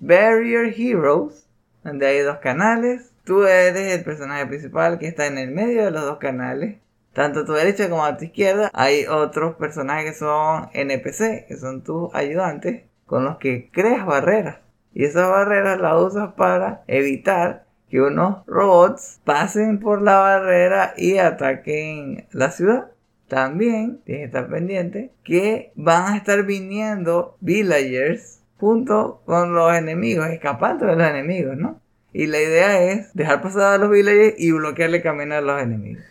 [0.01, 1.47] Barrier Heroes,
[1.85, 5.91] donde hay dos canales Tú eres el personaje principal que está en el medio de
[5.91, 6.77] los dos canales.
[7.13, 11.57] Tanto a tu derecha como a tu izquierda hay otros personajes que son NPC, que
[11.57, 14.59] son tus ayudantes, con los que creas barreras.
[14.93, 21.17] Y esas barreras las usas para evitar que unos robots pasen por la barrera y
[21.17, 22.91] ataquen la ciudad.
[23.27, 30.27] También tienes que estar pendiente que van a estar viniendo villagers junto con los enemigos,
[30.27, 31.79] escapando de los enemigos, ¿no?
[32.11, 36.03] Y la idea es dejar pasar a los villagers y bloquearle camino a los enemigos.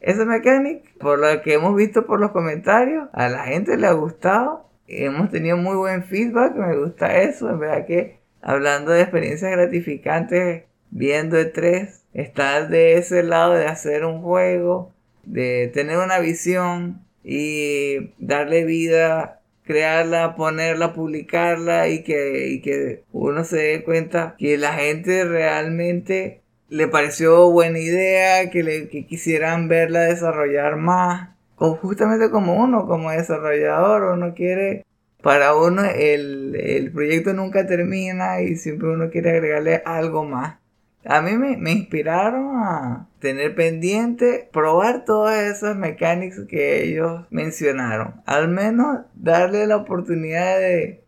[0.00, 3.92] Esa mecánica, por lo que hemos visto por los comentarios, a la gente le ha
[3.92, 4.66] gustado.
[4.86, 7.50] Hemos tenido muy buen feedback, me gusta eso.
[7.50, 14.04] En verdad que hablando de experiencias gratificantes, viendo E3, estar de ese lado de hacer
[14.04, 14.92] un juego,
[15.24, 19.39] de tener una visión y darle vida
[19.70, 26.88] crearla, ponerla, publicarla y que, que uno se dé cuenta que la gente realmente le
[26.88, 31.30] pareció buena idea, que, le, quisieran verla desarrollar más.
[31.56, 34.84] O justamente como uno, como desarrollador, uno quiere,
[35.22, 40.59] para uno el, el proyecto nunca termina y siempre uno quiere agregarle algo más
[41.04, 48.20] a mí me, inspiraron a tener pendiente, probar todas esas mecánicas que ellos mencionaron.
[48.26, 51.02] Al menos darle la oportunidad de,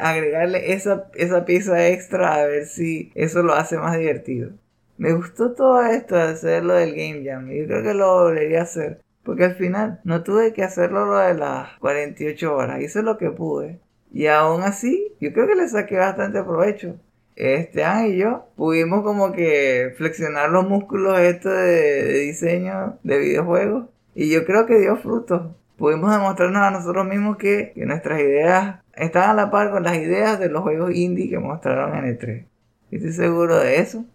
[0.00, 4.52] agregarle esa, esa pieza extra a ver si eso lo hace más divertido.
[4.96, 7.50] Me gustó todo esto de hacer lo del Game Jam.
[7.50, 9.02] Yo creo que lo volvería a hacer.
[9.22, 12.80] Porque al final no tuve que hacerlo lo de las 48 horas.
[12.80, 13.80] Hice lo que pude.
[14.12, 16.96] Y aún así, yo creo que le saqué bastante provecho.
[17.36, 23.86] Esteban y yo pudimos como que flexionar los músculos estos de, diseño de videojuegos.
[24.14, 25.54] Y yo creo que dio frutos.
[25.76, 29.96] Pudimos demostrarnos a nosotros mismos que, que nuestras ideas están a la par con las
[29.98, 32.46] ideas de los juegos indie que mostraron en E3.
[32.90, 34.06] Estoy seguro de eso.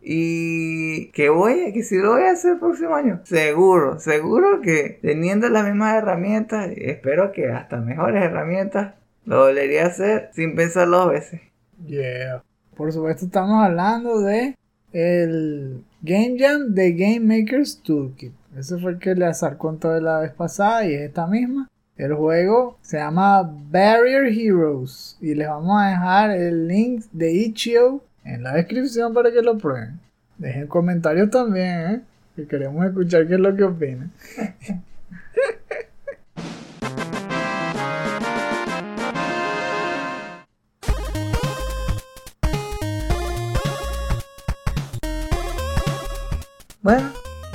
[0.00, 3.20] Y que voy, que si lo voy a hacer el próximo año.
[3.24, 8.94] Seguro, seguro que teniendo las mismas herramientas, espero que hasta mejores herramientas,
[9.24, 11.40] lo volvería a hacer sin pensar dos veces.
[11.86, 12.42] Yeah.
[12.82, 14.58] Por supuesto estamos hablando de
[14.92, 18.32] el Game Jam de Game Makers Toolkit.
[18.58, 21.70] Ese fue el que le acercó de la vez pasada y es esta misma.
[21.96, 28.02] El juego se llama Barrier Heroes y les vamos a dejar el link de Itch.io
[28.24, 30.00] en la descripción para que lo prueben.
[30.38, 32.00] Dejen comentarios también, ¿eh?
[32.34, 34.10] que queremos escuchar qué es lo que opinan.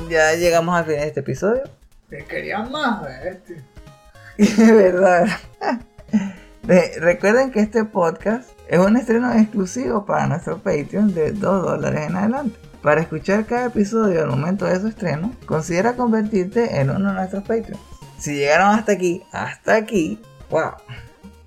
[0.09, 1.63] ya llegamos al fin de este episodio.
[2.09, 3.63] Te querían más, este.
[4.73, 5.27] verdad.
[6.69, 12.09] Eh, recuerden que este podcast es un estreno exclusivo para nuestro Patreon de 2 dólares
[12.09, 12.59] en adelante.
[12.81, 17.43] Para escuchar cada episodio al momento de su estreno, considera convertirte en uno de nuestros
[17.43, 17.79] Patreons.
[18.19, 20.71] Si llegaron hasta aquí, hasta aquí, wow.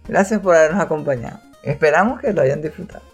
[0.09, 1.39] Gracias por habernos acompañado.
[1.63, 3.05] Esperamos que lo hayan disfrutado.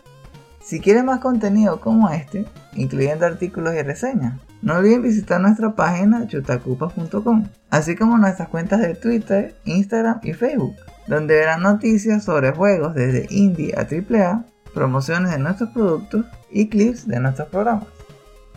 [0.62, 4.34] Si quieren más contenido como este, incluyendo artículos y reseñas,
[4.66, 10.74] no olviden visitar nuestra página chutacupas.com, así como nuestras cuentas de Twitter, Instagram y Facebook
[11.06, 14.44] donde verán noticias sobre juegos desde indie a AAA,
[14.74, 17.86] promociones de nuestros productos y clips de nuestros programas.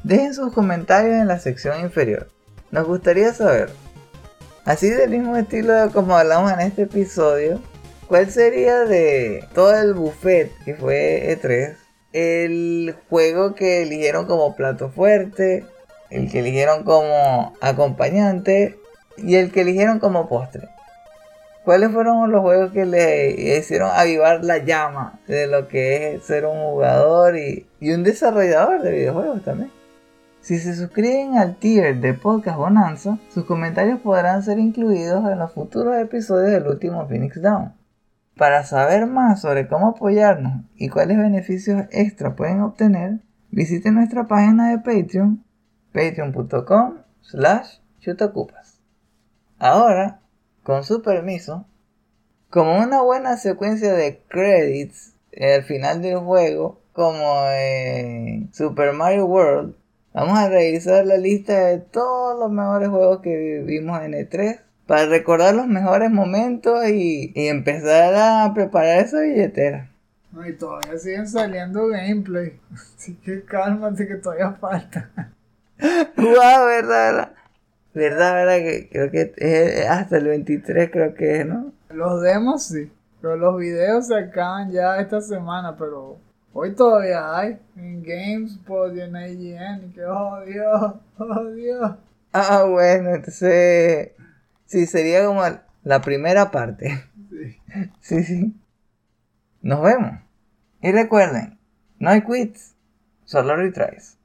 [0.03, 2.27] Dejen sus comentarios en la sección inferior.
[2.71, 3.69] Nos gustaría saber,
[4.65, 7.61] así del mismo estilo como hablamos en este episodio,
[8.07, 11.75] cuál sería de todo el buffet que fue E3
[12.11, 15.65] el juego que eligieron como plato fuerte,
[16.09, 18.79] el que eligieron como acompañante
[19.17, 20.69] y el que eligieron como postre.
[21.63, 26.45] ¿Cuáles fueron los juegos que le hicieron avivar la llama de lo que es ser
[26.45, 29.71] un jugador y, un desarrollador de videojuegos también?
[30.41, 35.51] Si se suscriben al tier de Podcast Bonanza, sus comentarios podrán ser incluidos en los
[35.51, 37.73] futuros episodios del último Phoenix Down.
[38.35, 43.19] Para saber más sobre cómo apoyarnos y cuáles beneficios extra pueden obtener,
[43.51, 45.43] visiten nuestra página de Patreon,
[45.93, 48.79] patreon.com slash chutacupas.
[49.57, 50.21] Ahora
[50.63, 51.65] con su permiso,
[52.49, 59.75] como una buena secuencia de credits al final del juego, como en Super Mario World,
[60.13, 65.05] vamos a revisar la lista de todos los mejores juegos que vimos en E3 para
[65.05, 69.91] recordar los mejores momentos y, empezar a preparar esa billetera.
[70.47, 72.59] y todavía siguen saliendo gameplay.
[72.73, 75.09] Así que cálmate que todavía falta.
[76.17, 77.33] wow, verdad.
[77.93, 78.33] ¿Verdad?
[78.33, 78.57] ¿Verdad?
[78.57, 81.71] Que creo que es hasta el 23 creo que es, ¿no?
[81.89, 82.91] Los demos sí.
[83.21, 86.17] Pero los videos se acaban ya esta semana, pero
[86.53, 87.59] hoy todavía hay.
[87.75, 89.93] En GameSpot y en IGN.
[89.93, 91.95] Que, oh Dios, oh Dios.
[92.31, 94.11] Ah, bueno, entonces.
[94.65, 95.43] Sí, sería como
[95.83, 97.03] la primera parte.
[97.29, 97.57] Sí.
[98.01, 98.55] Sí, sí.
[99.61, 100.19] Nos vemos.
[100.81, 101.59] Y recuerden,
[101.97, 102.75] no hay quits,
[103.25, 104.18] solo retries.